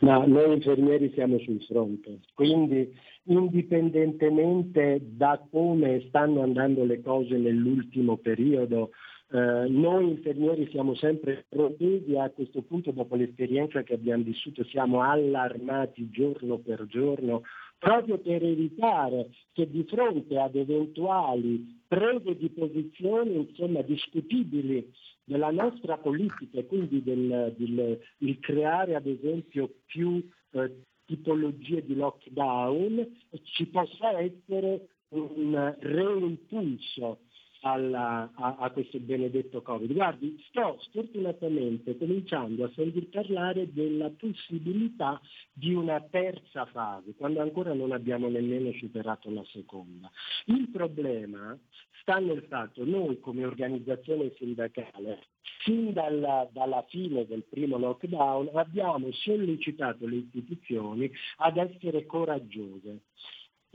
Ma 0.00 0.24
noi 0.26 0.54
infermieri 0.54 1.12
siamo 1.14 1.38
sul 1.38 1.62
fronte, 1.62 2.18
quindi 2.34 2.92
indipendentemente 3.24 4.98
da 5.02 5.40
come 5.50 6.04
stanno 6.08 6.42
andando 6.42 6.84
le 6.84 7.00
cose 7.00 7.36
nell'ultimo 7.36 8.16
periodo, 8.16 8.90
eh, 9.32 9.66
noi 9.68 10.10
infermieri 10.10 10.68
siamo 10.70 10.94
sempre 10.94 11.46
pronti 11.48 12.04
a 12.16 12.30
questo 12.30 12.62
punto, 12.62 12.92
dopo 12.92 13.16
l'esperienza 13.16 13.82
che 13.82 13.94
abbiamo 13.94 14.22
vissuto, 14.22 14.62
siamo 14.64 15.02
allarmati 15.02 16.10
giorno 16.10 16.58
per 16.58 16.86
giorno 16.86 17.42
proprio 17.78 18.18
per 18.18 18.42
evitare 18.42 19.30
che 19.52 19.68
di 19.68 19.84
fronte 19.84 20.38
ad 20.38 20.56
eventuali 20.56 21.82
prese 21.86 22.36
di 22.36 22.48
posizione 22.50 23.32
insomma, 23.32 23.82
discutibili 23.82 24.92
della 25.24 25.50
nostra 25.50 25.98
politica 25.98 26.58
e 26.58 26.66
quindi 26.66 27.02
del, 27.02 27.54
del, 27.56 28.00
il 28.18 28.38
creare 28.40 28.94
ad 28.94 29.06
esempio 29.06 29.74
più 29.86 30.26
eh, 30.52 30.82
tipologie 31.04 31.84
di 31.84 31.94
lockdown, 31.94 33.06
ci 33.42 33.66
possa 33.66 34.18
essere 34.18 34.88
un 35.08 35.76
reimpulso 35.78 37.20
alla, 37.60 38.30
a, 38.34 38.56
a, 38.58 38.70
questo 38.70 38.98
benedetto 38.98 39.62
Covid. 39.62 39.92
Guardi, 39.92 40.42
sto 40.48 40.78
sfortunatamente 40.80 41.96
cominciando 41.96 42.64
a 42.64 42.70
sentir 42.74 43.08
parlare 43.08 43.72
della 43.72 44.10
possibilità 44.10 45.20
di 45.52 45.74
una 45.74 46.00
terza 46.00 46.66
fase, 46.66 47.14
quando 47.16 47.40
ancora 47.40 47.72
non 47.72 47.92
abbiamo 47.92 48.28
nemmeno 48.28 48.72
superato 48.72 49.30
la 49.30 49.44
seconda. 49.46 50.10
Il 50.46 50.68
problema 50.70 51.58
sta 52.00 52.18
nel 52.18 52.44
fatto 52.48 52.84
noi 52.84 53.18
come 53.20 53.44
organizzazione 53.44 54.32
sindacale 54.36 55.26
fin 55.62 55.92
dalla, 55.92 56.48
dalla, 56.52 56.84
fine 56.88 57.26
del 57.26 57.44
primo 57.44 57.78
lockdown 57.78 58.50
abbiamo 58.54 59.10
sollecitato 59.12 60.06
le 60.06 60.16
istituzioni 60.16 61.10
ad 61.38 61.56
essere 61.56 62.06
coraggiose. 62.06 63.00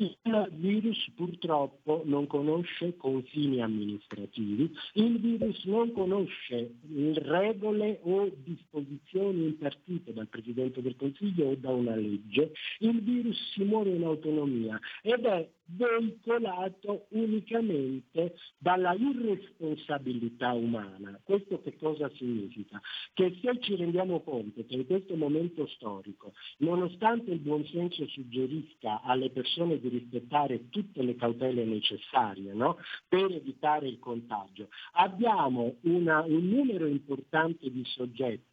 Il 0.01 0.49
virus 0.53 1.11
purtroppo 1.15 2.01
non 2.05 2.25
conosce 2.25 2.97
confini 2.97 3.61
amministrativi, 3.61 4.71
il 4.93 5.19
virus 5.19 5.63
non 5.65 5.91
conosce 5.91 6.73
regole 7.17 7.99
o 8.01 8.31
disposizioni 8.43 9.45
impartite 9.45 10.11
dal 10.11 10.27
Presidente 10.27 10.81
del 10.81 10.95
Consiglio 10.95 11.49
o 11.49 11.55
da 11.55 11.69
una 11.69 11.95
legge, 11.95 12.51
il 12.79 12.99
virus 13.03 13.37
si 13.51 13.63
muove 13.63 13.91
in 13.91 14.03
autonomia 14.03 14.79
ed 15.03 15.23
è 15.23 15.47
veicolato 15.73 17.05
unicamente 17.09 18.35
dalla 18.57 18.93
irresponsabilità 18.93 20.51
umana. 20.53 21.19
Questo 21.23 21.61
che 21.61 21.77
cosa 21.77 22.09
significa? 22.15 22.79
Che 23.13 23.37
se 23.41 23.59
ci 23.59 23.75
rendiamo 23.75 24.21
conto 24.21 24.65
che 24.65 24.75
in 24.75 24.85
questo 24.85 25.15
momento 25.15 25.67
storico, 25.67 26.33
nonostante 26.57 27.31
il 27.31 27.39
buonsenso 27.39 28.07
suggerisca 28.07 29.01
alle 29.01 29.29
persone 29.29 29.79
di 29.79 29.89
rispettare 29.89 30.69
tutte 30.69 31.01
le 31.01 31.15
cautele 31.15 31.65
necessarie 31.65 32.53
no? 32.53 32.77
per 33.07 33.31
evitare 33.31 33.87
il 33.87 33.99
contagio, 33.99 34.69
abbiamo 34.93 35.75
una, 35.81 36.21
un 36.21 36.47
numero 36.47 36.85
importante 36.85 37.69
di 37.69 37.83
soggetti 37.85 38.50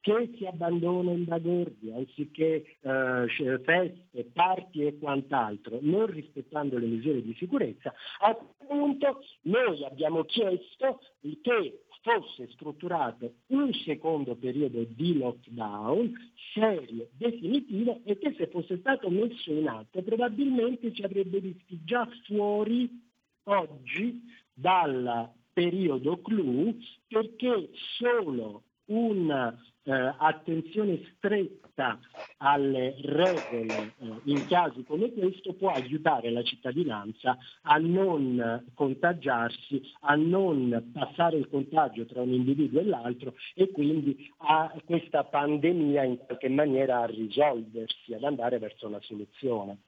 che 0.00 0.30
si 0.36 0.46
abbandonano 0.46 1.12
in 1.12 1.24
bagordi 1.24 1.90
anziché 1.92 2.78
eh, 2.80 3.26
feste, 3.64 4.24
parti 4.32 4.86
e 4.86 4.98
quant'altro, 4.98 5.78
non 5.82 6.06
rispettando 6.06 6.78
le 6.78 6.86
misure 6.86 7.22
di 7.22 7.34
sicurezza, 7.34 7.92
a 8.20 8.34
quel 8.34 8.66
punto 8.66 9.24
noi 9.42 9.84
abbiamo 9.84 10.24
chiesto 10.24 11.00
che 11.42 11.80
fosse 12.02 12.48
strutturato 12.52 13.34
un 13.48 13.72
secondo 13.84 14.34
periodo 14.36 14.84
di 14.84 15.18
lockdown 15.18 16.12
serio, 16.54 17.08
definitivo 17.12 18.00
e 18.04 18.16
che 18.18 18.34
se 18.36 18.46
fosse 18.48 18.78
stato 18.78 19.10
messo 19.10 19.52
in 19.52 19.68
atto 19.68 20.02
probabilmente 20.02 20.92
ci 20.92 21.02
avrebbe 21.02 21.40
visti 21.40 21.80
già 21.84 22.08
fuori 22.24 22.88
oggi 23.44 24.22
dal 24.52 25.30
periodo 25.52 26.20
clou 26.22 26.74
perché 27.06 27.70
solo 27.98 28.62
una 28.90 29.56
eh, 29.82 30.14
stretta 31.16 31.98
alle 32.38 32.94
regole 33.02 33.92
eh, 33.98 34.20
in 34.24 34.46
casi 34.46 34.82
come 34.84 35.12
questo 35.12 35.54
può 35.54 35.72
aiutare 35.72 36.30
la 36.30 36.42
cittadinanza 36.42 37.36
a 37.62 37.76
non 37.78 38.64
contagiarsi, 38.74 39.80
a 40.00 40.14
non 40.14 40.90
passare 40.92 41.36
il 41.36 41.48
contagio 41.48 42.06
tra 42.06 42.22
un 42.22 42.32
individuo 42.32 42.80
e 42.80 42.84
l'altro 42.84 43.34
e 43.54 43.70
quindi 43.70 44.30
a 44.38 44.72
questa 44.84 45.24
pandemia 45.24 46.04
in 46.04 46.18
qualche 46.18 46.48
maniera 46.48 47.00
a 47.00 47.06
risolversi, 47.06 48.14
ad 48.14 48.24
andare 48.24 48.58
verso 48.58 48.86
una 48.86 49.00
soluzione. 49.02 49.78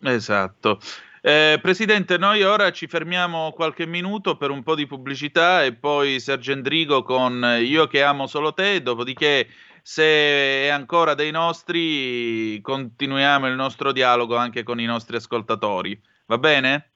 Esatto. 0.00 0.78
Eh, 1.24 1.60
Presidente, 1.62 2.18
noi 2.18 2.42
ora 2.42 2.72
ci 2.72 2.88
fermiamo 2.88 3.52
qualche 3.52 3.86
minuto 3.86 4.36
per 4.36 4.50
un 4.50 4.64
po' 4.64 4.74
di 4.74 4.88
pubblicità 4.88 5.62
e 5.62 5.72
poi 5.72 6.18
Sergio 6.18 6.50
Endrigo 6.50 7.04
con 7.04 7.58
Io 7.60 7.86
che 7.86 8.02
amo 8.02 8.26
solo 8.26 8.52
te, 8.52 8.82
dopodiché 8.82 9.46
se 9.82 10.02
è 10.02 10.68
ancora 10.68 11.14
dei 11.14 11.30
nostri 11.30 12.60
continuiamo 12.60 13.46
il 13.46 13.54
nostro 13.54 13.92
dialogo 13.92 14.34
anche 14.34 14.64
con 14.64 14.80
i 14.80 14.84
nostri 14.84 15.14
ascoltatori. 15.14 15.96
Va 16.26 16.38
bene? 16.38 16.90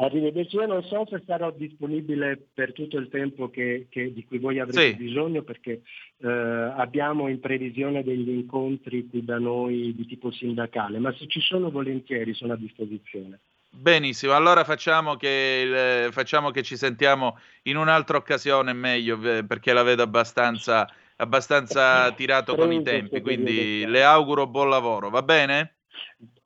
Arrivederci, 0.00 0.54
io 0.54 0.66
non 0.66 0.84
so 0.84 1.04
se 1.10 1.20
sarò 1.26 1.50
disponibile 1.50 2.40
per 2.54 2.72
tutto 2.72 2.98
il 2.98 3.08
tempo 3.08 3.50
che, 3.50 3.88
che, 3.90 4.12
di 4.12 4.24
cui 4.24 4.38
voi 4.38 4.60
avrete 4.60 4.90
sì. 4.90 4.94
bisogno 4.94 5.42
perché 5.42 5.82
eh, 6.18 6.28
abbiamo 6.28 7.26
in 7.26 7.40
previsione 7.40 8.04
degli 8.04 8.28
incontri 8.28 9.08
qui 9.08 9.24
da 9.24 9.40
noi 9.40 9.92
di 9.96 10.06
tipo 10.06 10.30
sindacale, 10.30 11.00
ma 11.00 11.12
se 11.14 11.26
ci 11.26 11.40
sono 11.40 11.72
volentieri 11.72 12.32
sono 12.32 12.52
a 12.52 12.56
disposizione. 12.56 13.40
Benissimo, 13.70 14.34
allora 14.34 14.62
facciamo 14.62 15.16
che, 15.16 16.04
eh, 16.04 16.12
facciamo 16.12 16.52
che 16.52 16.62
ci 16.62 16.76
sentiamo 16.76 17.36
in 17.62 17.76
un'altra 17.76 18.18
occasione 18.18 18.72
meglio 18.72 19.18
perché 19.18 19.72
la 19.72 19.82
vedo 19.82 20.04
abbastanza, 20.04 20.88
abbastanza 21.16 22.12
tirato 22.12 22.54
con 22.54 22.72
i 22.72 22.84
tempi, 22.84 23.20
quindi 23.20 23.84
le 23.84 24.04
auguro 24.04 24.46
buon 24.46 24.68
lavoro, 24.68 25.10
va 25.10 25.22
bene? 25.22 25.74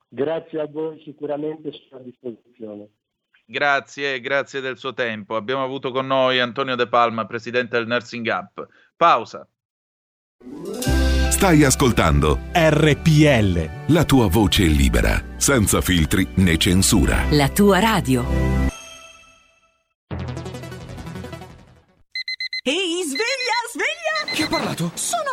Grazie 0.07 0.59
a 0.59 0.65
voi, 0.65 0.99
sicuramente 1.03 1.71
sono 1.71 2.01
a 2.01 2.03
disposizione. 2.03 2.87
Grazie, 3.45 4.19
grazie 4.19 4.61
del 4.61 4.77
suo 4.77 4.93
tempo. 4.93 5.35
Abbiamo 5.35 5.63
avuto 5.63 5.91
con 5.91 6.07
noi 6.07 6.39
Antonio 6.39 6.75
De 6.75 6.87
Palma, 6.87 7.25
presidente 7.25 7.77
del 7.77 7.87
Nursing 7.87 8.25
Up. 8.27 8.67
Pausa. 8.95 9.47
Stai 11.29 11.63
ascoltando 11.63 12.39
RPL. 12.53 13.93
La 13.93 14.05
tua 14.05 14.27
voce 14.27 14.63
libera, 14.63 15.21
senza 15.35 15.81
filtri 15.81 16.25
né 16.35 16.57
censura. 16.57 17.25
La 17.31 17.49
tua 17.49 17.79
radio. 17.79 18.23
Ehi, 22.65 23.03
sveglia, 23.03 23.59
sveglia! 23.73 24.31
Chi 24.33 24.41
ha 24.43 24.47
parlato? 24.47 24.91
Sono 24.93 25.32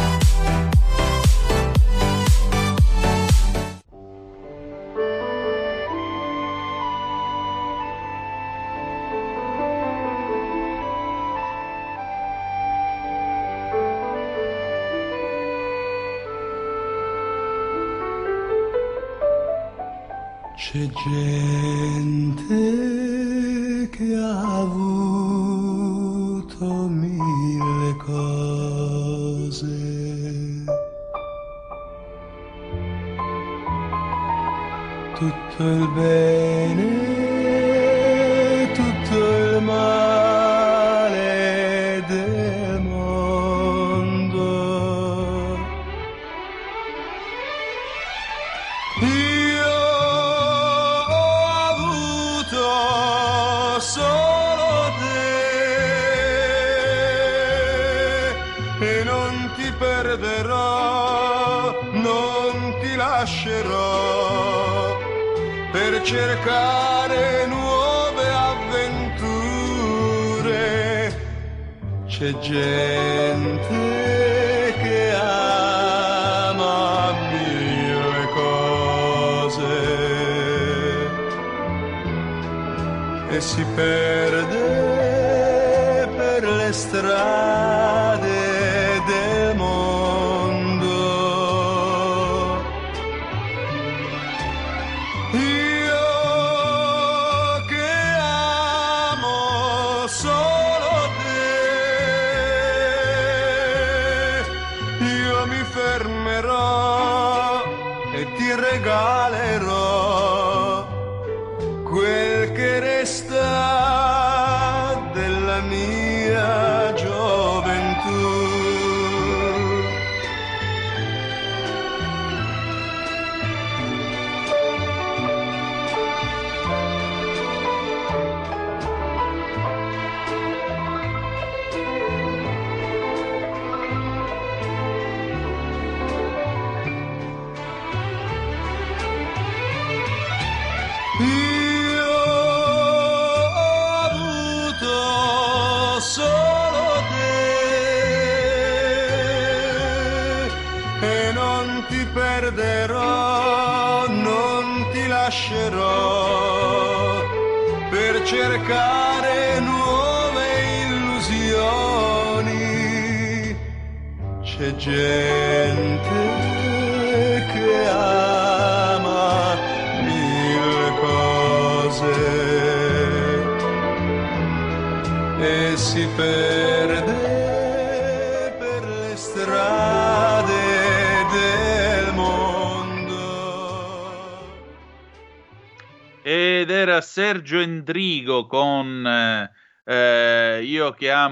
C'è 20.71 20.87
gente 21.03 22.60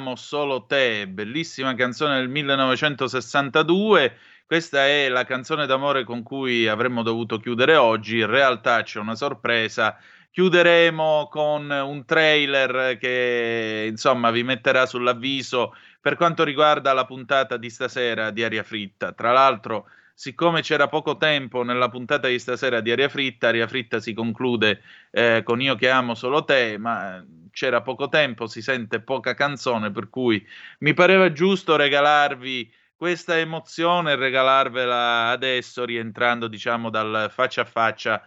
amo 0.09 0.15
solo 0.15 0.65
te, 0.65 1.07
bellissima 1.07 1.75
canzone 1.75 2.17
del 2.17 2.29
1962. 2.29 4.17
Questa 4.43 4.87
è 4.87 5.07
la 5.07 5.23
canzone 5.23 5.67
d'amore 5.67 6.03
con 6.03 6.23
cui 6.23 6.67
avremmo 6.67 7.03
dovuto 7.03 7.37
chiudere 7.37 7.75
oggi. 7.75 8.17
In 8.17 8.25
realtà 8.25 8.81
c'è 8.81 8.97
una 8.97 9.13
sorpresa. 9.13 9.95
Chiuderemo 10.31 11.27
con 11.29 11.69
un 11.69 12.05
trailer 12.05 12.97
che 12.97 13.85
insomma 13.87 14.31
vi 14.31 14.41
metterà 14.41 14.87
sull'avviso 14.87 15.75
per 16.01 16.15
quanto 16.15 16.43
riguarda 16.43 16.91
la 16.93 17.05
puntata 17.05 17.57
di 17.57 17.69
stasera 17.69 18.31
di 18.31 18.43
Aria 18.43 18.63
Fritta. 18.63 19.11
Tra 19.11 19.31
l'altro, 19.31 19.85
siccome 20.15 20.61
c'era 20.61 20.87
poco 20.87 21.17
tempo 21.17 21.61
nella 21.61 21.89
puntata 21.89 22.27
di 22.27 22.39
stasera 22.39 22.79
di 22.81 22.91
Aria 22.91 23.09
Fritta, 23.09 23.49
Aria 23.49 23.67
Fritta 23.67 23.99
si 23.99 24.13
conclude 24.13 24.81
eh, 25.11 25.43
con 25.43 25.61
Io 25.61 25.75
che 25.75 25.89
amo 25.89 26.15
solo 26.15 26.43
te, 26.45 26.79
ma 26.79 27.23
c'era 27.51 27.81
poco 27.81 28.09
tempo, 28.09 28.47
si 28.47 28.61
sente 28.61 29.01
poca 29.01 29.33
canzone, 29.33 29.91
per 29.91 30.09
cui 30.09 30.45
mi 30.79 30.93
pareva 30.93 31.31
giusto 31.31 31.75
regalarvi 31.75 32.71
questa 32.95 33.37
emozione 33.37 34.15
regalarvela 34.15 35.29
adesso, 35.29 35.85
rientrando 35.85 36.47
diciamo 36.47 36.89
dal 36.89 37.29
faccia 37.31 37.61
a 37.61 37.65
faccia 37.65 38.21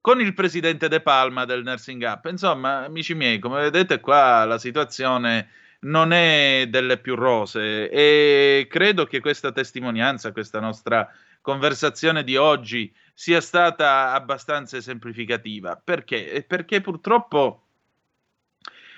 con 0.00 0.20
il 0.20 0.34
presidente 0.34 0.88
De 0.88 1.00
Palma 1.00 1.46
del 1.46 1.62
Nursing 1.62 2.02
Up. 2.02 2.26
Insomma, 2.26 2.84
amici 2.84 3.14
miei, 3.14 3.38
come 3.38 3.62
vedete 3.62 4.00
qua 4.00 4.44
la 4.44 4.58
situazione 4.58 5.48
non 5.80 6.12
è 6.12 6.66
delle 6.68 6.98
più 6.98 7.14
rose 7.14 7.88
e 7.88 8.66
credo 8.68 9.06
che 9.06 9.20
questa 9.20 9.52
testimonianza, 9.52 10.32
questa 10.32 10.60
nostra 10.60 11.10
conversazione 11.40 12.22
di 12.22 12.36
oggi 12.36 12.92
sia 13.14 13.40
stata 13.40 14.12
abbastanza 14.12 14.76
esemplificativa. 14.76 15.80
Perché? 15.82 16.44
Perché 16.46 16.80
purtroppo 16.82 17.69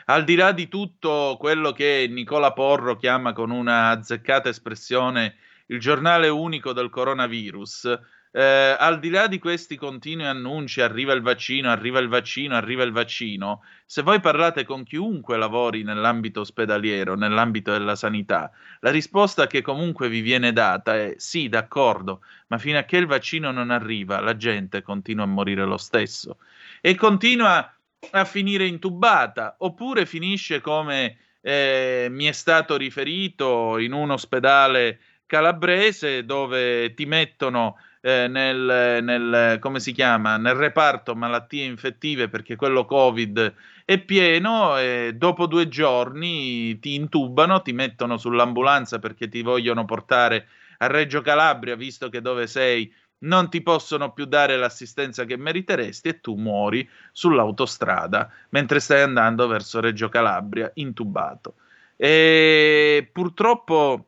al 0.07 0.25
di 0.25 0.35
là 0.35 0.53
di 0.53 0.69
tutto 0.69 1.37
quello 1.39 1.73
che 1.73 2.07
Nicola 2.11 2.53
Porro 2.53 2.97
chiama 2.97 3.33
con 3.33 3.51
una 3.51 3.89
azzeccata 3.91 4.49
espressione 4.49 5.37
il 5.67 5.81
giornale 5.81 6.29
unico 6.29 6.73
del 6.73 6.91
coronavirus, 6.91 7.99
eh, 8.35 8.77
al 8.79 8.99
di 8.99 9.11
là 9.11 9.27
di 9.27 9.39
questi 9.39 9.77
continui 9.77 10.25
annunci, 10.25 10.81
arriva 10.81 11.13
il 11.13 11.21
vaccino, 11.21 11.71
arriva 11.71 11.99
il 11.99 12.09
vaccino, 12.09 12.57
arriva 12.57 12.83
il 12.83 12.91
vaccino, 12.93 13.63
se 13.85 14.01
voi 14.01 14.21
parlate 14.21 14.65
con 14.65 14.85
chiunque 14.85 15.37
lavori 15.37 15.83
nell'ambito 15.83 16.41
ospedaliero, 16.41 17.15
nell'ambito 17.15 17.73
della 17.73 17.95
sanità, 17.95 18.51
la 18.81 18.91
risposta 18.91 19.47
che 19.47 19.61
comunque 19.61 20.09
vi 20.09 20.23
viene 20.23 20.53
data 20.53 20.97
è 20.97 21.15
sì, 21.19 21.49
d'accordo, 21.49 22.23
ma 22.49 22.57
fino 22.57 22.79
a 22.79 22.85
che 22.85 22.97
il 22.97 23.07
vaccino 23.07 23.51
non 23.51 23.71
arriva, 23.71 24.21
la 24.21 24.37
gente 24.37 24.83
continua 24.83 25.25
a 25.25 25.29
morire 25.29 25.67
lo 25.67 25.77
stesso. 25.77 26.39
E 26.81 26.95
continua 26.95 27.71
a 28.11 28.25
finire 28.25 28.67
intubata, 28.67 29.57
oppure 29.59 30.07
finisce 30.07 30.61
come 30.61 31.17
eh, 31.41 32.09
mi 32.11 32.25
è 32.27 32.33
stato 32.33 32.77
riferito 32.77 33.79
in 33.79 33.93
un 33.93 34.11
ospedale 34.11 34.99
calabrese 35.27 36.25
dove 36.25 36.93
ti 36.95 37.07
mettono 37.07 37.77
eh, 38.03 38.29
nel, 38.29 39.03
nel, 39.03 39.59
come 39.61 39.81
si 39.81 39.93
chiama, 39.93 40.37
nel 40.37 40.55
reparto 40.55 41.15
malattie 41.15 41.65
infettive 41.65 42.29
perché 42.29 42.57
quello 42.57 42.85
Covid 42.85 43.55
è 43.85 43.99
pieno 43.99 44.77
e 44.79 45.13
dopo 45.15 45.47
due 45.47 45.69
giorni 45.69 46.79
ti 46.81 46.95
intubano, 46.95 47.63
ti 47.63 47.73
mettono 47.73 48.19
sull'ambulanza 48.19 48.99
perché 48.99 49.29
ti 49.29 49.43
vogliono 49.43 49.85
portare 49.85 50.49
a 50.79 50.87
Reggio 50.89 51.21
Calabria, 51.23 51.77
visto 51.77 52.09
che 52.09 52.21
dove 52.21 52.47
sei 52.47 52.93
non 53.23 53.51
ti 53.51 53.62
possono 53.62 54.12
più 54.12 54.25
dare 54.25 54.57
l'assistenza 54.57 55.25
che 55.25 55.37
meriteresti 55.37 56.09
e 56.09 56.20
tu 56.20 56.35
muori 56.35 56.89
sull'autostrada 57.12 58.31
mentre 58.51 58.81
stai 58.81 59.03
andando 59.03 59.47
verso 59.47 59.81
Reggio 59.81 60.09
Calabria 60.09 60.70
intubato. 60.75 61.55
E 61.97 63.09
purtroppo 63.12 64.07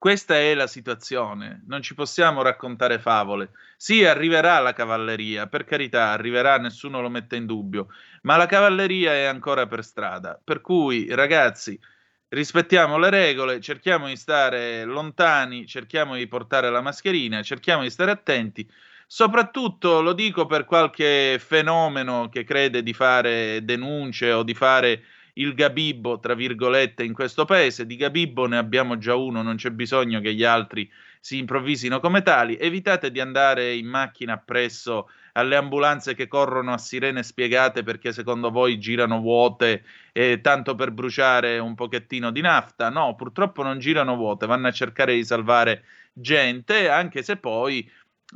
questa 0.00 0.34
è 0.36 0.54
la 0.54 0.66
situazione, 0.66 1.62
non 1.66 1.82
ci 1.82 1.94
possiamo 1.94 2.40
raccontare 2.40 2.98
favole. 2.98 3.50
Sì, 3.76 4.02
arriverà 4.02 4.58
la 4.58 4.72
cavalleria, 4.72 5.46
per 5.46 5.64
carità, 5.64 6.12
arriverà, 6.12 6.56
nessuno 6.56 7.02
lo 7.02 7.10
mette 7.10 7.36
in 7.36 7.44
dubbio, 7.44 7.88
ma 8.22 8.36
la 8.36 8.46
cavalleria 8.46 9.12
è 9.12 9.24
ancora 9.24 9.66
per 9.66 9.84
strada. 9.84 10.40
Per 10.42 10.62
cui, 10.62 11.06
ragazzi, 11.14 11.78
rispettiamo 12.30 12.98
le 12.98 13.10
regole, 13.10 13.60
cerchiamo 13.60 14.06
di 14.08 14.16
stare 14.16 14.84
lontani, 14.84 15.66
cerchiamo 15.66 16.16
di 16.16 16.26
portare 16.26 16.70
la 16.70 16.80
mascherina, 16.80 17.42
cerchiamo 17.42 17.82
di 17.82 17.90
stare 17.90 18.10
attenti. 18.10 18.68
Soprattutto 19.06 20.00
lo 20.00 20.12
dico 20.12 20.46
per 20.46 20.64
qualche 20.64 21.40
fenomeno 21.40 22.28
che 22.28 22.44
crede 22.44 22.82
di 22.82 22.92
fare 22.92 23.64
denunce 23.64 24.30
o 24.32 24.44
di 24.44 24.54
fare 24.54 25.02
il 25.34 25.54
gabibbo, 25.54 26.20
tra 26.20 26.34
virgolette, 26.34 27.02
in 27.02 27.12
questo 27.12 27.44
paese. 27.44 27.86
Di 27.86 27.96
gabibbo 27.96 28.46
ne 28.46 28.58
abbiamo 28.58 28.98
già 28.98 29.16
uno, 29.16 29.42
non 29.42 29.56
c'è 29.56 29.70
bisogno 29.70 30.20
che 30.20 30.34
gli 30.34 30.44
altri 30.44 30.88
si 31.18 31.38
improvvisino 31.38 31.98
come 31.98 32.22
tali. 32.22 32.56
Evitate 32.56 33.10
di 33.10 33.20
andare 33.20 33.74
in 33.74 33.86
macchina 33.86 34.34
appresso 34.34 35.08
alle 35.32 35.56
ambulanze 35.56 36.14
che 36.14 36.28
corrono 36.28 36.72
a 36.72 36.78
sirene 36.78 37.22
spiegate 37.22 37.82
perché 37.82 38.12
secondo 38.12 38.50
voi 38.50 38.78
girano 38.78 39.20
vuote 39.20 39.84
eh, 40.12 40.40
tanto 40.40 40.74
per 40.74 40.90
bruciare 40.90 41.58
un 41.58 41.74
pochettino 41.74 42.30
di 42.30 42.40
nafta. 42.40 42.90
No, 42.90 43.14
purtroppo 43.14 43.62
non 43.62 43.78
girano 43.78 44.16
vuote, 44.16 44.46
vanno 44.46 44.68
a 44.68 44.72
cercare 44.72 45.14
di 45.14 45.24
salvare 45.24 45.84
gente, 46.12 46.88
anche 46.88 47.22
se 47.22 47.36
poi 47.36 47.88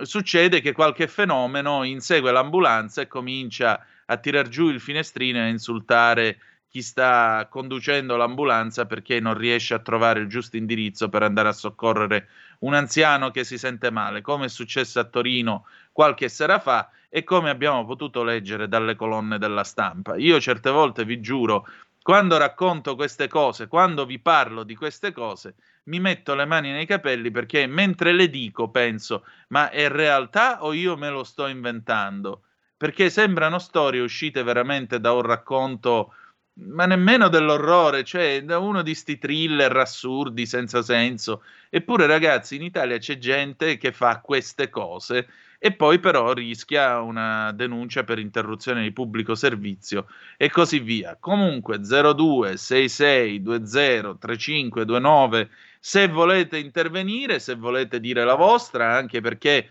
succede 0.02 0.60
che 0.60 0.72
qualche 0.72 1.06
fenomeno 1.06 1.84
insegue 1.84 2.32
l'ambulanza 2.32 3.02
e 3.02 3.06
comincia 3.06 3.84
a 4.06 4.16
tirar 4.16 4.48
giù 4.48 4.68
il 4.68 4.80
finestrino 4.80 5.38
e 5.38 5.42
a 5.42 5.48
insultare 5.48 6.38
chi 6.74 6.82
sta 6.82 7.46
conducendo 7.48 8.16
l'ambulanza 8.16 8.84
perché 8.84 9.20
non 9.20 9.34
riesce 9.34 9.74
a 9.74 9.78
trovare 9.78 10.18
il 10.18 10.26
giusto 10.26 10.56
indirizzo 10.56 11.08
per 11.08 11.22
andare 11.22 11.46
a 11.46 11.52
soccorrere 11.52 12.26
un 12.60 12.74
anziano 12.74 13.30
che 13.30 13.44
si 13.44 13.58
sente 13.58 13.92
male, 13.92 14.22
come 14.22 14.46
è 14.46 14.48
successo 14.48 14.98
a 14.98 15.04
Torino 15.04 15.66
qualche 15.92 16.28
sera 16.28 16.58
fa 16.58 16.90
e 17.08 17.22
come 17.22 17.50
abbiamo 17.50 17.84
potuto 17.84 18.24
leggere 18.24 18.66
dalle 18.66 18.96
colonne 18.96 19.38
della 19.38 19.62
stampa. 19.62 20.16
Io 20.16 20.40
certe 20.40 20.70
volte 20.70 21.04
vi 21.04 21.20
giuro, 21.20 21.64
quando 22.02 22.38
racconto 22.38 22.96
queste 22.96 23.28
cose, 23.28 23.68
quando 23.68 24.04
vi 24.04 24.18
parlo 24.18 24.64
di 24.64 24.74
queste 24.74 25.12
cose, 25.12 25.54
mi 25.84 26.00
metto 26.00 26.34
le 26.34 26.44
mani 26.44 26.72
nei 26.72 26.86
capelli 26.86 27.30
perché 27.30 27.68
mentre 27.68 28.10
le 28.10 28.28
dico 28.28 28.68
penso, 28.70 29.24
ma 29.50 29.70
è 29.70 29.88
realtà 29.88 30.64
o 30.64 30.72
io 30.72 30.96
me 30.96 31.08
lo 31.08 31.22
sto 31.22 31.46
inventando? 31.46 32.42
Perché 32.76 33.10
sembrano 33.10 33.60
storie 33.60 34.00
uscite 34.00 34.42
veramente 34.42 34.98
da 34.98 35.12
un 35.12 35.22
racconto 35.22 36.12
ma 36.56 36.86
nemmeno 36.86 37.28
dell'orrore, 37.28 38.04
cioè 38.04 38.42
da 38.44 38.58
uno 38.58 38.82
di 38.82 38.94
sti 38.94 39.18
thriller 39.18 39.76
assurdi 39.76 40.46
senza 40.46 40.82
senso. 40.82 41.42
Eppure, 41.68 42.06
ragazzi, 42.06 42.56
in 42.56 42.62
Italia 42.62 42.98
c'è 42.98 43.18
gente 43.18 43.76
che 43.76 43.92
fa 43.92 44.20
queste 44.20 44.70
cose 44.70 45.26
e 45.58 45.72
poi 45.72 45.98
però 45.98 46.32
rischia 46.32 47.00
una 47.00 47.50
denuncia 47.52 48.04
per 48.04 48.18
interruzione 48.18 48.82
di 48.82 48.92
pubblico 48.92 49.34
servizio 49.34 50.06
e 50.36 50.50
così 50.50 50.78
via. 50.78 51.16
Comunque 51.18 51.78
02 51.78 52.56
66 52.56 53.38
20 53.40 54.18
3529 54.18 55.50
se 55.80 56.08
volete 56.08 56.58
intervenire, 56.58 57.38
se 57.40 57.56
volete 57.56 58.00
dire 58.00 58.24
la 58.24 58.36
vostra, 58.36 58.94
anche 58.96 59.20
perché 59.20 59.70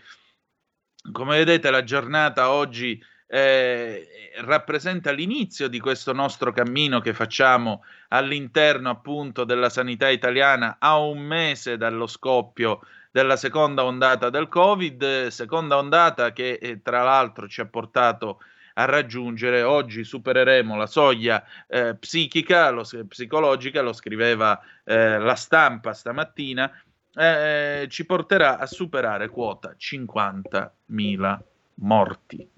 come 1.12 1.38
vedete 1.38 1.70
la 1.70 1.82
giornata 1.82 2.50
oggi 2.50 3.02
eh, 3.26 4.06
rappresenta 4.42 5.10
l'inizio 5.10 5.68
di 5.68 5.80
questo 5.80 6.12
nostro 6.12 6.52
cammino 6.52 7.00
che 7.00 7.14
facciamo 7.14 7.84
all'interno 8.08 8.90
appunto 8.90 9.44
della 9.44 9.70
sanità 9.70 10.08
italiana 10.08 10.76
a 10.78 10.98
un 10.98 11.18
mese 11.18 11.76
dallo 11.76 12.06
scoppio 12.06 12.80
della 13.10 13.36
seconda 13.36 13.84
ondata 13.84 14.28
del 14.28 14.48
Covid, 14.48 15.28
seconda 15.28 15.76
ondata 15.76 16.32
che 16.32 16.58
eh, 16.60 16.82
tra 16.82 17.02
l'altro 17.02 17.46
ci 17.48 17.60
ha 17.60 17.66
portato 17.66 18.40
a 18.74 18.86
raggiungere, 18.86 19.62
oggi 19.62 20.02
supereremo 20.02 20.76
la 20.76 20.86
soglia 20.86 21.44
eh, 21.68 21.94
psichica, 21.94 22.70
lo, 22.70 22.84
psicologica, 23.06 23.82
lo 23.82 23.92
scriveva 23.92 24.60
eh, 24.82 25.18
la 25.18 25.36
stampa 25.36 25.92
stamattina, 25.92 26.70
eh, 27.14 27.86
ci 27.88 28.04
porterà 28.04 28.58
a 28.58 28.66
superare 28.66 29.28
quota 29.28 29.76
50.000 29.78 31.38
morti. 31.74 32.53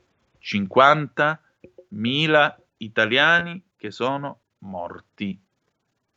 50.000 0.47 2.55
italiani 2.78 3.62
che 3.76 3.90
sono 3.90 4.40
morti. 4.59 5.38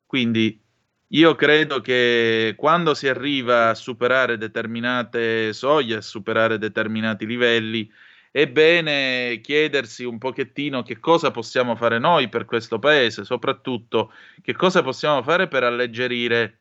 Quindi 0.06 0.62
io 1.08 1.36
credo 1.36 1.82
che 1.82 2.54
quando 2.56 2.94
si 2.94 3.08
arriva 3.08 3.70
a 3.70 3.76
superare 3.76 4.38
determinate 4.38 5.52
soglie, 5.54 5.98
a 5.98 6.02
superare 6.02 6.60
determinati 6.60 7.26
livelli, 7.26 7.92
è 8.32 8.48
bene 8.48 9.40
chiedersi 9.42 10.04
un 10.04 10.20
pochettino 10.20 10.84
che 10.84 11.00
cosa 11.00 11.32
possiamo 11.32 11.76
fare 11.76 11.98
noi 11.98 12.30
per 12.30 12.46
questo 12.46 12.78
paese, 12.78 13.24
soprattutto 13.24 14.14
che 14.44 14.54
cosa 14.54 14.84
possiamo 14.84 15.24
fare 15.24 15.48
per 15.48 15.64
alleggerire 15.64 16.60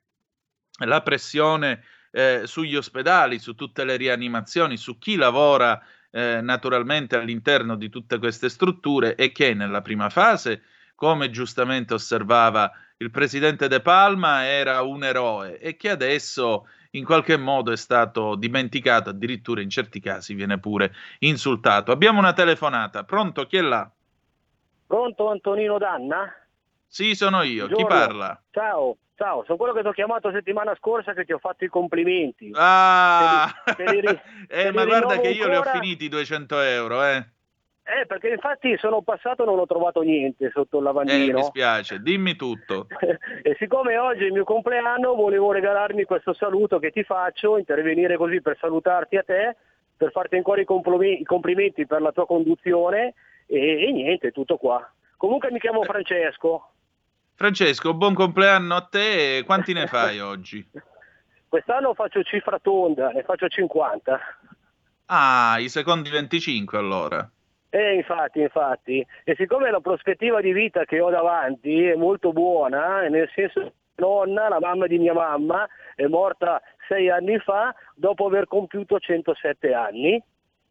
la 0.87 1.03
pressione 1.03 1.85
eh, 2.11 2.43
sugli 2.45 2.77
ospedali, 2.77 3.39
su 3.39 3.55
tutte 3.55 3.85
le 3.85 3.97
rianimazioni, 3.97 4.79
su 4.79 4.97
chi 4.97 5.17
lavora 5.17 5.79
eh, 6.19 6.41
naturalmente 6.41 7.17
all'interno 7.17 7.77
di 7.77 7.89
tutte 7.89 8.19
queste 8.19 8.49
strutture 8.49 9.15
e 9.15 9.31
che 9.31 9.55
nella 9.55 9.83
prima 9.83 10.09
fase, 10.11 10.63
come 10.97 11.31
giustamente 11.31 11.95
osservava 11.95 12.71
il 12.97 13.11
presidente 13.13 13.69
De 13.69 13.81
Palma, 13.81 14.45
era 14.45 14.83
un 14.83 15.05
eroe 15.05 15.61
e 15.61 15.77
che 15.77 15.91
adesso 15.91 16.67
in 16.93 17.05
qualche 17.05 17.37
modo 17.37 17.71
è 17.71 17.77
stato 17.77 18.35
dimenticato, 18.35 19.11
addirittura 19.11 19.61
in 19.61 19.71
certi 19.71 20.01
casi 20.01 20.35
viene 20.35 20.59
pure 20.59 20.93
insultato. 21.21 21.93
Abbiamo 21.93 22.19
una 22.19 22.33
telefonata, 22.33 23.05
pronto? 23.05 23.47
Chi 23.47 23.59
è 23.59 23.61
là? 23.61 23.89
Pronto 24.87 25.29
Antonino 25.31 25.79
Danna? 25.79 26.35
Sì, 26.87 27.15
sono 27.15 27.43
io, 27.43 27.67
Buongiorno. 27.69 27.77
chi 27.77 27.85
parla? 27.95 28.43
Ciao, 28.51 28.97
ciao, 29.19 29.43
sono 29.45 29.59
quello 29.59 29.73
che 29.73 29.83
ti 29.83 29.89
ho 29.89 29.93
chiamato 29.93 30.31
settimana 30.31 30.75
scorsa 30.77 31.13
che 31.13 31.25
ti 31.25 31.33
ho 31.33 31.39
fatto 31.39 31.65
i 31.65 31.69
complimenti. 31.69 32.53
Ah, 32.55 33.53
Te 33.77 33.85
li- 33.91 34.01
te 34.01 34.09
li- 34.09 34.21
eh, 34.49 34.71
ma 34.71 34.85
guarda 34.85 35.19
che 35.19 35.31
io 35.31 35.49
li 35.49 35.57
ho 35.57 35.63
finiti 35.65 36.05
i 36.05 36.09
200 36.09 36.61
euro, 36.61 37.03
eh. 37.05 37.27
Eh, 37.83 38.07
perché 38.07 38.29
infatti 38.29 38.77
sono 38.77 39.01
passato 39.03 39.43
e 39.43 39.47
non 39.47 39.59
ho 39.59 39.67
trovato 39.67 40.03
niente 40.03 40.51
sotto 40.53 40.79
il 40.79 40.83
Eh, 40.85 40.87
mi 40.87 40.93
lavandino. 40.93 41.43
spiace, 41.43 42.01
dimmi 42.01 42.37
tutto. 42.37 42.87
e 43.43 43.57
siccome 43.59 43.97
oggi 43.99 44.23
è 44.23 44.27
il 44.27 44.33
mio 44.33 44.45
compleanno, 44.45 45.15
volevo 45.15 45.51
regalarmi 45.53 46.05
questo 46.05 46.33
saluto 46.35 46.79
che 46.79 46.91
ti 46.91 47.03
faccio, 47.03 47.57
intervenire 47.59 48.17
così 48.17 48.41
per 48.41 48.57
salutarti 48.61 49.17
a 49.17 49.23
te, 49.25 49.57
per 49.97 50.11
farti 50.13 50.37
ancora 50.37 50.61
i, 50.61 50.65
complomi- 50.65 51.21
i 51.21 51.25
complimenti 51.25 51.87
per 51.87 52.03
la 52.03 52.13
tua 52.13 52.27
conduzione 52.27 53.15
e, 53.47 53.87
e 53.89 53.91
niente, 53.93 54.31
tutto 54.31 54.59
qua. 54.59 54.87
Comunque 55.17 55.51
mi 55.51 55.59
chiamo 55.59 55.83
Francesco. 55.83 56.71
Francesco, 57.39 57.95
buon 57.95 58.15
compleanno 58.15 58.75
a 58.75 58.81
te. 58.81 59.45
Quanti 59.47 59.73
ne 59.73 59.87
fai 59.87 60.19
oggi? 60.19 60.69
Quest'anno 61.49 61.95
faccio 61.95 62.21
cifra 62.25 62.59
tonda, 62.59 63.11
ne 63.11 63.23
faccio 63.23 63.47
50. 63.47 64.21
Ah, 65.07 65.57
i 65.61 65.69
secondi 65.69 66.11
25 66.11 66.77
allora. 66.77 67.31
Eh, 67.71 67.95
infatti, 67.95 68.41
infatti. 68.41 69.07
E 69.23 69.35
siccome 69.37 69.71
la 69.71 69.79
prospettiva 69.79 70.41
di 70.41 70.53
vita 70.53 70.85
che 70.85 70.99
ho 70.99 71.11
davanti 71.11 71.85
è 71.85 71.95
molto 71.95 72.33
buona, 72.33 73.05
eh, 73.05 73.09
nel 73.09 73.31
senso 73.33 73.61
che 73.61 73.73
nonna, 74.03 74.49
la 74.49 74.59
mamma 74.59 74.89
di 74.89 74.99
mia 74.99 75.15
mamma, 75.15 75.65
è 75.95 76.07
morta 76.07 76.61
sei 76.89 77.09
anni 77.09 77.39
fa 77.39 77.73
dopo 77.95 78.27
aver 78.27 78.49
compiuto 78.49 78.99
107 78.99 79.73
anni 79.75 80.21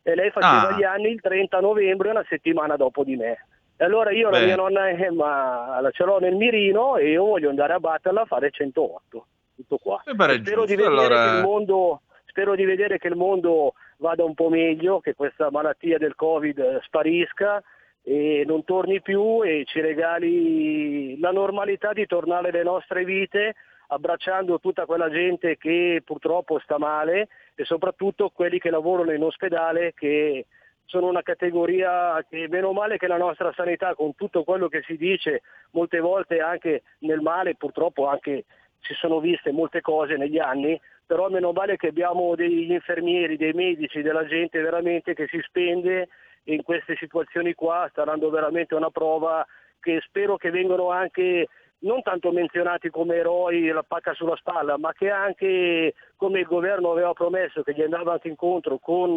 e 0.04 0.16
lei 0.16 0.32
faceva 0.32 0.68
Ah. 0.68 0.78
gli 0.78 0.84
anni 0.84 1.12
il 1.12 1.22
30 1.22 1.62
novembre, 1.62 2.10
una 2.10 2.26
settimana 2.28 2.76
dopo 2.76 3.06
di 3.06 3.16
me. 3.16 3.38
E 3.80 3.84
allora 3.86 4.12
io 4.12 4.30
la 4.30 4.40
Beh. 4.40 4.46
mia 4.46 4.56
nonna 4.56 4.90
eh, 4.90 5.12
ma 5.12 5.80
la 5.80 5.92
ce 5.92 6.04
l'ho 6.04 6.20
nel 6.20 6.36
mirino 6.36 6.98
e 6.98 7.12
io 7.12 7.24
voglio 7.24 7.50
andare 7.50 7.74
a 7.74 7.80
batterla 7.80 8.22
a 8.22 8.26
fare 8.26 8.50
108. 8.50 9.26
Tutto 9.56 9.78
qua. 9.78 10.02
Mi 10.06 10.16
pare 10.16 10.34
E 10.34 10.40
spero, 10.40 10.66
di 10.66 10.76
giusto, 10.76 10.90
vedere 10.90 11.06
allora- 11.14 11.30
che 11.32 11.36
il 11.38 11.44
mondo, 11.44 12.02
spero 12.26 12.56
di 12.56 12.66
vedere 12.66 12.98
che 12.98 13.08
il 13.08 13.16
mondo 13.16 13.74
vada 13.98 14.24
un 14.24 14.34
po' 14.34 14.50
meglio, 14.50 15.00
che 15.00 15.14
questa 15.14 15.50
malattia 15.52 15.98
del 15.98 16.16
Covid 16.16 16.58
eh, 16.58 16.80
sparisca 16.84 17.62
e 18.04 18.44
non 18.48 18.64
torni 18.64 19.02
più 19.02 19.44
e 19.44 19.64
ci 19.66 19.80
regali 19.82 21.20
la 21.20 21.32
normalità 21.32 21.94
di 21.94 22.06
tornare 22.06 22.50
alle 22.50 22.64
nostre 22.64 23.04
vite 23.04 23.56
abbracciando 23.90 24.60
tutta 24.60 24.86
quella 24.86 25.10
gente 25.10 25.58
che 25.58 26.02
purtroppo 26.06 26.60
sta 26.60 26.78
male 26.78 27.28
e 27.56 27.64
soprattutto 27.66 28.30
quelli 28.34 28.60
che 28.60 28.70
lavorano 28.70 29.12
in 29.14 29.24
ospedale 29.24 29.94
che 29.94 30.46
sono 30.88 31.08
una 31.08 31.22
categoria 31.22 32.26
che 32.30 32.48
meno 32.50 32.72
male 32.72 32.98
che 32.98 33.08
la 33.08 33.18
nostra 33.18 33.52
sanità 33.54 33.94
con 33.94 34.16
tutto 34.16 34.44
quello 34.44 34.70
che 34.70 34.82
si 34.86 34.96
dice 34.96 35.42
molte 35.72 36.00
volte 36.00 36.40
anche 36.40 36.84
nel 37.00 37.20
male 37.20 37.56
purtroppo 37.56 38.08
anche 38.08 38.46
si 38.80 38.94
sono 38.94 39.20
viste 39.20 39.52
molte 39.52 39.82
cose 39.82 40.16
negli 40.16 40.40
anni 40.40 40.80
però 41.06 41.30
meno 41.30 41.52
male 41.52 41.76
che 41.76 41.88
abbiamo 41.88 42.36
degli 42.36 42.72
infermieri, 42.72 43.38
dei 43.38 43.54
medici, 43.54 44.02
della 44.02 44.26
gente 44.26 44.62
veramente 44.62 45.14
che 45.14 45.28
si 45.28 45.40
spende 45.44 46.08
in 46.44 46.64
queste 46.64 46.96
situazioni 46.96 47.54
qua 47.54 47.88
sta 47.92 48.06
dando 48.06 48.30
veramente 48.30 48.74
una 48.74 48.90
prova 48.90 49.46
che 49.80 50.00
spero 50.06 50.38
che 50.38 50.52
vengano 50.52 50.90
anche 50.90 51.48
non 51.80 52.02
tanto 52.02 52.32
menzionati 52.32 52.90
come 52.90 53.16
eroi 53.18 53.68
la 53.68 53.84
pacca 53.84 54.14
sulla 54.14 54.36
spalla, 54.36 54.78
ma 54.78 54.94
che 54.94 55.10
anche 55.10 55.94
come 56.16 56.40
il 56.40 56.46
governo 56.46 56.92
aveva 56.92 57.14
promesso 57.14 57.62
che 57.62 57.74
gli 57.74 57.82
andava 57.82 58.14
anche 58.14 58.30
incontro 58.30 58.80
con 58.80 59.16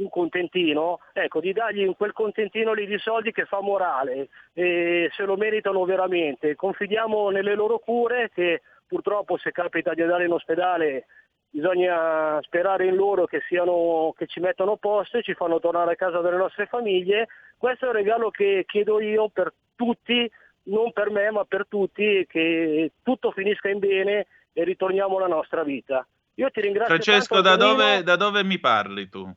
un 0.00 0.08
contentino, 0.08 1.00
ecco, 1.12 1.40
di 1.40 1.52
dargli 1.52 1.94
quel 1.94 2.12
contentino 2.12 2.72
lì 2.72 2.86
di 2.86 2.98
soldi 2.98 3.32
che 3.32 3.44
fa 3.44 3.60
morale 3.60 4.28
e 4.52 5.10
se 5.14 5.24
lo 5.24 5.36
meritano 5.36 5.84
veramente. 5.84 6.56
Confidiamo 6.56 7.30
nelle 7.30 7.54
loro 7.54 7.78
cure 7.78 8.30
che 8.34 8.62
purtroppo 8.86 9.36
se 9.36 9.52
capita 9.52 9.94
di 9.94 10.02
andare 10.02 10.24
in 10.24 10.32
ospedale 10.32 11.06
bisogna 11.50 12.40
sperare 12.42 12.86
in 12.86 12.94
loro 12.94 13.26
che, 13.26 13.42
siano, 13.48 14.14
che 14.16 14.26
ci 14.26 14.40
mettano 14.40 14.76
posto 14.76 15.18
e 15.18 15.22
ci 15.22 15.34
fanno 15.34 15.58
tornare 15.60 15.92
a 15.92 15.96
casa 15.96 16.20
delle 16.20 16.36
nostre 16.36 16.66
famiglie. 16.66 17.28
Questo 17.56 17.86
è 17.86 17.88
un 17.88 17.94
regalo 17.94 18.30
che 18.30 18.64
chiedo 18.66 19.00
io 19.00 19.28
per 19.28 19.52
tutti, 19.74 20.30
non 20.64 20.92
per 20.92 21.10
me 21.10 21.30
ma 21.30 21.44
per 21.44 21.66
tutti, 21.68 22.24
che 22.28 22.92
tutto 23.02 23.32
finisca 23.32 23.68
in 23.68 23.78
bene 23.78 24.26
e 24.52 24.64
ritorniamo 24.64 25.16
alla 25.16 25.26
nostra 25.26 25.62
vita. 25.62 26.06
Io 26.34 26.50
ti 26.50 26.60
ringrazio 26.60 26.94
Francesco, 26.94 27.42
tanto, 27.42 27.48
da 27.48 27.56
dove, 27.56 28.02
da 28.02 28.16
dove 28.16 28.44
mi 28.44 28.58
parli 28.58 29.08
tu? 29.08 29.30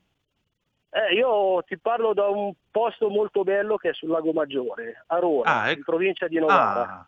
Eh, 0.95 1.15
io 1.15 1.63
ti 1.63 1.77
parlo 1.79 2.13
da 2.13 2.27
un 2.27 2.53
posto 2.69 3.09
molto 3.09 3.43
bello 3.43 3.77
che 3.77 3.89
è 3.89 3.93
sul 3.93 4.09
Lago 4.09 4.31
Maggiore, 4.31 5.03
a 5.07 5.17
Rora, 5.17 5.61
Ah, 5.61 5.69
ecco. 5.69 5.77
in 5.79 5.83
provincia 5.85 6.27
di 6.27 6.37
Novara. 6.37 6.81
Ah, 6.81 7.07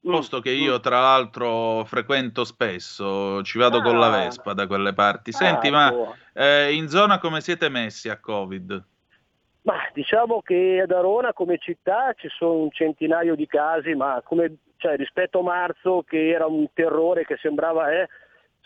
posto 0.00 0.38
che 0.40 0.50
io 0.50 0.78
tra 0.78 1.00
l'altro 1.00 1.84
frequento 1.84 2.44
spesso, 2.44 3.42
ci 3.42 3.58
vado 3.58 3.82
con 3.82 3.98
la 3.98 4.06
Ah. 4.06 4.10
Vespa 4.10 4.52
da 4.52 4.68
quelle 4.68 4.92
parti. 4.94 5.32
Senti, 5.32 5.68
ma 5.68 5.88
ecco. 5.88 6.14
eh, 6.34 6.72
in 6.72 6.88
zona 6.88 7.18
come 7.18 7.40
siete 7.40 7.68
messi 7.68 8.08
a 8.08 8.20
Covid? 8.20 8.84
Ma 9.62 9.74
diciamo 9.92 10.40
che 10.40 10.80
ad 10.84 10.92
Arona 10.92 11.32
come 11.32 11.58
città 11.58 12.12
ci 12.16 12.28
sono 12.28 12.54
un 12.62 12.70
centinaio 12.70 13.34
di 13.34 13.46
casi, 13.46 13.94
ma 13.94 14.22
come, 14.24 14.58
cioè, 14.76 14.94
rispetto 14.96 15.40
a 15.40 15.42
marzo 15.42 16.04
che 16.06 16.28
era 16.28 16.46
un 16.46 16.66
terrore 16.72 17.26
che 17.26 17.36
sembrava 17.36 17.90
eh, 17.90 18.08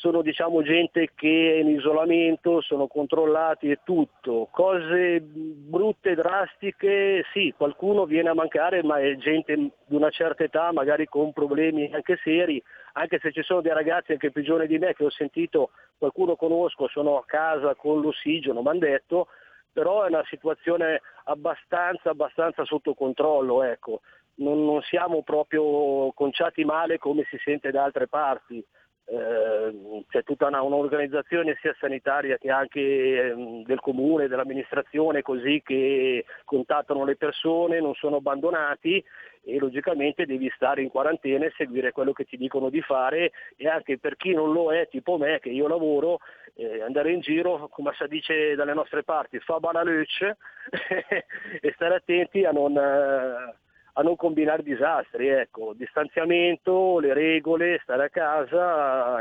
sono 0.03 0.21
diciamo 0.21 0.63
gente 0.63 1.11
che 1.15 1.55
è 1.55 1.61
in 1.61 1.69
isolamento, 1.69 2.61
sono 2.61 2.89
controllati 2.89 3.71
e 3.71 3.79
tutto. 3.85 4.49
Cose 4.51 5.21
brutte, 5.21 6.17
drastiche, 6.17 7.25
sì, 7.33 7.55
qualcuno 7.57 8.05
viene 8.05 8.31
a 8.31 8.35
mancare, 8.35 8.83
ma 8.83 8.99
è 8.99 9.15
gente 9.19 9.55
di 9.55 9.95
una 9.95 10.11
certa 10.11 10.43
età, 10.43 10.73
magari 10.73 11.07
con 11.07 11.33
problemi 11.33 11.89
anche 11.93 12.19
seri, 12.21 12.61
anche 12.95 13.21
se 13.21 13.31
ci 13.31 13.43
sono 13.45 13.61
dei 13.61 13.73
ragazzi 13.73 14.11
anche 14.11 14.33
più 14.33 14.43
giovani 14.43 14.67
di 14.67 14.79
me 14.79 14.93
che 14.93 15.05
ho 15.05 15.11
sentito, 15.11 15.71
qualcuno 15.97 16.35
conosco, 16.35 16.89
sono 16.89 17.19
a 17.19 17.25
casa 17.25 17.77
con 17.77 18.01
l'ossigeno, 18.01 18.61
mi 18.61 18.71
hanno 18.71 18.81
detto, 18.81 19.29
però 19.73 20.03
è 20.03 20.09
una 20.09 20.25
situazione 20.29 21.01
abbastanza, 21.27 22.11
abbastanza 22.11 22.65
sotto 22.65 22.95
controllo, 22.95 23.63
ecco. 23.63 24.01
non, 24.39 24.65
non 24.65 24.83
siamo 24.83 25.23
proprio 25.23 26.11
conciati 26.13 26.65
male 26.65 26.99
come 26.99 27.25
si 27.31 27.39
sente 27.45 27.71
da 27.71 27.85
altre 27.85 28.09
parti. 28.09 28.67
Eh, 29.13 30.05
c'è 30.09 30.23
tutta 30.23 30.47
una, 30.47 30.63
un'organizzazione 30.63 31.59
sia 31.61 31.77
sanitaria 31.79 32.39
che 32.39 32.51
anche 32.51 32.81
eh, 32.81 33.63
del 33.67 33.79
comune, 33.81 34.27
dell'amministrazione 34.27 35.21
così 35.21 35.61
che 35.63 36.25
contattano 36.45 37.05
le 37.05 37.17
persone, 37.17 37.81
non 37.81 37.93
sono 37.95 38.17
abbandonati 38.17 39.05
e 39.45 39.59
logicamente 39.59 40.25
devi 40.25 40.51
stare 40.55 40.81
in 40.81 40.89
quarantena 40.89 41.45
e 41.45 41.53
seguire 41.57 41.93
quello 41.93 42.13
che 42.13 42.25
ti 42.25 42.39
dicono 42.39 42.71
di 42.71 42.81
fare 42.81 43.33
e 43.57 43.69
anche 43.69 43.99
per 43.99 44.17
chi 44.17 44.33
non 44.33 44.51
lo 44.51 44.73
è, 44.73 44.89
tipo 44.89 45.19
me 45.19 45.41
che 45.41 45.51
io 45.51 45.69
lavoro, 45.69 46.21
eh, 46.55 46.81
andare 46.81 47.13
in 47.13 47.21
giro, 47.21 47.69
come 47.69 47.93
si 47.99 48.07
dice 48.09 48.55
dalle 48.55 48.73
nostre 48.73 49.03
parti, 49.03 49.39
fa 49.41 49.59
banalucce 49.59 50.39
e 51.61 51.73
stare 51.75 51.97
attenti 51.97 52.45
a 52.45 52.53
non, 52.53 52.77
eh, 52.79 53.55
a 53.95 54.03
non 54.03 54.17
combinare 54.17 54.63
disastri, 54.63 55.29
ecco, 55.29 55.75
distanziamento, 55.75 56.99
le 56.99 57.13
regole, 57.13 57.81
stare 57.83 58.05
a 58.05 58.09
casa, 58.09 59.19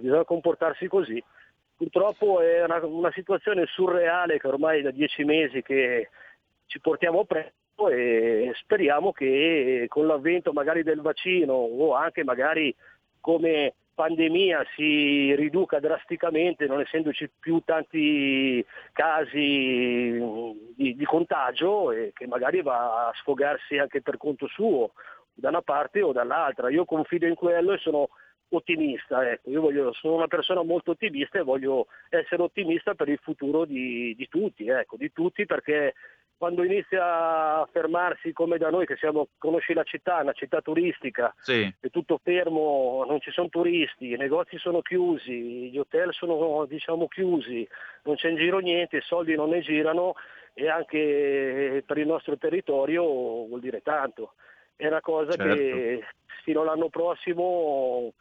bisogna 0.00 0.24
comportarsi 0.24 0.88
così. 0.88 1.22
Purtroppo 1.76 2.40
è 2.40 2.62
una, 2.64 2.84
una 2.84 3.12
situazione 3.12 3.66
surreale 3.66 4.38
che 4.38 4.48
ormai 4.48 4.82
da 4.82 4.90
dieci 4.90 5.24
mesi 5.24 5.62
che 5.62 6.10
ci 6.66 6.80
portiamo 6.80 7.24
presto 7.24 7.88
e 7.88 8.52
speriamo 8.56 9.12
che 9.12 9.86
con 9.88 10.06
l'avvento 10.06 10.52
magari 10.52 10.82
del 10.82 11.00
vaccino 11.00 11.54
o 11.54 11.94
anche 11.94 12.22
magari 12.22 12.74
come 13.20 13.74
pandemia 14.00 14.64
si 14.74 15.34
riduca 15.34 15.78
drasticamente, 15.78 16.66
non 16.66 16.80
essendoci 16.80 17.28
più 17.38 17.60
tanti 17.66 18.64
casi 18.92 20.18
di, 20.74 20.96
di, 20.96 21.04
contagio 21.04 21.92
e 21.92 22.12
che 22.14 22.26
magari 22.26 22.62
va 22.62 23.08
a 23.08 23.12
sfogarsi 23.16 23.76
anche 23.76 24.00
per 24.00 24.16
conto 24.16 24.46
suo, 24.46 24.92
da 25.34 25.50
una 25.50 25.60
parte 25.60 26.00
o 26.00 26.12
dall'altra. 26.12 26.70
Io 26.70 26.86
confido 26.86 27.26
in 27.26 27.34
quello 27.34 27.74
e 27.74 27.78
sono 27.78 28.08
ottimista, 28.48 29.30
ecco. 29.30 29.50
io 29.50 29.60
voglio, 29.60 29.92
sono 29.92 30.14
una 30.14 30.28
persona 30.28 30.62
molto 30.62 30.92
ottimista 30.92 31.38
e 31.38 31.42
voglio 31.42 31.88
essere 32.08 32.40
ottimista 32.40 32.94
per 32.94 33.10
il 33.10 33.18
futuro 33.22 33.66
di, 33.66 34.14
di 34.16 34.28
tutti, 34.28 34.66
ecco, 34.66 34.96
di 34.96 35.12
tutti 35.12 35.44
perché 35.44 35.92
quando 36.40 36.64
inizia 36.64 37.04
a 37.04 37.68
fermarsi 37.70 38.32
come 38.32 38.56
da 38.56 38.70
noi 38.70 38.86
che 38.86 38.96
siamo, 38.96 39.28
conosci 39.36 39.74
la 39.74 39.82
città, 39.82 40.20
una 40.22 40.32
città 40.32 40.62
turistica, 40.62 41.34
sì. 41.38 41.70
è 41.78 41.90
tutto 41.90 42.18
fermo, 42.22 43.04
non 43.06 43.20
ci 43.20 43.30
sono 43.30 43.50
turisti, 43.50 44.12
i 44.12 44.16
negozi 44.16 44.56
sono 44.56 44.80
chiusi, 44.80 45.68
gli 45.68 45.76
hotel 45.76 46.14
sono 46.14 46.64
diciamo, 46.64 47.08
chiusi, 47.08 47.68
non 48.04 48.14
c'è 48.14 48.30
in 48.30 48.36
giro 48.36 48.58
niente, 48.60 48.96
i 48.96 49.02
soldi 49.02 49.34
non 49.34 49.50
ne 49.50 49.60
girano 49.60 50.14
e 50.54 50.70
anche 50.70 51.82
per 51.84 51.98
il 51.98 52.06
nostro 52.06 52.38
territorio 52.38 53.02
vuol 53.04 53.60
dire 53.60 53.82
tanto. 53.82 54.32
È 54.76 54.86
una 54.86 55.02
cosa 55.02 55.34
certo. 55.34 55.54
che 55.54 56.04
fino 56.42 56.62
all'anno 56.62 56.88
prossimo 56.88 58.14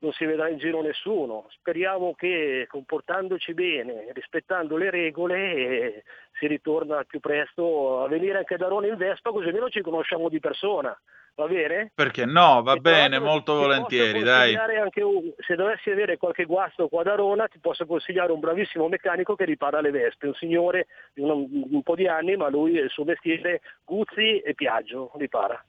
non 0.00 0.12
si 0.12 0.24
vedrà 0.24 0.48
in 0.48 0.58
giro 0.58 0.80
nessuno. 0.82 1.46
Speriamo 1.50 2.14
che 2.14 2.66
comportandoci 2.68 3.54
bene, 3.54 4.06
rispettando 4.12 4.76
le 4.76 4.90
regole, 4.90 5.54
eh, 5.54 6.04
si 6.38 6.46
ritorna 6.46 6.98
al 6.98 7.06
più 7.06 7.20
presto 7.20 8.02
a 8.04 8.08
venire 8.08 8.38
anche 8.38 8.56
da 8.56 8.68
Roma 8.68 8.86
in 8.86 8.96
Vespa, 8.96 9.30
così 9.30 9.48
almeno 9.48 9.68
ci 9.68 9.80
conosciamo 9.80 10.28
di 10.28 10.38
persona. 10.40 10.96
Va 11.34 11.46
bene? 11.46 11.92
Perché 11.94 12.24
no, 12.24 12.62
va 12.64 12.72
E 12.74 12.80
bene, 12.80 13.20
molto 13.20 13.52
ti 13.52 13.58
volentieri, 13.60 14.22
dai. 14.24 14.56
un- 15.02 15.32
se 15.38 15.54
dovessi 15.54 15.88
avere 15.88 16.16
qualche 16.16 16.44
guasto 16.44 16.88
qua 16.88 17.04
da 17.04 17.14
Rona, 17.14 17.46
ti 17.46 17.60
posso 17.60 17.86
consigliare 17.86 18.32
un 18.32 18.40
bravissimo 18.40 18.88
meccanico 18.88 19.36
che 19.36 19.44
ripara 19.44 19.80
le 19.80 19.92
vespe, 19.92 20.26
un 20.26 20.34
signore 20.34 20.88
di 21.14 21.20
un, 21.22 21.46
un 21.70 21.82
po' 21.84 21.94
di 21.94 22.08
anni, 22.08 22.34
ma 22.36 22.48
lui 22.48 22.72
il 22.72 22.90
suo 22.90 23.04
mestiere 23.04 23.60
Guzzi 23.84 24.40
e 24.40 24.54
Piaggio 24.54 25.12
ripara. 25.14 25.64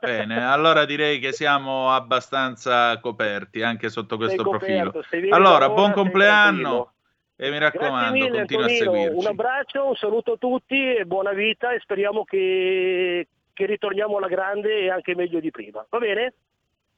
Bene, 0.00 0.44
allora 0.44 0.84
direi 0.84 1.18
che 1.18 1.32
siamo 1.32 1.90
abbastanza 1.92 2.98
coperti 3.00 3.62
anche 3.62 3.88
sotto 3.88 4.16
questo 4.16 4.42
coperto, 4.42 4.90
profilo. 4.90 5.34
Allora, 5.34 5.66
da 5.66 5.74
buon 5.74 5.92
compleanno 5.92 6.92
e 7.36 7.50
mi 7.50 7.58
raccomando, 7.58 8.12
mille 8.12 8.30
continua 8.30 8.64
a 8.64 8.68
Antonino, 8.68 8.92
seguirci. 8.92 9.16
un 9.16 9.26
abbraccio, 9.26 9.86
un 9.86 9.96
saluto 9.96 10.32
a 10.32 10.36
tutti 10.36 10.94
e 10.96 11.06
buona 11.06 11.32
vita 11.32 11.72
e 11.72 11.80
speriamo 11.80 12.24
che, 12.24 13.28
che 13.52 13.66
ritorniamo 13.66 14.18
alla 14.18 14.28
grande 14.28 14.80
e 14.80 14.90
anche 14.90 15.14
meglio 15.14 15.40
di 15.40 15.50
prima. 15.50 15.84
Va 15.88 15.98
bene? 15.98 16.34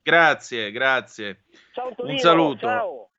Grazie, 0.03 0.73
grazie. 0.73 1.45
Ciao 1.73 1.89
Antonino, 1.89 2.15
Un 2.15 2.19
saluto. 2.19 2.67
ciao. 2.67 3.11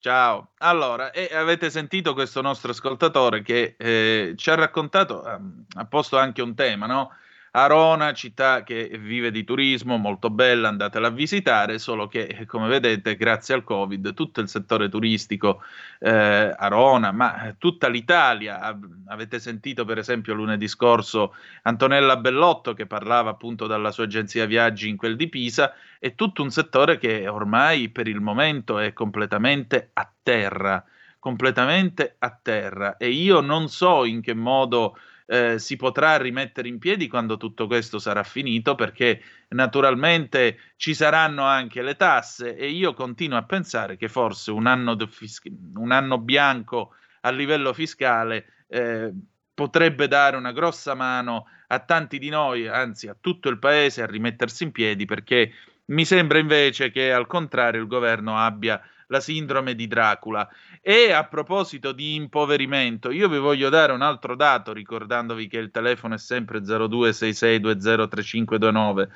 Ciao. 0.00 0.50
Allora, 0.58 1.10
e 1.10 1.30
avete 1.32 1.70
sentito 1.70 2.12
questo 2.12 2.40
nostro 2.40 2.70
ascoltatore 2.70 3.42
che 3.42 3.74
eh, 3.78 4.34
ci 4.36 4.50
ha 4.50 4.54
raccontato, 4.54 5.26
ehm, 5.26 5.64
ha 5.76 5.86
posto 5.86 6.18
anche 6.18 6.42
un 6.42 6.54
tema, 6.54 6.86
no? 6.86 7.10
Arona, 7.52 8.12
città 8.12 8.62
che 8.62 8.88
vive 9.00 9.30
di 9.30 9.44
turismo, 9.44 9.96
molto 9.96 10.30
bella, 10.30 10.68
andatela 10.68 11.08
a 11.08 11.10
visitare, 11.10 11.78
solo 11.78 12.06
che, 12.06 12.24
eh, 12.24 12.46
come 12.46 12.68
vedete, 12.68 13.16
grazie 13.16 13.54
al 13.54 13.64
Covid, 13.64 14.12
tutto 14.14 14.40
il 14.40 14.48
settore 14.48 14.88
turistico, 14.88 15.62
eh, 15.98 16.54
Arona, 16.56 17.12
ma 17.12 17.54
tutta 17.58 17.88
l'Italia, 17.88 18.60
av- 18.60 18.86
avete 19.06 19.38
sentito 19.38 19.84
per 19.84 19.98
esempio 19.98 20.34
lunedì 20.34 20.68
scorso 20.68 21.34
Antonella 21.62 22.16
Bellotto 22.16 22.74
che 22.74 22.86
parlava 22.86 23.30
appunto 23.30 23.66
dalla 23.66 23.90
sua 23.90 24.04
agenzia 24.04 24.46
viaggi 24.46 24.88
in 24.88 24.96
quel 24.96 25.16
di 25.16 25.28
Pisa, 25.28 25.72
è 25.98 26.14
tutto 26.14 26.42
un 26.42 26.50
settore 26.50 26.98
che 26.98 27.26
ormai 27.28 27.88
per 27.88 28.08
il 28.08 28.20
momento 28.20 28.78
è 28.78 28.92
completamente 28.92 29.90
a 29.94 30.10
terra, 30.22 30.84
completamente 31.18 32.16
a 32.18 32.38
terra. 32.40 32.96
E 32.96 33.10
io 33.10 33.40
non 33.40 33.68
so 33.68 34.04
in 34.04 34.20
che 34.20 34.34
modo 34.34 34.96
eh, 35.30 35.58
si 35.58 35.76
potrà 35.76 36.16
rimettere 36.16 36.68
in 36.68 36.78
piedi 36.78 37.06
quando 37.06 37.36
tutto 37.36 37.66
questo 37.66 37.98
sarà 37.98 38.22
finito 38.22 38.74
perché 38.74 39.20
naturalmente 39.48 40.58
ci 40.76 40.94
saranno 40.94 41.44
anche 41.44 41.82
le 41.82 41.96
tasse 41.96 42.56
e 42.56 42.70
io 42.70 42.94
continuo 42.94 43.36
a 43.36 43.44
pensare 43.44 43.98
che 43.98 44.08
forse 44.08 44.50
un 44.50 44.66
anno, 44.66 44.96
fis- 45.06 45.42
un 45.74 45.92
anno 45.92 46.16
bianco 46.18 46.94
a 47.20 47.30
livello 47.30 47.74
fiscale 47.74 48.64
eh, 48.68 49.12
potrebbe 49.52 50.08
dare 50.08 50.38
una 50.38 50.52
grossa 50.52 50.94
mano 50.94 51.46
a 51.66 51.78
tanti 51.80 52.18
di 52.18 52.30
noi, 52.30 52.66
anzi 52.66 53.06
a 53.06 53.16
tutto 53.20 53.50
il 53.50 53.58
paese, 53.58 54.00
a 54.00 54.06
rimettersi 54.06 54.64
in 54.64 54.72
piedi 54.72 55.04
perché 55.04 55.52
mi 55.86 56.06
sembra 56.06 56.38
invece 56.38 56.90
che 56.90 57.12
al 57.12 57.26
contrario 57.26 57.82
il 57.82 57.86
governo 57.86 58.38
abbia 58.38 58.80
la 59.08 59.20
sindrome 59.20 59.74
di 59.74 59.86
Dracula. 59.86 60.48
E 60.80 61.12
a 61.12 61.24
proposito 61.24 61.92
di 61.92 62.14
impoverimento, 62.14 63.10
io 63.10 63.28
vi 63.28 63.38
voglio 63.38 63.68
dare 63.68 63.92
un 63.92 64.00
altro 64.02 64.36
dato, 64.36 64.72
ricordandovi 64.72 65.48
che 65.48 65.58
il 65.58 65.70
telefono 65.70 66.14
è 66.14 66.18
sempre 66.18 66.60
0266203529. 66.60 69.08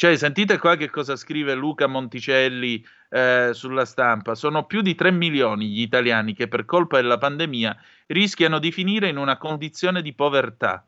Cioè, 0.00 0.16
sentite 0.16 0.56
qua 0.56 0.76
che 0.76 0.88
cosa 0.88 1.14
scrive 1.14 1.54
Luca 1.54 1.86
Monticelli 1.86 2.82
eh, 3.10 3.50
sulla 3.52 3.84
stampa. 3.84 4.34
Sono 4.34 4.64
più 4.64 4.80
di 4.80 4.94
3 4.94 5.10
milioni 5.10 5.68
gli 5.68 5.82
italiani 5.82 6.32
che 6.32 6.48
per 6.48 6.64
colpa 6.64 6.96
della 6.96 7.18
pandemia 7.18 7.76
rischiano 8.06 8.58
di 8.58 8.72
finire 8.72 9.08
in 9.08 9.18
una 9.18 9.36
condizione 9.36 10.00
di 10.00 10.14
povertà. 10.14 10.82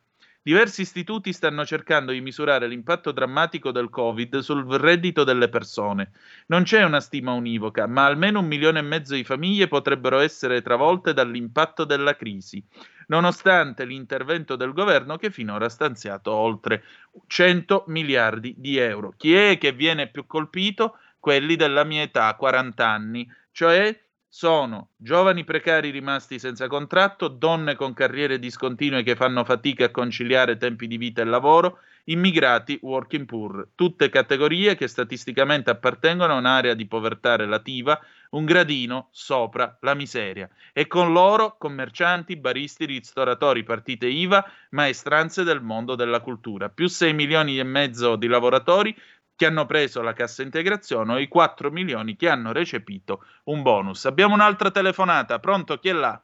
Diversi 0.45 0.81
istituti 0.81 1.33
stanno 1.33 1.65
cercando 1.65 2.11
di 2.11 2.21
misurare 2.21 2.67
l'impatto 2.67 3.13
drammatico 3.13 3.71
del 3.71 3.89
Covid 3.89 4.39
sul 4.39 4.67
reddito 4.67 5.23
delle 5.23 5.49
persone. 5.49 6.11
Non 6.47 6.65
c'è 6.65 6.83
una 6.83 6.99
stima 6.99 7.31
univoca, 7.31 7.87
ma 7.87 8.07
almeno 8.07 8.41
un 8.41 8.47
milione 8.47 8.81
e 8.81 8.83
mezzo 8.83 9.15
di 9.15 9.23
famiglie 9.23 9.69
potrebbero 9.69 10.19
essere 10.19 10.61
travolte 10.61 11.15
dall'impatto 11.15 11.85
della 11.85 12.17
crisi, 12.17 12.61
nonostante 13.07 13.85
l'intervento 13.85 14.57
del 14.57 14.73
governo 14.73 15.17
che 15.17 15.31
finora 15.31 15.67
ha 15.67 15.69
stanziato 15.69 16.33
oltre 16.33 16.83
100 17.29 17.85
miliardi 17.87 18.57
di 18.59 18.79
euro. 18.79 19.15
Chi 19.17 19.37
è 19.37 19.59
che 19.59 19.71
viene 19.71 20.09
più 20.09 20.27
colpito? 20.27 20.99
Quelli 21.21 21.55
della 21.55 21.85
mia 21.85 22.03
età, 22.03 22.35
40 22.35 22.85
anni, 22.85 23.33
cioè 23.53 23.97
sono 24.35 24.89
giovani 24.97 25.45
precari 25.45 25.91
rimasti 25.91 26.39
senza 26.39 26.67
contratto, 26.67 27.29
donne 27.29 27.75
con 27.75 27.93
carriere 27.93 28.39
discontinue 28.39 29.03
che 29.03 29.15
fanno 29.15 29.45
fatica 29.45 29.85
a 29.85 29.91
conciliare 29.91 30.57
tempi 30.57 30.87
di 30.87 30.97
vita 30.97 31.21
e 31.21 31.27
lavoro, 31.27 31.81
immigrati 32.05 32.79
working 32.81 33.27
poor, 33.27 33.69
tutte 33.75 34.09
categorie 34.09 34.75
che 34.75 34.89
statisticamente 34.89 35.69
appartengono 35.69 36.33
a 36.33 36.39
un'area 36.39 36.73
di 36.73 36.87
povertà 36.87 37.37
relativa, 37.37 38.01
un 38.31 38.47
gradino 38.47 39.09
sopra 39.11 39.77
la 39.83 39.93
miseria. 39.93 40.49
E 40.73 40.87
con 40.87 41.13
loro 41.13 41.57
commercianti, 41.59 42.37
baristi, 42.37 42.87
ristoratori, 42.87 43.65
partite 43.65 44.07
IVA, 44.07 44.51
maestranze 44.71 45.45
del 45.45 45.61
mondo 45.61 45.95
della 45.95 46.21
cultura. 46.21 46.71
Più 46.71 46.87
6 46.87 47.13
milioni 47.13 47.59
e 47.59 47.65
mezzo 47.65 48.17
di 48.17 48.29
lavoratori 48.29 48.97
che 49.43 49.49
hanno 49.49 49.67
preso 49.67 50.03
la 50.03 50.13
cassa 50.13 50.43
integrazione 50.45 51.15
o 51.15 51.19
i 51.19 51.27
4 51.27 51.73
milioni 51.73 52.15
che 52.15 52.29
hanno 52.29 52.53
recepito 52.53 53.25
un 53.47 53.63
bonus. 53.63 54.05
Abbiamo 54.05 54.35
un'altra 54.35 54.71
telefonata, 54.71 55.41
pronto? 55.41 55.79
Chi 55.79 55.89
è 55.89 55.93
là? 55.93 56.21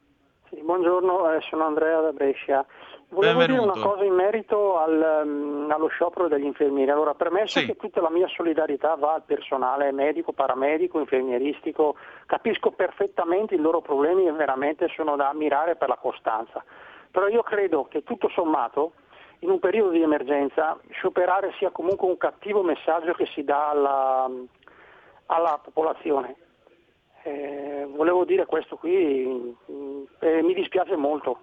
Sì, 0.49 0.61
buongiorno, 0.62 1.32
eh, 1.32 1.40
sono 1.51 1.66
Andrea 1.66 2.01
da 2.01 2.12
Brescia. 2.12 2.65
Volevo 3.09 3.40
dire 3.40 3.47
Benvenuto. 3.55 3.78
una 3.81 3.89
cosa 3.89 4.05
in 4.05 4.15
merito 4.15 4.78
al, 4.78 5.23
mm, 5.27 5.69
allo 5.70 5.89
sciopero 5.89 6.28
degli 6.28 6.45
infermieri. 6.45 6.93
Allora, 6.93 7.15
premesso 7.15 7.59
Sì. 7.59 7.66
che 7.66 7.74
tutta 7.74 8.01
la 8.01 8.11
mia 8.11 8.28
solidarietà 8.28 8.95
va 8.95 9.15
al 9.15 9.23
personale 9.27 9.90
medico, 9.90 10.32
paramedico, 10.32 11.01
infermieristico, 11.01 11.97
capisco 12.27 12.70
perfettamente 12.70 13.57
i 13.57 13.59
loro 13.59 13.81
problemi 13.81 14.28
e 14.28 14.32
veramente 14.32 14.86
sono 14.95 15.16
da 15.16 15.31
ammirare 15.31 15.74
per 15.74 15.89
la 15.89 15.97
costanza. 16.01 16.62
Però 17.11 17.27
io 17.27 17.43
credo 17.43 17.89
che 17.90 18.05
tutto 18.05 18.28
sommato, 18.28 18.93
in 19.40 19.51
un 19.51 19.59
periodo 19.59 19.90
di 19.90 20.02
emergenza, 20.02 20.78
scioperare 20.90 21.52
sia 21.59 21.70
comunque 21.70 22.09
un 22.09 22.16
cattivo 22.16 22.62
messaggio 22.62 23.12
che 23.12 23.27
si 23.27 23.44
dà 23.44 23.70
alla, 23.70 24.31
alla 25.27 25.60
popolazione. 25.62 26.36
Eh, 27.23 27.86
volevo 27.94 28.24
dire 28.24 28.47
questo 28.47 28.77
qui 28.77 29.55
mm, 29.70 30.02
e 30.19 30.43
mi 30.43 30.55
dispiace 30.55 30.97
molto. 30.97 31.40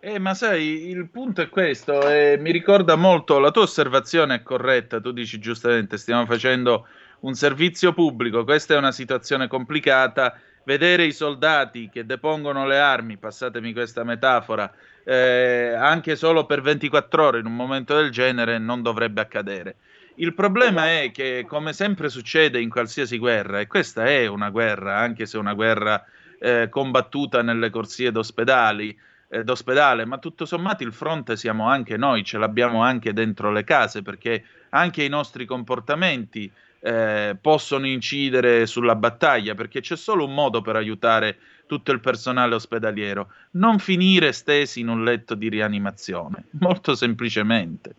Eh, 0.00 0.18
ma 0.18 0.34
sai, 0.34 0.88
il 0.88 1.08
punto 1.10 1.42
è 1.42 1.48
questo, 1.48 2.08
e 2.08 2.36
mi 2.36 2.50
ricorda 2.50 2.96
molto, 2.96 3.38
la 3.38 3.52
tua 3.52 3.62
osservazione 3.62 4.34
è 4.34 4.42
corretta, 4.42 5.00
tu 5.00 5.12
dici 5.12 5.38
giustamente, 5.38 5.96
stiamo 5.96 6.26
facendo 6.26 6.88
un 7.22 7.34
servizio 7.34 7.92
pubblico, 7.92 8.44
questa 8.44 8.74
è 8.74 8.76
una 8.76 8.92
situazione 8.92 9.48
complicata, 9.48 10.38
vedere 10.64 11.04
i 11.04 11.12
soldati 11.12 11.88
che 11.88 12.06
depongono 12.06 12.66
le 12.66 12.78
armi, 12.78 13.16
passatemi 13.16 13.72
questa 13.72 14.04
metafora, 14.04 14.72
eh, 15.04 15.74
anche 15.76 16.16
solo 16.16 16.46
per 16.46 16.60
24 16.62 17.24
ore 17.24 17.38
in 17.40 17.46
un 17.46 17.56
momento 17.56 17.96
del 17.96 18.10
genere 18.10 18.58
non 18.58 18.82
dovrebbe 18.82 19.20
accadere. 19.20 19.76
Il 20.16 20.34
problema 20.34 21.00
è 21.00 21.10
che, 21.10 21.44
come 21.48 21.72
sempre 21.72 22.08
succede 22.08 22.60
in 22.60 22.68
qualsiasi 22.68 23.18
guerra, 23.18 23.60
e 23.60 23.66
questa 23.66 24.04
è 24.04 24.26
una 24.26 24.50
guerra, 24.50 24.98
anche 24.98 25.26
se 25.26 25.38
una 25.38 25.54
guerra 25.54 26.04
eh, 26.38 26.68
combattuta 26.68 27.42
nelle 27.42 27.70
corsie 27.70 28.12
d'ospedali, 28.12 28.96
eh, 29.28 29.42
d'ospedale, 29.42 30.04
ma 30.04 30.18
tutto 30.18 30.44
sommato 30.44 30.82
il 30.82 30.92
fronte 30.92 31.36
siamo 31.36 31.68
anche 31.68 31.96
noi, 31.96 32.24
ce 32.24 32.36
l'abbiamo 32.36 32.82
anche 32.82 33.12
dentro 33.12 33.50
le 33.50 33.64
case, 33.64 34.02
perché 34.02 34.44
anche 34.70 35.02
i 35.02 35.08
nostri 35.08 35.46
comportamenti 35.46 36.50
eh, 36.82 37.36
possono 37.40 37.86
incidere 37.86 38.66
sulla 38.66 38.96
battaglia, 38.96 39.54
perché 39.54 39.80
c'è 39.80 39.96
solo 39.96 40.24
un 40.24 40.34
modo 40.34 40.60
per 40.60 40.76
aiutare 40.76 41.38
tutto 41.66 41.92
il 41.92 42.00
personale 42.00 42.54
ospedaliero, 42.54 43.28
non 43.52 43.78
finire 43.78 44.32
stesi 44.32 44.80
in 44.80 44.88
un 44.88 45.04
letto 45.04 45.34
di 45.34 45.48
rianimazione, 45.48 46.46
molto 46.58 46.94
semplicemente. 46.94 47.94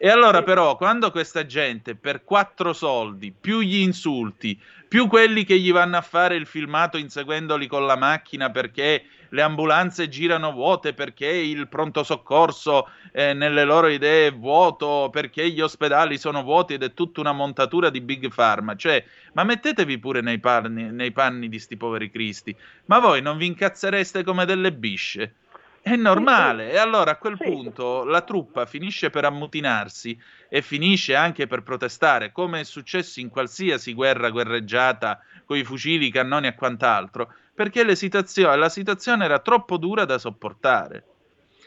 E 0.00 0.08
allora 0.08 0.44
però 0.44 0.76
quando 0.76 1.10
questa 1.10 1.44
gente 1.44 1.96
per 1.96 2.22
quattro 2.22 2.72
soldi, 2.72 3.32
più 3.32 3.60
gli 3.60 3.78
insulti, 3.78 4.56
più 4.86 5.08
quelli 5.08 5.42
che 5.44 5.58
gli 5.58 5.72
vanno 5.72 5.96
a 5.96 6.02
fare 6.02 6.36
il 6.36 6.46
filmato 6.46 6.96
inseguendoli 6.96 7.66
con 7.66 7.84
la 7.84 7.96
macchina 7.96 8.48
perché 8.50 9.04
le 9.30 9.42
ambulanze 9.42 10.08
girano 10.08 10.52
vuote, 10.52 10.94
perché 10.94 11.26
il 11.26 11.66
pronto 11.66 12.04
soccorso 12.04 12.88
eh, 13.10 13.34
nelle 13.34 13.64
loro 13.64 13.88
idee 13.88 14.28
è 14.28 14.32
vuoto, 14.32 15.08
perché 15.10 15.50
gli 15.50 15.60
ospedali 15.60 16.16
sono 16.16 16.44
vuoti 16.44 16.74
ed 16.74 16.84
è 16.84 16.94
tutta 16.94 17.20
una 17.20 17.32
montatura 17.32 17.90
di 17.90 18.00
Big 18.00 18.32
Pharma. 18.32 18.76
Cioè, 18.76 19.04
ma 19.32 19.42
mettetevi 19.42 19.98
pure 19.98 20.20
nei 20.20 20.38
panni, 20.38 20.92
nei 20.92 21.10
panni 21.10 21.48
di 21.48 21.58
sti 21.58 21.76
poveri 21.76 22.08
cristi. 22.08 22.56
Ma 22.84 23.00
voi 23.00 23.20
non 23.20 23.36
vi 23.36 23.46
incazzereste 23.46 24.22
come 24.22 24.44
delle 24.44 24.72
bisce? 24.72 25.34
È 25.80 25.96
normale. 25.96 26.70
E 26.72 26.76
allora 26.76 27.12
a 27.12 27.16
quel 27.16 27.36
punto 27.36 28.04
la 28.04 28.20
truppa 28.22 28.66
finisce 28.66 29.10
per 29.10 29.24
ammutinarsi 29.24 30.20
e 30.48 30.62
finisce 30.62 31.14
anche 31.14 31.46
per 31.46 31.62
protestare, 31.62 32.32
come 32.32 32.60
è 32.60 32.64
successo 32.64 33.20
in 33.20 33.28
qualsiasi 33.28 33.94
guerra 33.94 34.30
guerreggiata 34.30 35.20
con 35.44 35.56
i 35.56 35.64
fucili, 35.64 36.06
i 36.06 36.10
cannoni 36.10 36.46
e 36.46 36.54
quant'altro, 36.54 37.32
perché 37.54 37.84
la 37.84 37.94
situazione 37.94 39.24
era 39.24 39.38
troppo 39.38 39.76
dura 39.76 40.04
da 40.04 40.18
sopportare. 40.18 41.04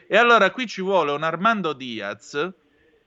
E 0.08 0.18
allora 0.18 0.52
qui 0.52 0.68
ci 0.68 0.82
vuole 0.82 1.12
un 1.12 1.24
Armando 1.24 1.74
Diaz, 1.74 2.50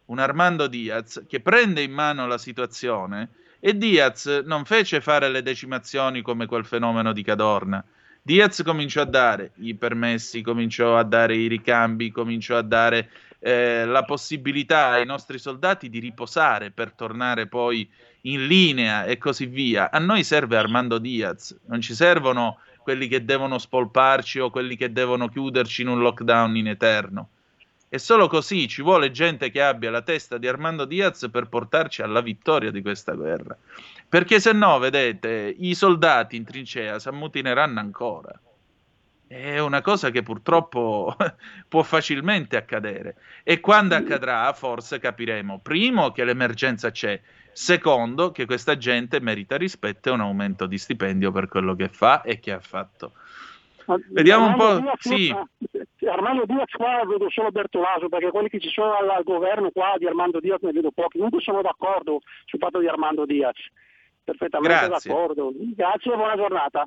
un 0.07 0.19
Armando 0.19 0.67
Diaz 0.67 1.25
che 1.29 1.41
prende 1.41 1.83
in 1.83 1.93
mano 1.93 2.27
la 2.27 2.39
situazione 2.39 3.29
e 3.61 3.77
Diaz 3.77 4.43
non 4.45 4.65
fece 4.65 5.01
fare 5.01 5.29
le 5.29 5.43
decimazioni 5.43 6.23
come 6.23 6.47
quel 6.47 6.65
fenomeno 6.65 7.13
di 7.13 7.23
Cadorna 7.23 7.85
Diaz 8.27 8.63
cominciò 8.63 9.03
a 9.03 9.05
dare 9.05 9.53
i 9.57 9.75
permessi, 9.75 10.41
cominciò 10.41 10.97
a 10.97 11.03
dare 11.03 11.37
i 11.37 11.47
ricambi, 11.47 12.11
cominciò 12.11 12.57
a 12.57 12.63
dare 12.63 13.11
eh, 13.39 13.85
la 13.85 14.03
possibilità 14.05 14.93
ai 14.93 15.05
nostri 15.05 15.39
soldati 15.39 15.91
di 15.91 15.99
riposare 15.99 16.71
per 16.71 16.93
tornare 16.93 17.49
poi 17.49 17.87
in 18.23 18.47
linea 18.47 19.05
e 19.05 19.19
così 19.19 19.45
via. 19.45 19.91
A 19.91 19.99
noi 19.99 20.25
serve 20.25 20.57
Armando 20.57 20.97
Diaz, 20.97 21.55
non 21.67 21.83
ci 21.83 21.93
servono 21.93 22.61
quelli 22.79 23.09
che 23.09 23.27
devono 23.27 23.59
spolparci 23.59 24.39
o 24.39 24.49
quelli 24.49 24.77
che 24.77 24.91
devono 24.91 25.29
chiuderci 25.29 25.83
in 25.83 25.89
un 25.89 25.99
lockdown 25.99 26.57
in 26.57 26.69
eterno. 26.69 27.29
E 27.91 27.99
solo 27.99 28.27
così 28.27 28.67
ci 28.69 28.81
vuole 28.81 29.11
gente 29.11 29.51
che 29.51 29.61
abbia 29.61 29.91
la 29.91 30.01
testa 30.01 30.39
di 30.39 30.49
Armando 30.49 30.87
Diaz 30.87 31.29
per 31.31 31.49
portarci 31.49 32.01
alla 32.01 32.23
vittoria 32.23 32.71
di 32.71 32.81
questa 32.81 33.13
guerra. 33.13 33.55
Perché 34.15 34.39
se 34.39 34.53
no, 34.53 34.79
vedete, 34.79 35.53
i 35.59 35.75
soldati 35.75 36.37
in 36.37 36.45
trincea 36.45 37.01
si 37.01 37.09
ammutineranno 37.09 37.81
ancora. 37.81 38.31
È 39.27 39.59
una 39.59 39.81
cosa 39.81 40.11
che 40.11 40.23
purtroppo 40.23 41.17
può 41.69 41.83
facilmente 41.83 42.57
accadere. 42.57 43.17
E 43.43 43.59
quando 43.59 43.97
accadrà, 43.97 44.53
forse 44.53 45.01
capiremo, 45.01 45.59
primo, 45.59 46.13
che 46.13 46.23
l'emergenza 46.23 46.93
c'è, 46.93 47.21
secondo, 47.51 48.31
che 48.31 48.47
questa 48.47 48.77
gente 48.77 49.19
merita 49.19 49.57
rispetto 49.57 50.11
e 50.11 50.13
un 50.13 50.21
aumento 50.21 50.67
di 50.67 50.79
stipendio 50.79 51.33
per 51.33 51.49
quello 51.49 51.75
che 51.75 51.89
fa 51.89 52.23
e 52.23 52.39
che 52.39 52.53
ha 52.53 52.61
fatto. 52.61 53.15
Vediamo 54.13 54.47
un 54.47 54.55
po'. 54.55 54.79
Diaz, 54.79 55.01
sì. 55.01 55.35
Armando 56.07 56.45
Diaz 56.47 56.71
qua 56.71 57.05
vedo 57.05 57.29
solo 57.31 57.51
Bertolaso 57.51 58.09
perché 58.09 58.31
quelli 58.31 58.49
che 58.49 58.61
ci 58.61 58.69
sono 58.69 58.95
al, 58.95 59.09
al 59.09 59.25
governo 59.25 59.73
qua 59.73 59.97
di 59.99 60.07
Armando 60.07 60.39
Diaz 60.39 60.61
ne 60.61 60.71
vedo 60.71 60.93
pochi. 60.93 61.17
Comunque 61.17 61.41
sono 61.41 61.63
d'accordo 61.63 62.21
sul 62.45 62.61
fatto 62.61 62.79
di 62.79 62.87
Armando 62.87 63.27
Diaz 63.27 63.59
perfettamente 64.25 64.87
Grazie. 64.87 65.11
d'accordo. 65.11 65.53
Grazie 65.55 66.13
e 66.13 66.17
buona 66.17 66.37
giornata. 66.37 66.87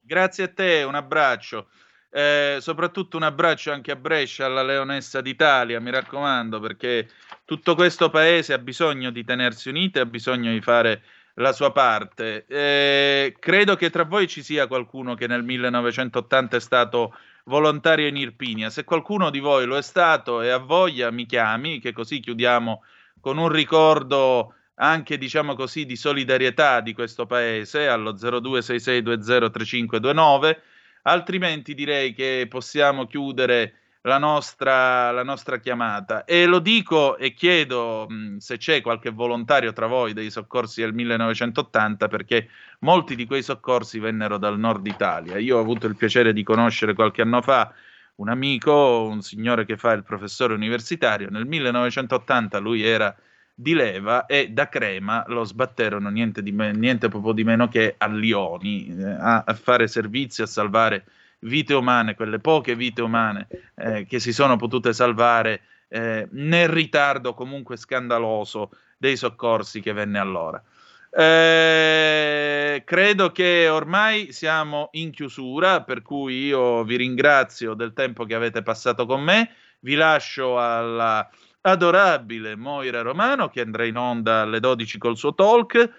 Grazie 0.00 0.44
a 0.44 0.48
te, 0.48 0.82
un 0.84 0.94
abbraccio. 0.94 1.68
Eh, 2.10 2.56
soprattutto 2.60 3.18
un 3.18 3.24
abbraccio 3.24 3.70
anche 3.70 3.90
a 3.90 3.96
Brescia, 3.96 4.46
alla 4.46 4.62
Leonessa 4.62 5.20
d'Italia, 5.20 5.80
mi 5.80 5.90
raccomando, 5.90 6.58
perché 6.60 7.08
tutto 7.44 7.74
questo 7.74 8.08
paese 8.08 8.54
ha 8.54 8.58
bisogno 8.58 9.10
di 9.10 9.24
tenersi 9.24 9.68
unite, 9.68 10.00
ha 10.00 10.06
bisogno 10.06 10.50
di 10.50 10.60
fare 10.62 11.02
la 11.34 11.52
sua 11.52 11.70
parte. 11.70 12.46
Eh, 12.46 13.36
credo 13.38 13.76
che 13.76 13.90
tra 13.90 14.04
voi 14.04 14.26
ci 14.26 14.42
sia 14.42 14.66
qualcuno 14.66 15.14
che 15.14 15.26
nel 15.26 15.44
1980 15.44 16.56
è 16.56 16.60
stato 16.60 17.14
volontario 17.44 18.06
in 18.06 18.16
Irpinia. 18.16 18.70
Se 18.70 18.84
qualcuno 18.84 19.30
di 19.30 19.38
voi 19.38 19.66
lo 19.66 19.76
è 19.76 19.82
stato 19.82 20.40
e 20.40 20.48
ha 20.50 20.58
voglia, 20.58 21.10
mi 21.10 21.26
chiami, 21.26 21.80
che 21.80 21.92
così 21.92 22.20
chiudiamo 22.20 22.82
con 23.20 23.38
un 23.38 23.48
ricordo 23.48 24.54
anche 24.78 25.18
diciamo 25.18 25.54
così 25.54 25.86
di 25.86 25.96
solidarietà 25.96 26.80
di 26.80 26.92
questo 26.92 27.26
paese 27.26 27.88
allo 27.88 28.14
0266203529 28.14 30.56
altrimenti 31.02 31.74
direi 31.74 32.12
che 32.12 32.46
possiamo 32.48 33.06
chiudere 33.06 33.74
la 34.02 34.18
nostra, 34.18 35.10
la 35.10 35.22
nostra 35.22 35.58
chiamata. 35.58 36.24
E 36.24 36.46
lo 36.46 36.60
dico 36.60 37.16
e 37.16 37.34
chiedo 37.34 38.06
mh, 38.08 38.36
se 38.38 38.56
c'è 38.56 38.80
qualche 38.80 39.10
volontario 39.10 39.72
tra 39.72 39.86
voi 39.86 40.12
dei 40.12 40.30
soccorsi 40.30 40.80
del 40.80 40.94
1980 40.94 42.08
perché 42.08 42.48
molti 42.80 43.16
di 43.16 43.26
quei 43.26 43.42
soccorsi 43.42 43.98
vennero 43.98 44.38
dal 44.38 44.58
nord 44.58 44.86
Italia. 44.86 45.38
Io 45.38 45.56
ho 45.56 45.60
avuto 45.60 45.86
il 45.86 45.96
piacere 45.96 46.32
di 46.32 46.42
conoscere 46.42 46.94
qualche 46.94 47.22
anno 47.22 47.42
fa 47.42 47.72
un 48.16 48.28
amico, 48.28 49.06
un 49.08 49.22
signore 49.22 49.64
che 49.64 49.76
fa 49.76 49.92
il 49.92 50.02
professore 50.02 50.54
universitario. 50.54 51.28
Nel 51.30 51.46
1980 51.46 52.58
lui 52.58 52.82
era 52.82 53.14
di 53.60 53.74
leva 53.74 54.26
e 54.26 54.50
da 54.50 54.68
Crema 54.68 55.24
lo 55.26 55.42
sbatterono 55.42 56.10
niente, 56.10 56.44
di 56.44 56.52
me, 56.52 56.70
niente 56.70 57.08
proprio 57.08 57.32
di 57.32 57.42
meno 57.42 57.66
che 57.66 57.96
a 57.98 58.06
Lioni 58.06 58.86
eh, 58.96 59.04
a, 59.04 59.42
a, 59.44 59.54
fare 59.54 59.88
servizi, 59.88 60.42
a 60.42 60.46
salvare 60.46 61.04
vite 61.40 61.74
umane, 61.74 62.14
quelle 62.14 62.38
poche 62.38 62.76
vite 62.76 63.02
umane 63.02 63.48
eh, 63.74 64.06
che 64.06 64.20
si 64.20 64.32
sono 64.32 64.54
potute 64.54 64.92
salvare 64.92 65.62
eh, 65.88 66.28
nel 66.30 66.68
ritardo 66.68 67.34
comunque 67.34 67.76
scandaloso 67.76 68.70
dei 68.96 69.16
soccorsi 69.16 69.80
che 69.80 69.92
venne 69.92 70.20
allora. 70.20 70.62
Eh, 71.10 72.82
credo 72.84 73.32
che 73.32 73.68
ormai 73.68 74.30
siamo 74.30 74.90
in 74.92 75.10
chiusura, 75.10 75.82
per 75.82 76.02
cui 76.02 76.46
io 76.46 76.84
vi 76.84 76.94
ringrazio 76.94 77.74
del 77.74 77.92
tempo 77.92 78.24
che 78.24 78.36
avete 78.36 78.62
passato 78.62 79.04
con 79.04 79.20
me, 79.20 79.50
vi 79.80 79.96
lascio 79.96 80.60
alla 80.60 81.28
adorabile 81.62 82.56
Moira 82.56 83.02
Romano 83.02 83.48
che 83.48 83.60
andrà 83.60 83.84
in 83.84 83.96
onda 83.96 84.42
alle 84.42 84.60
12 84.60 84.98
col 84.98 85.16
suo 85.16 85.34
talk. 85.34 85.90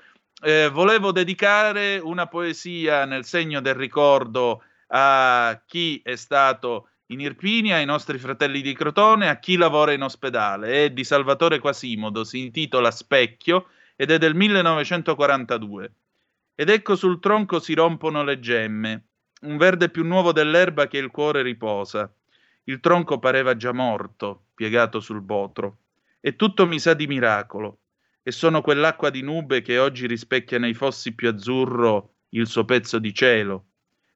Eh, 0.42 0.70
volevo 0.70 1.12
dedicare 1.12 1.98
una 1.98 2.28
poesia 2.28 3.06
nel 3.06 3.26
segno 3.26 3.60
del 3.60 3.76
ricordo 3.76 4.64
a 4.88 5.62
chi 5.66 6.02
è 6.04 6.16
stato 6.16 6.90
in 7.08 7.20
Irpinia, 7.20 7.78
ai 7.78 7.86
nostri 7.86 8.18
fratelli 8.20 8.62
di 8.62 8.74
Crotone, 8.74 9.30
a 9.30 9.40
chi 9.40 9.58
lavora 9.58 9.92
in 9.92 10.04
ospedale. 10.04 10.86
È 10.86 10.90
di 10.92 11.04
Salvatore 11.04 11.60
Quasimodo, 11.60 12.24
si 12.24 12.40
intitola 12.40 12.92
Specchio 12.92 13.68
ed 13.96 14.12
è 14.12 14.18
del 14.18 14.36
1942. 14.36 15.94
Ed 16.56 16.70
ecco 16.70 16.96
sul 16.96 17.20
tronco 17.20 17.60
si 17.60 17.74
rompono 17.74 18.24
le 18.24 18.40
gemme, 18.40 19.08
un 19.42 19.58
verde 19.58 19.90
più 19.90 20.04
nuovo 20.06 20.32
dell'erba 20.32 20.88
che 20.88 20.98
il 20.98 21.10
cuore 21.10 21.42
riposa. 21.42 22.12
Il 22.66 22.80
tronco 22.80 23.20
pareva 23.20 23.56
già 23.56 23.72
morto, 23.72 24.48
piegato 24.54 25.00
sul 25.00 25.22
botro. 25.22 25.80
E 26.20 26.36
tutto 26.36 26.68
mi 26.68 26.80
sa 26.80 26.94
di 26.94 27.08
miracolo. 27.08 27.80
E 28.22 28.32
sono 28.32 28.62
quell'acqua 28.62 29.10
di 29.10 29.22
nube 29.22 29.62
che 29.62 29.78
oggi 29.80 30.06
rispecchia 30.06 30.60
nei 30.60 30.74
fossi 30.74 31.14
più 31.14 31.30
azzurro 31.30 32.16
il 32.30 32.48
suo 32.48 32.66
pezzo 32.66 33.00
di 33.00 33.14
cielo. 33.14 33.66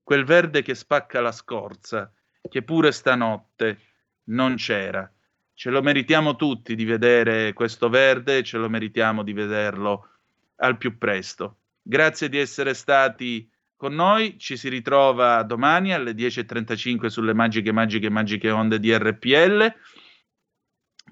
Quel 0.04 0.26
verde 0.26 0.62
che 0.62 0.76
spacca 0.76 1.22
la 1.22 1.32
scorza, 1.32 2.12
che 2.50 2.62
pure 2.62 2.92
stanotte 2.92 3.80
non 4.26 4.56
c'era. 4.56 5.10
Ce 5.54 5.70
lo 5.70 5.82
meritiamo 5.82 6.36
tutti 6.36 6.76
di 6.76 6.84
vedere 6.84 7.54
questo 7.54 7.90
verde, 7.90 8.44
ce 8.44 8.58
lo 8.58 8.70
meritiamo 8.70 9.24
di 9.24 9.34
vederlo 9.34 10.10
al 10.58 10.78
più 10.78 10.98
presto. 10.98 11.58
Grazie 11.82 12.30
di 12.30 12.38
essere 12.38 12.74
stati 12.74 13.50
con 13.84 13.96
noi, 13.96 14.40
ci 14.40 14.56
si 14.56 14.70
ritrova 14.70 15.44
domani 15.44 15.94
alle 15.94 16.14
10.35 16.14 17.08
sulle 17.08 17.34
magiche, 17.34 17.74
magiche, 17.74 18.10
magiche 18.10 18.50
onde 18.50 18.80
di 18.80 18.96
RPL. 18.96 19.76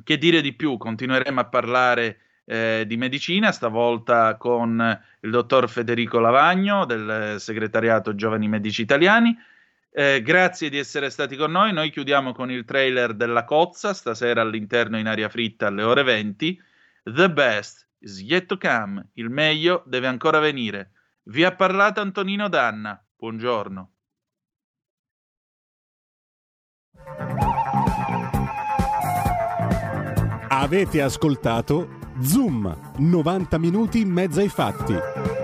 Che 0.01 0.17
dire 0.17 0.39
di 0.39 0.53
più? 0.53 0.77
Continueremo 0.77 1.41
a 1.41 1.49
parlare 1.49 2.19
eh, 2.45 2.85
di 2.87 2.95
medicina, 2.95 3.51
stavolta 3.51 4.37
con 4.37 5.01
il 5.19 5.29
dottor 5.29 5.69
Federico 5.69 6.19
Lavagno 6.19 6.85
del 6.85 7.41
segretariato 7.41 8.15
Giovani 8.15 8.47
Medici 8.47 8.83
Italiani. 8.83 9.35
Eh, 9.91 10.21
grazie 10.21 10.69
di 10.69 10.77
essere 10.77 11.09
stati 11.09 11.35
con 11.35 11.51
noi. 11.51 11.73
Noi 11.73 11.89
chiudiamo 11.89 12.31
con 12.31 12.49
il 12.49 12.63
trailer 12.63 13.15
della 13.15 13.43
Cozza, 13.43 13.93
stasera 13.93 14.39
all'interno 14.39 14.97
in 14.97 15.07
aria 15.07 15.27
fritta 15.27 15.67
alle 15.67 15.83
ore 15.83 16.03
20. 16.03 16.57
The 17.03 17.29
best 17.31 17.85
is 17.99 18.21
yet 18.21 18.45
to 18.45 18.57
come. 18.57 19.09
Il 19.15 19.29
meglio 19.29 19.83
deve 19.85 20.07
ancora 20.07 20.39
venire. 20.39 20.91
Vi 21.23 21.43
ha 21.43 21.55
parlato 21.55 22.01
Antonino 22.01 22.49
Danna. 22.49 22.99
Buongiorno. 23.15 23.93
Avete 30.49 31.01
ascoltato 31.01 31.99
Zoom, 32.21 32.93
90 32.97 33.57
minuti 33.59 34.01
in 34.01 34.09
mezzo 34.09 34.39
ai 34.39 34.49
fatti. 34.49 35.40